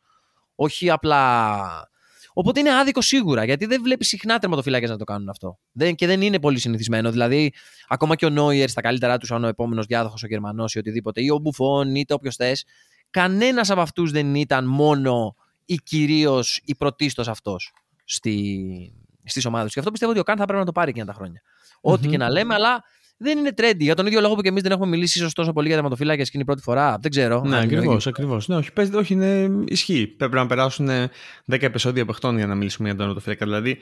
Όχι 0.54 0.90
απλά. 0.90 1.92
Οπότε 2.32 2.60
είναι 2.60 2.74
άδικο 2.74 3.00
σίγουρα, 3.00 3.44
γιατί 3.44 3.66
δεν 3.66 3.82
βλέπεις 3.82 4.08
συχνά 4.08 4.38
τερματοφύλακε 4.38 4.86
να 4.86 4.96
το 4.96 5.04
κάνουν 5.04 5.28
αυτό. 5.28 5.58
Δεν, 5.72 5.94
και 5.94 6.06
δεν 6.06 6.20
είναι 6.20 6.40
πολύ 6.40 6.58
συνηθισμένο. 6.58 7.10
Δηλαδή, 7.10 7.52
ακόμα 7.88 8.16
και 8.16 8.26
ο 8.26 8.30
Νόιερ 8.30 8.68
στα 8.68 8.80
καλύτερά 8.80 9.18
τους, 9.18 9.32
αν 9.32 9.44
ο 9.44 9.46
επόμενος 9.46 9.86
διάδοχος 9.86 10.22
ο 10.22 10.26
Γερμανός 10.26 10.74
ή 10.74 10.78
οτιδήποτε, 10.78 11.22
ή 11.22 11.30
ο 11.30 11.38
Μπουφόν, 11.38 11.94
είτε 11.94 12.14
όποιος 12.14 12.36
θες, 12.36 12.64
κανένας 13.10 13.70
από 13.70 13.80
αυτούς 13.80 14.10
δεν 14.10 14.34
ήταν 14.34 14.66
μόνο 14.66 15.36
ή 15.64 15.74
κυρίως 15.74 16.60
ή 16.64 16.74
πρωτίστως 16.74 17.28
αυτός 17.28 17.72
στη, 18.04 19.03
στις 19.24 19.44
ομάδες. 19.44 19.72
Και 19.72 19.78
αυτό 19.78 19.90
πιστεύω 19.90 20.10
ότι 20.12 20.20
ο 20.20 20.24
Καν 20.24 20.37
θα 20.37 20.44
πρέπει 20.44 20.58
να 20.58 20.66
το 20.66 20.72
πάρει 20.72 20.90
εκείνα 20.90 21.04
τα 21.06 21.12
χρόνια. 21.12 21.42
Ό,τι 21.80 22.08
και 22.08 22.16
να 22.16 22.30
λέμε, 22.30 22.54
αλλά 22.54 22.84
δεν 23.16 23.38
είναι 23.38 23.50
trendy. 23.56 23.76
Για 23.78 23.94
τον 23.94 24.06
ίδιο 24.06 24.20
λόγο 24.20 24.34
που 24.34 24.40
και 24.42 24.48
εμείς 24.48 24.62
δεν 24.62 24.72
έχουμε 24.72 24.87
μιλήσει 24.87 25.18
ίσως 25.18 25.32
τόσο 25.32 25.52
πολύ 25.52 25.66
για 25.66 25.74
τερματοφύλακες 25.76 26.24
και 26.24 26.30
είναι 26.34 26.42
η 26.42 26.46
πρώτη 26.46 26.62
φορά. 26.62 26.98
Δεν 27.00 27.10
ξέρω. 27.10 27.34
Ναι, 27.40 27.56
αν 27.56 27.62
είναι 27.62 27.76
ακριβώς. 27.76 27.87
λογικό. 27.87 28.08
Ακριβώς. 28.08 28.48
Ναι, 28.48 28.56
όχι, 28.56 28.72
παίζεται, 28.72 28.96
όχι, 28.96 29.12
είναι 29.12 29.50
ισχύει. 29.66 30.06
Πρέπει 30.06 30.34
να 30.34 30.46
περάσουν 30.46 30.88
10 30.88 31.08
επεισόδια 31.46 32.02
από 32.02 32.12
αυτόν 32.12 32.37
για 32.37 32.46
να 32.46 32.54
μιλήσουμε 32.54 32.88
για 32.88 32.96
τον 32.96 33.06
τερματοφύλακα. 33.06 33.44
Δηλαδή, 33.44 33.78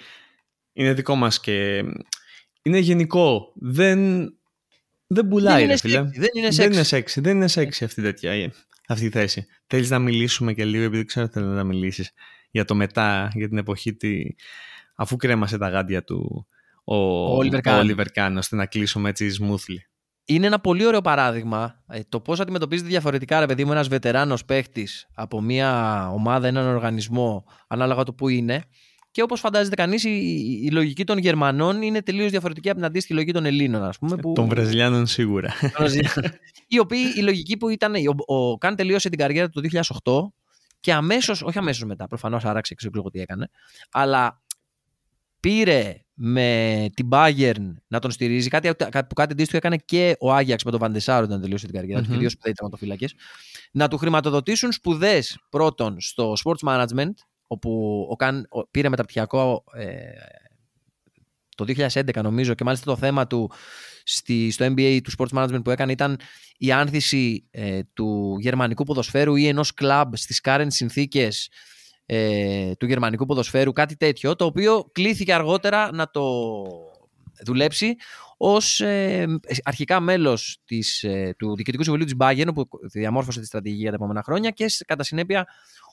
είναι 0.73 0.93
δικό 0.93 1.15
μας 1.15 1.41
και. 1.41 1.85
Είναι 2.63 2.79
γενικό. 2.79 3.53
Δεν, 3.55 4.33
δεν 5.07 5.29
πουλάει, 5.29 5.55
Δεν 5.55 5.63
είναι 5.65 5.73
ρε 5.73 5.79
φίλε. 5.79 6.01
sexy, 6.01 6.19
δεν 6.19 6.29
είναι 6.35 6.49
Δεν 6.49 6.69
sexy. 6.69 6.73
είναι 6.73 6.85
sexy. 7.05 7.21
Δεν 7.23 7.37
είναι 7.37 7.49
sexy 7.55 7.85
αυτή, 7.85 8.03
τέτοια, 8.03 8.53
αυτή 8.89 9.05
η 9.05 9.11
θέση. 9.11 9.47
Θέλεις 9.67 9.91
να 9.91 9.99
μιλήσουμε 9.99 10.53
και 10.53 10.65
λίγο, 10.65 10.85
επειδή 10.85 11.05
ξέρω 11.05 11.27
ότι 11.27 11.39
θέλεις 11.39 11.55
να 11.55 11.65
μιλήσεις 11.65 12.11
για 12.51 12.65
το 12.65 12.75
μετά, 12.75 13.31
για 13.35 13.49
την 13.49 13.59
εποχή 13.59 13.95
τη, 13.95 14.23
αφού 14.95 15.17
κρέμασε 15.17 15.59
τα 15.59 15.69
γάντια 15.69 16.05
του 16.05 16.47
ο, 16.85 16.97
Ο 16.97 17.39
Oliver 17.39 17.61
Kahn. 17.69 17.85
ο 17.85 17.87
Oliver 17.87 18.07
Kahn, 18.15 18.35
ώστε 18.37 18.57
να 18.57 18.67
κλείσουμε 18.67 19.09
έτσι 19.09 19.31
smoothly. 19.41 19.77
Είναι 20.25 20.47
ένα 20.47 20.61
πολύ 20.61 20.87
ωραίο 20.87 21.01
παράδειγμα 21.01 21.83
ε, 21.89 22.01
το 22.09 22.21
πώς 22.21 22.41
αντιμετωπίζεται 22.41 22.89
διαφορετικά, 22.89 23.41
ρε 23.41 23.47
παιδί 23.47 23.65
μου, 23.65 23.73
ένας 23.73 23.89
βετεράνος 23.89 24.45
παίχτης 24.45 25.09
από 25.15 25.41
μια 25.41 26.09
ομάδα, 26.11 26.47
έναν 26.47 26.67
οργανισμό, 26.67 27.45
ανάλογα 27.69 28.03
το 28.03 28.15
που 28.15 28.29
είναι. 28.29 28.63
Και 29.11 29.23
όπως 29.23 29.41
φαντάζεται 29.41 29.75
κανείς, 29.75 30.05
η, 30.05 30.41
η 30.65 30.71
λογική 30.71 31.05
των 31.05 31.19
Γερμανών 31.19 31.83
είναι 31.83 32.03
τελείως 32.03 32.31
διαφορετική 32.31 32.69
από 32.69 32.77
την 32.77 32.87
αντίστοιχη 32.87 33.15
λογική 33.15 33.33
των 33.33 33.45
Ελλήνων, 33.45 33.85
ας 33.85 33.99
πούμε. 33.99 34.17
Που... 34.17 34.33
Των 34.33 34.49
Βραζιλιάνων 34.49 35.07
σίγουρα. 35.07 35.53
οι 36.67 36.79
οποίοι 36.79 37.13
η 37.17 37.21
λογική 37.21 37.57
που 37.57 37.69
ήταν. 37.69 37.95
Ο, 38.27 38.35
ο 38.35 38.59
Καν 38.59 38.77
τελείωσε 38.77 39.09
την 39.09 39.19
καριέρα 39.19 39.49
του 39.49 39.61
το 39.61 39.83
2008 40.05 40.33
και 40.81 40.93
αμέσως, 40.93 41.43
όχι 41.43 41.59
αμέσως 41.59 41.85
μετά, 41.85 42.07
προφανώς 42.07 42.45
άραξε, 42.45 42.75
ξέρω 42.75 42.93
εγώ 42.97 43.11
τι 43.11 43.21
έκανε, 43.21 43.49
αλλά 43.91 44.43
πήρε 45.43 45.97
με 46.15 46.87
την 46.95 47.09
Bayern 47.13 47.73
να 47.89 47.99
τον 47.99 48.11
στηρίζει. 48.11 48.49
Κάτι, 48.49 48.69
κάτι 48.75 49.07
που 49.07 49.15
κάτι 49.15 49.33
αντίστοιχο 49.33 49.57
έκανε 49.57 49.77
και 49.77 50.17
ο 50.21 50.33
Άγιαξ 50.33 50.65
με 50.65 50.71
τον 50.71 50.81
Βαντεσάρο 50.81 51.25
όταν 51.25 51.41
τελείωσε 51.41 51.67
την 51.67 51.75
καριέρα 51.75 52.01
του, 52.01 52.07
Μμμ. 52.07 52.13
και 52.13 52.19
δύο 52.21 52.31
σπουδαίοι 52.31 52.53
τερματοφύλακε. 52.53 53.07
Να 53.73 53.89
του 53.89 53.97
χρηματοδοτήσουν 53.99 54.73
σπουδές 54.73 55.39
πρώτον 55.51 56.01
στο 56.01 56.35
sports 56.45 56.69
management, 56.69 57.11
όπου 57.47 58.01
ο 58.11 58.17
Καν 58.17 58.47
ο- 58.51 58.69
πήρε 58.71 58.89
μεταπτυχιακό 58.89 59.65
ε, 59.75 59.89
το 61.57 61.65
2011 61.65 62.23
νομίζω 62.23 62.55
και 62.55 62.65
μάλιστα 62.65 62.87
το 62.87 62.97
θέμα 62.97 63.27
του 63.27 63.51
στη, 64.05 64.51
στο 64.51 64.65
NBA 64.65 65.01
του 65.05 65.11
sports 65.19 65.39
management 65.39 65.61
που 65.65 65.71
έκανε 65.71 65.93
ήταν 65.93 66.19
η 66.57 66.73
άνθηση 66.73 67.47
ε, 67.51 67.81
του 67.93 68.37
γερμανικού 68.41 68.85
ποδοσφαίρου 68.85 69.37
ή 69.37 69.47
ενός 69.47 69.75
κλαμπ 69.75 70.15
στις 70.15 70.41
current 70.45 70.67
συνθήκες 70.69 71.49
ε, 72.07 72.73
του 72.79 72.87
γερμανικού 72.87 73.27
ποδοσφαίρου, 73.27 73.73
κάτι 73.73 73.97
τέτοιο, 73.97 74.37
το 74.37 74.45
οποίο 74.45 74.89
κλήθηκε 74.93 75.35
αργότερα 75.35 75.93
να 75.93 76.11
το 76.11 76.43
δουλέψει 77.45 77.97
ως 78.37 78.81
ε, 78.81 79.27
αρχικά 79.65 80.01
μέλος 80.01 80.59
της, 80.65 81.03
ε, 81.05 81.35
του 81.39 81.57
Διοικητικού 81.57 81.83
Συμβουλίου 81.83 82.07
της 82.07 82.17
Bayern 82.19 82.49
που 82.55 82.69
διαμόρφωσε 82.93 83.41
τη 83.41 83.47
στρατηγική 83.47 83.81
για 83.81 83.91
τα 83.91 83.97
επόμενα 83.97 84.23
χρόνια 84.23 84.51
και 84.51 84.69
σ- 84.69 84.85
κατά 84.87 85.03
συνέπεια 85.03 85.47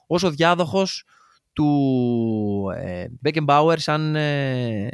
ως 0.07 0.23
ο 0.23 0.29
διάδοχος 0.29 1.03
του 1.53 2.65
ε, 2.75 3.05
Beckenbauer 3.25 3.73
σαν. 3.77 4.15
Ε, 4.15 4.87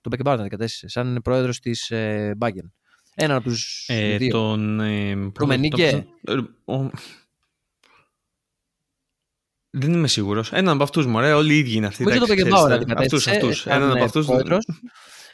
το 0.00 0.10
Beckenbauer 0.12 0.22
τον 0.24 0.40
αντικατέστησε, 0.40 0.88
σαν 0.88 1.20
πρόεδρος 1.24 1.60
της 1.60 1.90
ε, 1.90 2.36
Bayern. 2.40 2.70
Έναν 3.14 3.36
από 3.36 3.48
τους 3.48 3.84
Ε, 3.88 4.16
δύο. 4.16 4.30
τον. 4.30 4.80
Ε, 4.80 5.30
Ρουμενίγκε. 5.36 6.06
τον- 6.24 6.56
ε, 6.66 6.72
ο- 6.72 6.90
Δεν 9.70 9.92
είμαι 9.92 10.08
σίγουρος. 10.08 10.52
Έναν 10.52 10.74
από 10.74 10.82
αυτούς 10.82 11.06
μου, 11.06 11.16
Όλοι 11.18 11.54
οι 11.54 11.58
ίδιοι 11.58 11.74
είναι 11.76 11.86
αυτοί. 11.86 12.02
Νομίζω 12.02 12.26
το 12.26 12.32
εντάξει, 12.32 12.50
Beckenbauer 12.50 12.64
ξέρεις, 12.64 12.74
αντικατέστησε. 12.82 13.30
Αυτούς, 13.30 13.42
αυτούς. 13.48 13.60
σαν, 13.60 13.76
Έναν 13.76 13.90
από 13.90 13.98
ε, 13.98 14.02
αυτούς. 14.04 14.26
πρόεδρος. 14.26 14.64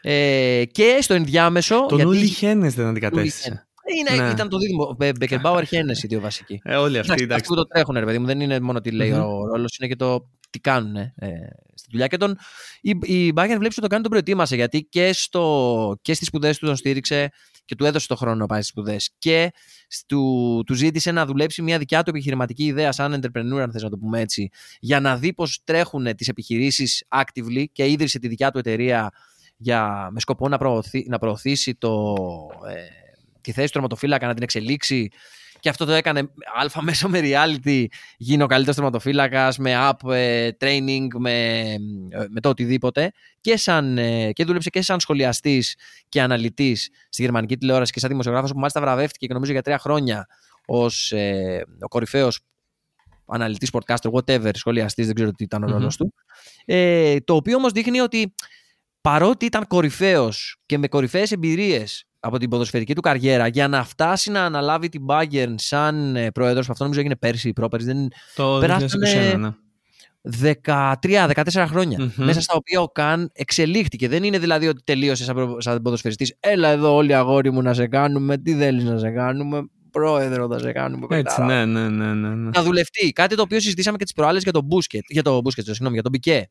Ε, 0.03 0.62
και 0.72 0.99
στο 1.01 1.14
ενδιάμεσο. 1.14 1.87
Τον 1.89 1.99
γιατί 1.99 2.16
Ούλι 2.16 2.26
Χένες 2.26 2.74
δεν 2.74 2.87
αντικατέστησε. 2.87 3.66
είναι, 4.11 4.22
Ναι. 4.22 4.30
Ήταν 4.30 4.49
το 4.49 4.59
δίδυμο. 4.59 4.95
Μπε- 4.99 5.16
Beckenbauer 5.24 5.62
Χένες 5.66 6.03
οι 6.03 6.07
δύο 6.07 6.20
βασικοί. 6.20 6.61
Ε, 6.64 6.74
όλοι 6.76 6.99
αυτοί. 6.99 7.12
Εντάξει, 7.12 7.24
εντάξει. 7.24 7.35
αυτοί 7.35 7.49
που 7.49 7.55
το 7.55 7.66
τρέχουν, 7.66 7.95
ρε 7.95 8.05
παιδί 8.05 8.18
μου, 8.18 8.26
δεν 8.26 8.41
είναι 8.41 8.61
μόνο 8.61 8.80
τι 8.80 8.91
λέει 8.91 9.11
Μμμ. 9.11 9.18
ο 9.20 9.47
ρόλος, 9.47 9.76
είναι 9.78 9.89
και 9.89 9.97
το 9.97 10.28
τι 10.51 10.59
κάνουν 10.61 10.97
ε, 10.97 11.11
στη 11.74 11.89
δουλειά. 11.91 12.07
Και 12.07 12.16
τον, 12.16 12.37
η, 12.80 12.91
η 13.03 13.32
Bayern 13.37 13.47
βλέπεις 13.59 13.66
ότι 13.66 13.80
τον 13.80 13.89
κάνει 13.89 14.03
τον 14.03 14.11
προετοίμασε 14.11 14.55
γιατί 14.55 14.87
και, 14.91 15.12
στο, 15.12 15.97
και 16.03 16.14
στις 16.14 16.26
σπουδές 16.26 16.59
του 16.59 16.66
τον 16.66 16.76
στήριξε 16.76 17.30
και 17.65 17.75
του 17.75 17.85
έδωσε 17.85 18.07
το 18.07 18.17
χρόνο 18.17 18.37
να 18.37 18.47
πάει 18.47 18.61
στι 18.61 18.69
σπουδές. 18.69 19.11
Και 19.19 19.53
του, 20.07 20.62
του 20.67 20.75
ζήτησε 20.75 21.11
να 21.12 21.27
δουλέψει 21.27 21.62
μια 21.62 21.79
δικιά 21.79 22.03
του 22.03 22.11
επιχειρηματική 22.11 22.65
ιδέα, 22.65 22.93
σαν 22.93 23.21
entrepreneur, 23.21 23.59
αν 23.59 23.73
θες 23.73 23.83
να 23.83 23.91
το 23.91 23.99
πούμε 23.99 24.21
έτσι, 24.21 24.51
για 24.81 25.01
να 25.01 25.17
δει 25.17 25.33
πώς 25.33 25.61
τρέχουν 25.65 26.17
τις 26.17 26.29
επιχειρήσεις 26.29 27.05
actively 27.09 27.65
και 27.73 27.91
ίδρυσε 27.91 28.19
τη 28.19 28.29
δικιά 28.29 28.51
του 28.51 28.59
εταιρεία 28.59 29.11
για, 29.57 30.09
με 30.12 30.21
σκοπό 30.21 30.49
να, 30.49 30.59
προωθεί, 30.59 31.07
να 31.09 31.19
προωθήσει 31.19 31.75
το, 31.75 32.15
ε, 32.69 32.81
τη 33.41 33.53
θέση 33.53 33.67
του 33.67 33.73
τερματοφύλακα, 33.73 34.27
να 34.27 34.35
την 34.35 34.43
εξελίξει. 34.43 35.11
Και 35.65 35.71
αυτό 35.71 35.85
το 35.85 35.93
έκανε 35.93 36.31
αλφα 36.55 36.83
μέσω 36.89 37.09
με 37.09 37.21
reality. 37.23 37.85
Γίνει 38.17 38.43
ο 38.43 38.47
καλύτερος 38.47 38.77
τερματοφύλακας 38.77 39.59
με 39.59 39.73
app, 39.91 40.11
ε, 40.11 40.49
training, 40.61 41.07
με, 41.19 41.61
ε, 42.09 42.25
με 42.29 42.41
το 42.41 42.49
οτιδήποτε. 42.49 43.12
Και, 43.41 43.57
σαν, 43.57 43.99
ε, 43.99 44.33
και 44.33 44.45
δούλεψε 44.45 44.71
και 44.71 44.83
σαν 44.83 45.01
σχολιαστής 45.01 45.77
και 46.09 46.23
αναλυτής 46.23 46.91
στη 47.09 47.23
γερμανική 47.23 47.57
τηλεόραση 47.57 47.93
και 47.93 47.99
σαν 47.99 48.11
δημοσιογράφος 48.11 48.51
που 48.53 48.59
μάλιστα 48.59 48.81
βραβεύτηκε 48.81 49.27
και 49.27 49.33
νομίζω 49.33 49.53
για 49.53 49.62
τρία 49.62 49.79
χρόνια 49.79 50.27
ως 50.67 51.12
ε, 51.12 51.65
ο 51.81 51.89
κορυφαίος 51.89 52.41
αναλυτής, 53.27 53.71
podcaster, 53.73 54.11
whatever, 54.11 54.51
σχολιαστής, 54.55 55.07
δεν 55.07 55.15
ξέρω 55.15 55.31
τι 55.31 55.45
ήταν 55.45 55.62
ο 55.62 55.67
Μμμ. 55.67 55.73
ρόλος 55.73 55.97
του. 55.97 56.15
Ε, 56.65 57.17
το 57.21 57.35
οποίο 57.35 57.57
όμως 57.57 57.73
δείχνει 57.73 58.01
ότι 58.01 58.35
παρότι 59.01 59.45
ήταν 59.45 59.67
κορυφαίος 59.67 60.57
και 60.67 60.79
με 60.79 60.89
κορυφαίες 60.89 61.33
εμπειρίες 61.33 62.05
από 62.27 62.39
την 62.39 62.49
ποδοσφαιρική 62.51 62.95
του 62.95 63.01
καριέρα 63.01 63.47
για 63.47 63.68
να 63.68 63.85
φτάσει 63.85 64.31
να 64.31 64.45
αναλάβει 64.45 64.89
την 64.89 65.03
Bayern 65.09 65.55
σαν 65.57 66.16
ε, 66.16 66.31
πρόεδρος, 66.31 66.70
αυτό 66.70 66.83
νομίζω 66.83 67.01
έγινε 67.01 67.16
πέρσι 67.16 67.49
ή 67.49 67.53
πρόπερσι, 67.53 67.87
δεν 67.87 68.09
Το 68.35 68.57
περάσανε- 68.61 69.35
2021, 69.35 69.39
ναι. 69.39 69.49
13-14 70.66 71.64
χρόνια. 71.68 71.99
Μμμ. 72.01 72.25
Μέσα 72.25 72.41
στα 72.41 72.55
οποία 72.57 72.81
ο 72.81 72.89
Καν 72.89 73.31
εξελίχθηκε. 73.33 74.09
Δεν 74.09 74.22
είναι 74.25 74.39
δηλαδή 74.39 74.66
ότι 74.68 74.83
τελείωσες 74.85 75.27
σαν, 75.27 75.35
προ- 75.35 75.62
σαν 75.62 75.83
ποδοσφαιριστής. 75.83 76.37
Έλα 76.41 76.68
εδώ 76.68 76.95
όλοι 76.95 77.14
αγόρι 77.14 77.51
μου 77.53 77.62
να 77.62 77.75
σε 77.75 77.87
κάνουμε. 77.87 78.39
Τι 78.39 78.55
θέλεις 78.55 78.85
να 78.85 78.99
σε 78.99 79.11
κάνουμε. 79.11 79.68
Πρόεδρο 79.91 80.49
θα 80.49 80.59
σε 80.59 80.72
κάνουμε. 80.72 81.07
Έτσι, 81.11 81.22
παιχτάρα». 81.37 81.64
ναι, 81.66 81.81
ναι, 81.81 81.89
ναι, 81.89 82.14
ναι. 82.14 82.29
ναι. 82.35 82.51
Να 82.55 82.62
δουλευτεί. 82.62 83.12
Κάτι 83.12 83.37
το 83.37 83.43
οποίο 83.43 83.61
συζητήσαμε 83.61 83.97
και 83.97 84.05
τις 84.05 84.12
προάλλες 84.12 84.43
για 84.43 84.53
τον 84.53 84.64
Μπούσκετ. 84.64 85.03
Για 85.09 85.22
το 85.22 85.41
Μπούσκετ, 85.41 85.64
συγγνώμη, 85.64 85.93
για 85.95 86.03
τον 86.03 86.12
Πικέ. 86.12 86.49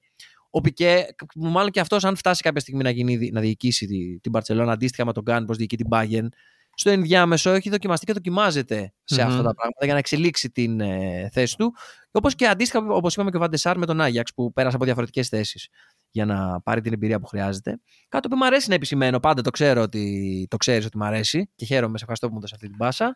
Ο 0.56 0.62
Πικέ, 0.62 1.06
μάλλον 1.36 1.70
και 1.72 1.80
αυτός, 1.80 2.04
αν 2.04 2.16
φτάσει 2.16 2.42
κάποια 2.42 2.62
στιγμή 2.62 2.84
να, 2.84 2.90
γίνει, 2.90 3.30
να 3.32 3.42
διοικήσει 3.42 3.86
τη- 3.86 4.20
την 4.20 4.32
Παρσελόνα 4.32 4.72
αντίστοιχα 4.72 5.06
με 5.06 5.14
τον 5.14 5.24
Καν, 5.24 5.46
πώς 5.46 5.58
διοικεί 5.58 5.78
την 5.78 5.88
Bayern, 5.92 6.28
στο 6.76 6.90
ενδιάμεσο 6.90 7.50
έχει 7.52 7.70
δοκιμαστεί 7.70 8.06
και 8.06 8.14
δοκιμάζεται 8.14 8.94
σε 9.04 9.22
Μμμ. 9.22 9.28
αυτά 9.30 9.44
τα 9.44 9.54
πράγματα 9.54 9.84
για 9.86 9.94
να 9.94 10.00
εξελίξει 10.00 10.50
την 10.52 10.80
ε, 10.80 11.30
θέση 11.34 11.58
του. 11.58 11.74
Όπως 12.12 12.36
και 12.36 12.48
αντίστοιχα, 12.48 12.86
όπως 12.90 13.14
είπαμε 13.14 13.30
και 13.30 13.38
ο 13.38 13.40
Βαντεσάρ 13.40 13.78
με 13.78 13.86
τον 13.86 14.02
Άγιαξ, 14.02 14.34
που 14.34 14.54
πέρασε 14.54 14.76
από 14.76 14.86
διαφορετικές 14.86 15.28
θέσεις 15.28 15.68
για 16.12 16.26
να 16.26 16.62
πάρει 16.62 16.82
την 16.82 16.94
εμπειρία 16.94 17.20
που 17.20 17.26
χρειάζεται. 17.28 17.80
Κάτι 18.10 18.28
που 18.28 18.36
μου 18.36 18.46
αρέσει 18.46 18.70
να 18.70 18.76
επισημαίνω, 18.76 19.20
πάντα 19.20 19.42
το 19.42 19.50
ξέρω 19.50 19.82
ότι 19.82 20.48
το 20.50 20.58
ξέρεις 20.58 20.86
ότι 20.86 20.98
μου 20.98 21.06
αρέσει 21.06 21.50
και 21.56 21.66
χαίρομαι, 21.66 21.98
σε 21.98 22.04
ευχαριστώ 22.04 22.28
που 22.28 22.34
μου 22.34 22.40
δώσες 22.40 22.56
αυτή 22.56 22.68
την 22.68 22.78
πάσα. 22.78 23.16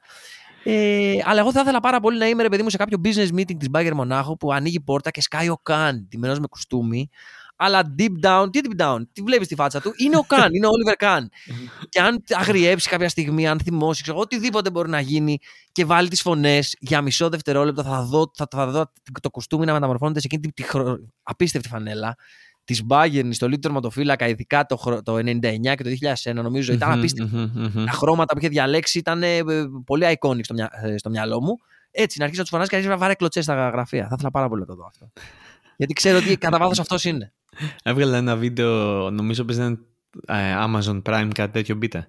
Ε, 0.70 1.18
αλλά 1.24 1.40
εγώ 1.40 1.52
θα 1.52 1.60
ήθελα 1.62 1.80
πάρα 1.80 2.00
πολύ 2.00 2.18
να 2.18 2.28
είμαι 2.28 2.42
ρε 2.44 2.50
παιδί 2.50 2.64
μου 2.64 2.70
σε 2.70 2.78
κάποιο 2.78 3.02
business 3.04 3.28
meeting 3.40 3.58
της 3.58 3.68
Bayern 3.74 3.92
Μονάχο 3.94 4.38
που 4.38 4.54
ανοίγει 4.54 4.80
πόρτα 4.80 5.12
και 5.12 5.22
σκάει 5.22 5.50
ο 5.50 5.58
Καν, 5.64 6.08
τιμένος 6.10 6.40
με 6.40 6.48
κουστούμι. 6.48 7.10
Αλλά 7.60 7.96
deep 8.00 8.26
down, 8.28 8.46
τι 8.52 8.60
deep 8.64 8.82
down, 8.82 8.98
τι 9.14 9.22
βλέπεις 9.22 9.48
τη 9.48 9.56
φάτσα 9.56 9.82
του, 9.82 9.94
είναι 9.98 10.18
ο 10.18 10.22
Καν, 10.28 10.54
είναι 10.54 10.68
ο 10.68 10.70
Oliver 10.70 10.94
Kahn. 11.08 11.26
και 11.90 12.00
αν 12.02 12.24
αγριέψει 12.30 12.90
κάποια 12.90 13.10
στιγμή, 13.10 13.48
αν 13.48 13.60
θυμώσει, 13.60 14.02
ξέρω, 14.04 14.18
οτιδήποτε 14.20 14.70
μπορεί 14.70 14.90
να 14.90 15.00
γίνει 15.00 15.38
και 15.72 15.86
βάλει 15.86 16.08
τις 16.08 16.22
φωνές 16.22 16.76
για 16.80 17.02
μισό 17.02 17.30
δευτερόλεπτο, 17.30 17.84
θα 17.84 18.02
δω, 18.04 18.32
θα, 18.36 18.48
θα 18.52 18.68
δω 18.68 18.92
το 19.22 19.30
κουστούμι 19.30 19.66
να 19.66 19.74
μεταμορφώνεται 19.74 20.20
σε 20.20 20.28
εκείνη 20.32 20.42
τη, 20.42 20.52
τη 20.52 20.64
χρο- 20.64 21.00
απίστευτη 21.24 21.68
φανέλα 21.68 22.16
της 22.68 22.84
Bayern 22.90 23.28
στο 23.32 23.46
λίτρο 23.48 23.60
τερματοφύλακα, 23.60 24.28
ειδικά 24.28 24.66
το, 24.66 24.76
χρο- 24.78 25.04
το 25.04 25.16
99 25.16 25.22
και 25.62 25.84
το 25.84 25.90
2001, 26.24 26.34
νομίζω, 26.34 26.74
ήταν 26.74 26.90
Μμμ, 26.90 26.98
απίστευτο 26.98 27.38
μμμ, 27.38 27.52
μμμ. 27.76 27.86
τα 27.86 27.92
χρώματα 27.92 28.34
που 28.34 28.40
είχε 28.40 28.48
διαλέξει 28.50 28.98
ήταν 28.98 29.24
ε, 29.24 29.40
πολύ 29.86 30.18
iconic 30.20 30.40
στο, 30.44 30.54
μυα- 30.54 30.72
ε, 30.84 30.98
στο 30.98 31.10
μυαλό 31.10 31.42
μου. 31.42 31.56
Έτσι, 31.92 32.18
να 32.18 32.24
αρχίσει 32.24 32.40
να 32.40 32.46
τους 32.46 32.50
φωνάζει 32.50 32.70
και 32.70 32.76
να 32.76 32.82
αρχίσει 32.82 32.98
να 33.00 33.04
βάρε 33.06 33.14
κλωτσές 33.18 33.44
στα 33.44 33.70
γραφεία. 33.70 34.02
Θα 34.08 34.14
ήθελα 34.14 34.32
πάρα 34.32 34.48
πολύ 34.50 34.62
να 34.62 34.68
το 34.68 34.76
δω 34.76 34.86
αυτό. 34.86 35.12
Γιατί 35.78 35.94
ξέρω 35.94 36.18
ότι 36.18 36.38
κατά 36.38 36.58
βάθος 36.58 36.80
αυτός 36.80 37.04
είναι. 37.06 37.34
Έβγαλα 37.84 38.18
ένα 38.18 38.36
βίντεο, 38.36 39.10
νομίζω 39.10 39.44
πως 39.46 39.56
ήταν 39.56 39.86
ε, 40.28 40.34
Amazon 40.66 41.02
Prime, 41.02 41.30
κάτι 41.34 41.52
τέτοιο 41.52 41.76
μπείτε. 41.76 42.08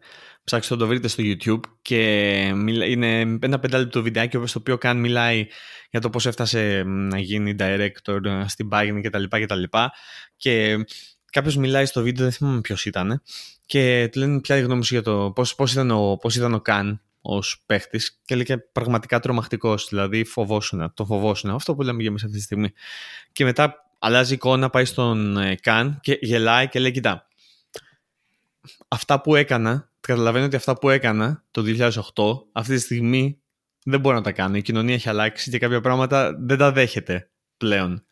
Ψάξτε 0.49 0.75
το, 0.75 0.81
το 0.81 0.87
βρείτε 0.87 1.09
στο 1.09 1.23
YouTube 1.27 1.61
και 1.83 2.53
μιλά- 2.55 2.87
είναι 2.87 3.39
ένα 3.41 3.59
πεντάλεπτο 3.59 4.03
βιντεάκι 4.03 4.39
στο 4.45 4.59
οποίο 4.59 4.79
καν 4.79 4.97
μιλάει 4.97 5.47
για 5.91 6.01
το 6.01 6.11
πώς 6.11 6.27
έφτασε 6.27 6.85
μ, 6.85 7.09
να 7.09 7.19
γίνει 7.19 7.55
director 7.59 8.25
ε, 8.25 8.49
στην 8.49 8.69
Bayern 8.73 9.01
κτλ. 9.03 9.23
Και, 9.25 9.47
τα 9.47 9.55
λοιπά. 9.55 9.93
και 10.37 10.85
κάποιος 11.33 11.57
μιλάει 11.57 11.87
στο 11.87 12.03
βίντεο, 12.03 12.25
δεν 12.25 12.33
θυμάμαι 12.33 12.61
ποιος 12.61 12.87
ήταν 12.87 13.23
και 13.67 14.09
του 14.13 14.19
λένε 14.19 14.41
ποια 14.41 14.55
είναι 14.55 14.65
η 14.65 14.67
γνώμη 14.67 14.85
σου 14.85 14.95
για 14.95 15.03
το 15.03 15.33
πώς, 15.35 15.55
πώς, 15.55 15.73
ήταν, 15.73 15.91
ο, 15.91 16.17
πώς 16.21 16.37
ήταν 16.37 16.55
ο 16.55 16.61
Καν 16.61 17.03
ως 17.21 17.63
παίχτης; 17.67 18.21
Και 18.25 18.35
λέει 18.35 18.45
και 18.45 18.59
πραγματικά 18.59 19.21
τρομακτικός, 19.21 19.87
δηλαδή 19.89 20.25
φοβόσουνα, 20.25 20.93
τον 20.95 21.07
φοβόσουνα, 21.07 21.55
αυτό 21.55 21.75
που 21.75 21.83
λέμε 21.83 22.01
για 22.01 22.11
εμείς 22.11 22.25
αυτή 22.25 22.37
τη 22.37 22.43
στιγμή. 22.43 22.73
Και 23.33 23.45
μετά 23.45 23.75
αλλάζει 23.99 24.35
εικόνα, 24.35 24.71
πάει 24.71 24.85
στον 24.85 25.37
ε, 25.37 25.55
Καν 25.55 25.99
και 26.03 26.19
γελάει 26.21 26.69
και 26.69 26.79
λέει 26.79 26.91
κοιτά, 26.91 27.27
αυτά 28.89 29.21
που 29.21 29.35
έκανα, 29.35 29.91
καταλαβαίνω 30.13 30.45
ότι 30.45 30.57
αυτά 30.57 30.79
που 30.79 30.89
έκανα 30.91 31.45
το 31.51 31.63
2008, 31.67 31.91
αυτή 32.53 32.75
τη 32.75 32.81
στιγμή 32.81 33.41
δεν 33.85 34.01
μπορώ 34.01 34.17
να 34.17 34.23
τα 34.23 34.33
κάνω. 34.33 34.57
Η 34.57 34.63
κοινωνία 34.63 34.95
έχει 34.95 35.09
αλλάξει 35.09 35.51
και 35.51 35.59
κάποια 35.59 35.81
πράγματα 35.81 36.37
δεν 36.41 36.59
τα 36.59 36.73
δέχεται 36.73 37.31
πλέον. 37.57 38.03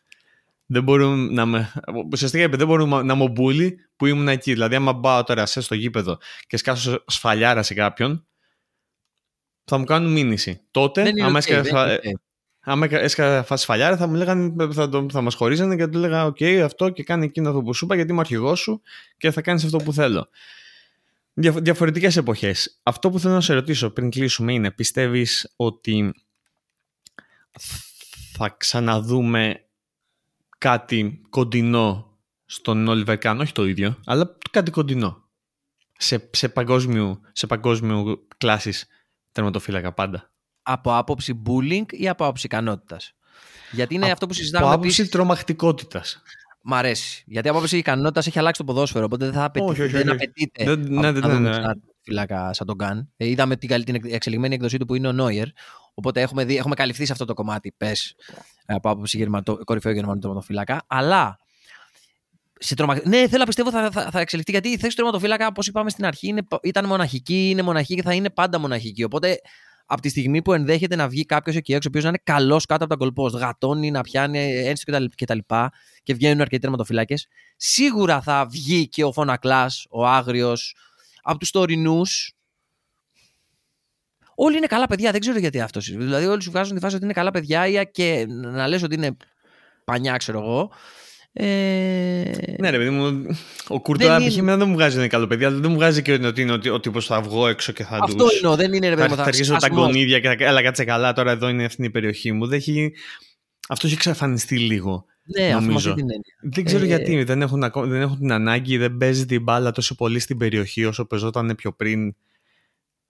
Δεν 0.65 0.83
μπορούν 0.83 1.33
να 1.33 1.45
με. 1.45 1.71
Ουσιαστικά 2.11 2.43
είπε, 2.43 2.57
δεν 2.57 2.67
μπορούν 2.67 3.05
να 3.05 3.15
μου 3.15 3.27
bully 3.27 3.77
που 3.95 4.05
ήμουν 4.05 4.27
εκεί. 4.27 4.53
Δηλαδή, 4.53 4.75
άμα 4.75 4.99
πάω 4.99 5.23
τώρα 5.23 5.45
σε 5.45 5.61
στο 5.61 5.75
γήπεδο 5.75 6.17
και 6.47 6.57
σκάσω 6.57 7.03
σφαλιάρα 7.07 7.63
σε 7.63 7.73
κάποιον, 7.73 8.27
θα 9.63 9.77
μου 9.77 9.83
κάνουν 9.83 10.11
μήνυση. 10.11 10.61
Τότε, 10.71 11.03
Δεν 11.03 11.17
είναι 11.17 11.25
άμα 11.25 11.37
οκ, 11.37 11.49
έσκασα 11.49 11.61
δεν 11.61 11.65
σφα- 11.71 12.03
είναι 12.03 12.13
οκ. 12.15 12.19
άμα 12.59 12.87
έσκασα 12.89 13.55
σφαλιάρα, 13.55 13.97
θα 13.97 14.07
μου 14.07 14.15
λέγανε, 14.15 14.73
θα, 14.73 14.89
το, 14.89 15.05
θα 15.11 15.21
μας 15.21 15.35
χωρίζανε 15.35 15.75
και 15.75 15.81
θα 15.81 15.89
του 15.89 15.97
έλεγα, 15.97 16.25
οκ, 16.25 16.37
αυτό 16.63 16.89
και 16.89 17.03
κάνει 17.03 17.25
εκείνο 17.25 17.49
αυτό 17.49 17.61
που 17.61 17.73
σου 17.73 17.85
είπα, 17.85 17.95
γιατί 17.95 18.11
είμαι 18.11 18.19
αρχηγός 18.19 18.59
σου 18.59 18.81
και 19.17 19.31
θα 19.31 19.41
κάνεις 19.41 19.63
αυτό 19.63 19.77
που 19.77 19.93
θέλω. 19.93 20.27
Δια, 21.39 21.51
διαφορετικές 21.51 22.17
εποχές. 22.17 22.79
Αυτό 22.83 23.09
που 23.09 23.19
θέλω 23.19 23.33
να 23.33 23.41
σε 23.41 23.53
ρωτήσω 23.53 23.89
πριν 23.89 24.09
κλείσουμε 24.09 24.53
είναι, 24.53 24.71
πιστεύεις 24.71 25.53
ότι 25.55 26.13
θα 28.33 28.55
ξαναδούμε 28.57 29.65
κάτι 30.57 31.21
κοντινό 31.29 32.17
στον 32.45 32.85
Oliver 32.89 33.17
Kahn, 33.17 33.37
όχι 33.41 33.51
το 33.51 33.65
ίδιο, 33.65 33.99
αλλά 34.05 34.37
κάτι 34.51 34.71
κοντινό. 34.71 35.25
Σε, 35.97 36.29
σε, 36.31 36.49
παγκόσμιο, 36.49 37.21
σε 37.31 37.47
παγκόσμιο 37.47 38.27
κλάσης 38.37 38.87
τερματοφύλακα 39.31 39.93
πάντα. 39.93 40.31
Από 40.61 40.97
άποψη 40.97 41.41
bullying 41.45 41.85
ή 41.93 42.07
από 42.09 42.23
άποψη 42.23 42.45
ικανότητας; 42.45 43.13
Γιατί 43.71 43.93
είναι 43.93 44.03
Από 44.03 44.13
αυτό 44.13 44.27
που 44.27 44.33
συζητάμε 44.33 44.65
Από 44.65 44.73
άποψη 44.73 44.89
επίσης- 44.89 45.11
τρομακτικότητας. 45.11 46.21
Μ' 46.69 46.73
αρέσει. 46.73 47.23
Γιατί 47.27 47.47
από 47.49 47.57
άποψη 47.57 47.77
ικανότητας 47.77 48.27
έχει 48.27 48.39
αλλάξει 48.39 48.59
το 48.65 48.73
ποδόσφαιρο. 48.73 49.05
Οπότε 49.05 49.25
δεν, 49.25 49.33
θα 49.33 49.43
απαιτεί, 49.43 49.65
Όχι, 49.69 49.81
όχι, 49.81 49.91
δεν 49.91 50.01
όχι. 50.01 50.11
απαιτείται 50.11 50.63
Δεν- 50.63 50.79
ναι, 50.79 50.99
να 50.99 51.11
ναι, 51.11 51.19
δούμε 51.19 51.33
ναι, 51.33 51.39
ναι. 51.39 51.49
ξανά 51.49 51.75
φύλακα 52.01 52.53
σαν 52.53 52.67
τον 52.67 52.77
Καν. 52.77 53.09
Ε, 53.17 53.27
είδαμε 53.27 53.55
την, 53.55 53.69
καλ- 53.69 53.85
την 53.85 53.95
εκ- 53.95 54.11
εξελιγμένη 54.13 54.55
έκδοσή 54.55 54.77
του 54.77 54.85
που 54.85 54.95
είναι 54.95 55.07
ο 55.07 55.11
Νόιερ. 55.11 55.47
Οπότε 55.93 56.21
έχουμε, 56.21 56.45
δει, 56.45 56.57
έχουμε 56.57 56.75
καλυφθεί 56.75 57.05
σε 57.05 57.11
αυτό 57.11 57.25
το 57.25 57.33
κομμάτι, 57.33 57.73
πες, 57.77 58.15
από 58.65 58.89
άποψη 58.89 59.17
γερματο, 59.17 59.57
κορυφαίο 59.63 59.91
γερμανού 59.91 60.19
τερματοφύλακα. 60.19 60.83
Αλλά. 60.87 61.39
Σε 62.59 62.75
τρομα... 62.75 62.93
Ναι, 63.03 63.17
θέλω 63.27 63.37
να 63.37 63.45
πιστεύω 63.45 63.71
θα, 63.71 63.91
θα, 63.91 64.09
θα 64.11 64.19
εξελιχθεί 64.19 64.51
γιατί 64.51 64.67
η 64.69 64.77
θέση 64.77 64.89
του 64.89 64.95
τερματοφύλακα, 64.95 65.47
όπως 65.47 65.67
είπαμε 65.67 65.89
στην 65.89 66.05
αρχή, 66.05 66.27
είναι, 66.27 66.41
ήταν 66.63 66.85
μοναχική, 66.85 67.49
είναι 67.49 67.61
μοναχική 67.61 67.95
και 67.95 68.01
θα 68.01 68.13
είναι 68.13 68.29
πάντα 68.29 68.59
μοναχική. 68.59 69.03
Οπότε 69.03 69.39
από 69.89 70.01
τη 70.01 70.09
στιγμή 70.09 70.41
που 70.41 70.53
ενδέχεται 70.53 70.95
να 70.95 71.07
βγει 71.07 71.25
κάποιος 71.25 71.55
εκεί 71.55 71.73
έξω, 71.73 71.87
ο 71.87 71.89
οποίος 71.89 72.03
να 72.03 72.09
είναι 72.09 72.21
καλός 72.23 72.65
κάτω 72.65 72.83
από 72.83 72.93
τα 72.93 72.99
κολπό, 72.99 73.27
γατώνει, 73.27 73.91
να 73.91 74.01
πιάνει 74.01 74.39
ένστικτο 74.39 74.97
κτλ. 74.97 75.05
Και, 75.15 75.25
τα 75.25 75.35
λοιπά, 75.35 75.71
και 76.03 76.13
βγαίνουν 76.13 76.41
αρκετοί 76.41 76.61
τερματοφυλάκε, 76.61 77.15
σίγουρα 77.55 78.21
θα 78.21 78.45
βγει 78.49 78.87
και 78.87 79.03
ο 79.03 79.11
Φωνακλάς, 79.11 79.85
ο 79.89 80.07
Άγριος, 80.07 80.75
από 81.21 81.37
τους 81.39 81.51
τωρινούς. 81.51 82.31
Όλοι 84.35 84.57
είναι 84.57 84.67
καλά 84.67 84.87
παιδιά, 84.87 85.11
δεν 85.11 85.19
ξέρω 85.19 85.39
γιατί 85.39 85.61
αυτός. 85.61 85.89
Δηλαδή, 85.89 86.25
όλοι 86.25 86.41
σου 86.41 86.51
βγάζουν 86.51 86.75
τη 86.75 86.81
φάση 86.81 86.95
ότι 86.95 87.03
είναι 87.03 87.13
καλά 87.13 87.31
παιδιά 87.31 87.67
ή 87.67 87.89
και 87.91 88.25
να 88.27 88.67
λες 88.67 88.83
ότι 88.83 88.95
είναι 88.95 89.17
πανιά, 89.83 90.17
ξέρω 90.17 90.39
εγώ. 90.39 90.71
Ε... 91.33 92.31
Ναι, 92.59 92.69
ρε 92.69 92.77
παιδί 92.77 92.89
μου, 92.89 93.25
ο 93.67 93.81
Κουρτουά 93.81 94.17
Δεν 94.17 94.27
π.χ. 94.27 94.31
είναι- 94.31 94.41
εμένα 94.41 94.57
δεν 94.57 94.67
μου 94.67 94.73
βγάζει 94.73 94.97
ένα 94.97 95.07
καλό 95.07 95.27
παιδί, 95.27 95.43
αλλά 95.45 95.59
δεν 95.59 95.69
μου 95.71 95.75
βγάζει 95.77 96.01
και 96.01 96.13
ότι 96.13 96.41
είναι 96.41 96.51
ότι 96.51 96.69
ο 96.69 96.79
τύπο 96.79 97.01
θα 97.01 97.21
βγω 97.21 97.47
έξω 97.47 97.71
και 97.71 97.83
θα 97.83 97.97
Αυτό 98.01 98.15
τους... 98.25 98.41
είναι, 98.41 98.55
δεν 98.55 98.73
είναι 98.73 98.89
ρε 98.89 98.95
παιδί 98.95 99.07
Θα, 99.07 99.15
μου. 99.15 99.21
θα 99.21 99.23
αρχίσω 99.27 99.53
τα 99.53 99.59
σκάσουμε- 99.59 99.85
γκονίδια 99.85 100.19
και 100.19 100.27
θα 100.27 100.35
έλα 100.39 100.61
κάτσε 100.61 100.83
καλά, 100.83 101.13
τώρα 101.13 101.31
εδώ 101.31 101.49
είναι 101.49 101.63
αυτή 101.65 101.83
η 101.85 101.89
περιοχή 101.89 102.31
μου. 102.31 102.47
Δεν 102.47 102.57
έχει... 102.57 102.93
Αυτό 103.69 103.85
έχει 103.87 103.95
εξαφανιστεί 103.95 104.57
λίγο. 104.59 105.05
Ναι, 105.37 105.45
αυτό 105.47 105.59
με 105.59 105.65
νομίζω. 105.67 105.89
αυτή 105.89 106.01
την 106.01 106.11
έννοια. 106.11 106.35
Δεν 106.53 106.63
ξέρω 106.65 106.83
Ε, 106.83 106.87
γιατί. 106.87 107.23
Δεν 107.23 107.41
έχουν, 107.41 107.63
ακό- 107.63 107.85
δεν 107.85 108.01
έχουν 108.01 108.17
την 108.17 108.31
ανάγκη, 108.31 108.77
δεν 108.77 108.97
παίζει 108.97 109.25
την 109.25 109.43
μπάλα 109.43 109.71
τόσο 109.71 109.95
πολύ 109.95 110.19
στην 110.19 110.37
περιοχή 110.37 110.85
όσο 110.85 111.05
παίζονταν 111.05 111.55
πιο 111.55 111.71
πριν 111.73 112.15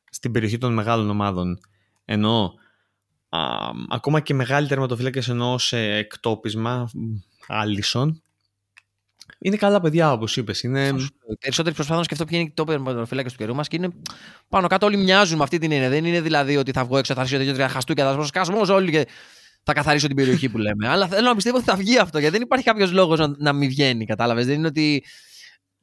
στην 0.10 0.32
περιοχή 0.32 0.58
των 0.58 0.74
μεγάλων 0.74 1.10
ομάδων. 1.10 1.60
Ενώ 2.06 2.54
α, 3.30 3.40
ακόμα 3.90 4.20
και 4.20 4.34
μεγάλοι 4.34 4.68
τερματοφύλακες 4.68 5.28
ενώ 5.30 5.58
σε 5.58 5.78
εκτόπισμα, 5.80 6.90
Άλισον, 7.48 8.22
είναι 9.40 9.56
καλά 9.56 9.80
παιδιά 9.82 10.12
όπως 10.12 10.38
είπες. 10.38 10.64
Είναι... 10.64 10.88
Οι 11.30 11.36
περισσότεροι 11.40 11.76
προσπαθούν 11.76 11.98
να 11.98 12.04
σκεφτώ 12.04 12.26
ποιο 12.26 12.38
είναι 12.40 12.52
το 12.54 12.64
τερματοφύλακα 12.64 13.30
του 13.30 13.36
καιρού 13.36 13.56
μας 13.56 13.68
και 13.68 13.76
είναι 13.76 13.90
πάνω 14.50 14.68
κάτω 14.68 14.86
όλοι 14.86 14.98
μοιάζουν 14.98 15.38
με 15.38 15.44
αυτή 15.44 15.58
την 15.58 15.72
έννοια. 15.72 15.90
Δεν 15.90 16.06
είναι 16.06 16.22
δηλαδή 16.22 16.58
ότι 16.58 16.72
θα 16.72 16.86
βγω 16.86 16.98
έξω, 16.98 17.14
θα 17.14 17.22
αρχίσω 17.22 17.40
δύο-τρία 17.42 17.70
χαστούκια, 17.70 18.06
θα 18.06 18.12
σπάσω 18.12 18.28
σκασμό 18.28 18.76
όλοι 18.76 18.92
και 18.92 19.08
θα 19.64 19.74
καθαρίσω 19.74 20.08
την 20.08 20.16
περιοχή 20.16 20.50
που 20.50 20.58
λέμε. 20.58 20.88
Αλλά 20.88 21.08
θέλω 21.08 21.28
να 21.28 21.36
πιστεύω 21.36 21.58
ότι 21.58 21.66
θα 21.66 21.76
βγει 21.76 21.98
αυτό 22.00 22.20
γιατί 22.20 22.34
δεν 22.34 22.42
υπάρχει 22.46 22.66
κάποιος 22.66 22.92
λόγος 22.92 23.20
να, 23.20 23.36
να 23.38 23.54
μην 23.54 23.70
βγαίνει. 23.70 24.06
Κατάλαβες. 24.06 24.46
Δεν 24.46 24.56
είναι 24.56 24.68
ότι 24.68 25.04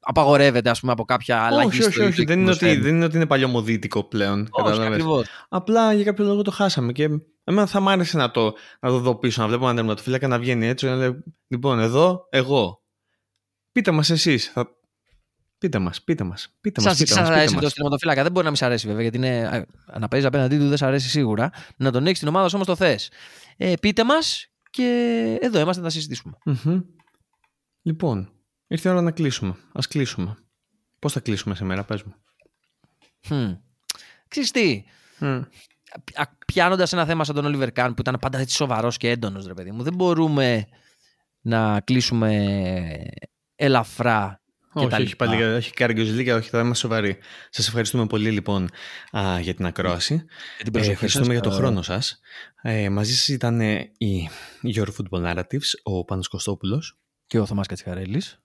απαγορεύεται 0.00 0.70
ας 0.70 0.80
πούμε, 0.80 0.92
από 0.92 1.04
κάποια 1.04 1.40
αλλαγή. 1.42 1.66
όχι, 1.68 1.82
όχι, 1.82 1.92
στο- 1.92 2.04
όχι. 2.04 2.12
στο 2.12 2.24
Δεν 2.24 2.40
είναι, 2.40 2.50
ότι, 2.50 2.58
ποδοσφαίρο. 2.58 2.82
δεν 2.84 2.94
είναι 2.94 3.04
ότι 3.04 3.16
είναι 3.16 3.26
παλιωμοδίτικο 3.26 4.04
πλέον. 4.04 4.40
Όχι, 4.40 4.50
κατάλαβες. 4.56 4.86
ακριβώς. 4.88 5.26
Απλά 5.48 5.92
για 5.92 6.04
κάποιο 6.04 6.24
λόγο 6.24 6.42
το 6.42 6.50
χάσαμε. 6.50 6.92
Και 6.92 7.08
εμένα 7.44 7.66
θα 7.66 7.80
μ' 7.80 7.88
άρεσε 7.88 8.16
να 8.16 8.30
το, 8.30 8.54
να 8.80 8.88
το 8.88 8.98
δω 8.98 9.16
πίσω, 9.18 9.42
να 9.42 9.48
βλέπω 9.48 9.62
έναν 9.64 9.76
τερματοφύλακα 9.76 10.28
να 10.28 10.38
βγαίνει 10.38 10.66
έτσι. 10.66 10.86
Να 10.86 10.94
λέει, 10.94 11.24
λοιπόν, 11.46 11.78
εδώ, 11.78 12.26
εγώ. 12.30 12.82
Πείτε 13.72 13.90
μας 13.90 14.10
εσείς. 14.10 14.48
Θα... 14.48 14.68
Πείτε 15.58 15.78
μας, 15.78 16.02
πείτε 16.02 16.24
μας. 16.24 16.56
Πείτε 16.60 16.82
μας. 16.82 16.96
Σα 16.96 17.04
Πείτε 17.04 17.20
μας, 17.20 17.28
αρέσει 17.28 17.46
πείτε 17.46 17.58
το 17.58 17.64
μας. 17.64 17.72
τερματοφύλακα. 17.74 18.22
Δεν 18.22 18.32
μπορεί 18.32 18.44
να 18.44 18.50
μην 18.50 18.58
σ' 18.58 18.62
αρέσει 18.62 18.86
βέβαια, 18.86 19.02
γιατί 19.02 19.16
είναι, 19.16 19.66
α, 19.86 19.98
να 19.98 20.08
παίζει 20.08 20.26
απέναντί 20.26 20.58
του 20.58 20.68
δεν 20.68 20.76
σ' 20.76 20.82
αρέσει 20.82 21.08
σίγουρα. 21.08 21.50
Να 21.76 21.90
τον 21.90 22.04
έχεις 22.04 22.16
στην 22.16 22.28
ομάδα 22.28 22.48
σου 22.48 22.54
όμως 22.54 22.66
το 22.66 22.76
θες. 22.76 23.10
Ε, 23.56 23.72
πείτε 23.80 24.04
μας 24.04 24.46
και 24.70 25.38
εδώ 25.40 25.60
είμαστε 25.60 25.82
να 25.82 25.88
τα 25.88 25.92
συζητήσουμε. 25.94 26.36
Μμμ. 26.44 26.80
Λοιπόν, 27.82 28.32
ήρθε 28.66 28.88
η 28.88 28.92
ώρα 28.92 29.02
να 29.02 29.10
κλείσουμε. 29.10 29.50
Α 29.50 29.80
κλείσουμε. 29.88 30.36
Πώς 30.98 31.12
θα 31.12 31.20
κλείσουμε 31.20 31.54
σήμερα, 31.54 31.84
πες 31.84 32.02
μου. 32.02 32.14
Hm. 33.28 33.58
Ξέρεις 34.28 34.50
τι, 34.50 34.84
Μμ. 35.18 35.40
Πιάνοντας 36.46 36.92
ένα 36.92 37.06
θέμα 37.06 37.24
σαν 37.24 37.34
τον 37.34 37.44
Oliver 37.56 37.68
Kahn 37.80 37.88
που 37.88 38.00
ήταν 38.00 38.16
πάντα 38.20 38.38
έτσι 38.38 38.56
σοβαρός 38.56 38.96
και 38.96 39.10
έντονος, 39.10 39.46
ρε 39.46 39.54
παιδί 39.54 39.70
μου, 39.70 39.82
δεν 39.82 39.94
μπορούμε 39.94 40.66
να 41.40 41.80
κλείσουμε 41.80 42.46
ελαφρά 43.56 44.38
και 44.74 44.80
τα 44.80 44.86
Όχι, 44.86 44.94
όχι, 44.94 45.02
λοιπά. 45.08 45.26
πάλι, 45.26 45.42
όχι 45.44 45.72
καραγκιόζηλίκια, 45.72 46.36
όχι, 46.36 46.48
θα 46.48 46.58
είμαστε 46.58 46.74
σοβαροί. 46.88 47.18
Σας 47.50 47.66
ευχαριστούμε 47.68 48.06
πολύ 48.06 48.30
λοιπόν 48.30 48.68
α, 49.18 49.38
για 49.40 49.54
την 49.54 49.66
ακρόαση. 49.66 50.14
Για 50.14 50.24
την 50.56 50.66
Ε, 50.66 50.70
προσοχή 50.70 50.90
ευχαριστούμε 50.92 51.24
σας. 51.24 51.34
για 51.34 51.42
το 51.42 51.50
Ε, 51.50 51.58
χρόνο 51.58 51.82
σας. 51.82 52.20
Ε, 52.62 52.88
μαζί 52.88 53.14
σας 53.16 53.28
ήταν 53.28 53.60
ε, 53.60 53.90
η 53.98 54.28
Your 54.74 54.86
Football 54.86 55.32
Narratives, 55.32 55.70
ο 55.82 56.04
Πάνος 56.04 56.28
Κωστόπουλος. 56.28 56.98
Και 57.26 57.38
ο 57.38 57.46
Θωμάς 57.46 57.66
Κατσιχαρέλης. 57.66 58.38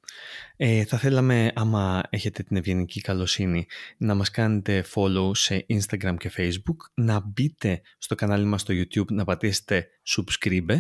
Ε, 0.56 0.86
θα 0.86 0.98
θέλαμε, 0.98 1.52
άμα 1.56 2.02
έχετε 2.10 2.44
την 2.44 2.58
ευγενική 2.58 3.02
καλοσύνη, 3.02 3.66
να 3.98 4.16
μας 4.16 4.32
κάνετε 4.32 4.86
follow 4.96 5.32
σε 5.36 5.66
Instagram 5.70 6.16
και 6.18 6.32
Facebook, 6.38 6.78
να 6.94 7.20
μπείτε 7.20 7.82
στο 7.98 8.16
κανάλι 8.16 8.46
μας 8.46 8.62
στο 8.62 8.74
YouTube, 8.74 9.12
να 9.12 9.24
πατήσετε 9.26 9.88
subscribe 10.16 10.78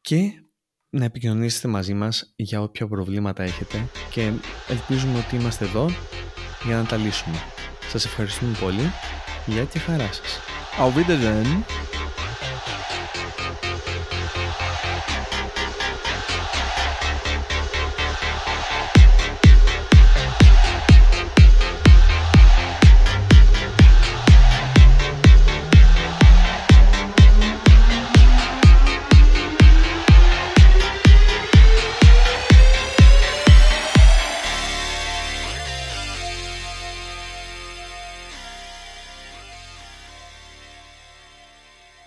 και 0.00 0.44
να 0.90 1.04
επικοινωνήσετε 1.04 1.68
μαζί 1.68 1.94
μας 1.94 2.32
για 2.36 2.62
όποια 2.62 2.86
προβλήματα 2.86 3.42
έχετε 3.42 3.88
και 4.10 4.32
ελπίζουμε 4.68 5.18
ότι 5.18 5.36
είμαστε 5.36 5.64
εδώ 5.64 5.90
για 6.64 6.76
να 6.76 6.84
τα 6.84 6.96
λύσουμε. 6.96 7.36
Σας 7.88 8.04
ευχαριστούμε 8.04 8.56
πολύ. 8.60 8.90
Γεια 9.46 9.64
και 9.64 9.78
χαρά 9.78 10.12
σας. 10.12 10.38
Auf 10.78 10.92
Wiedersehen. 10.96 12.03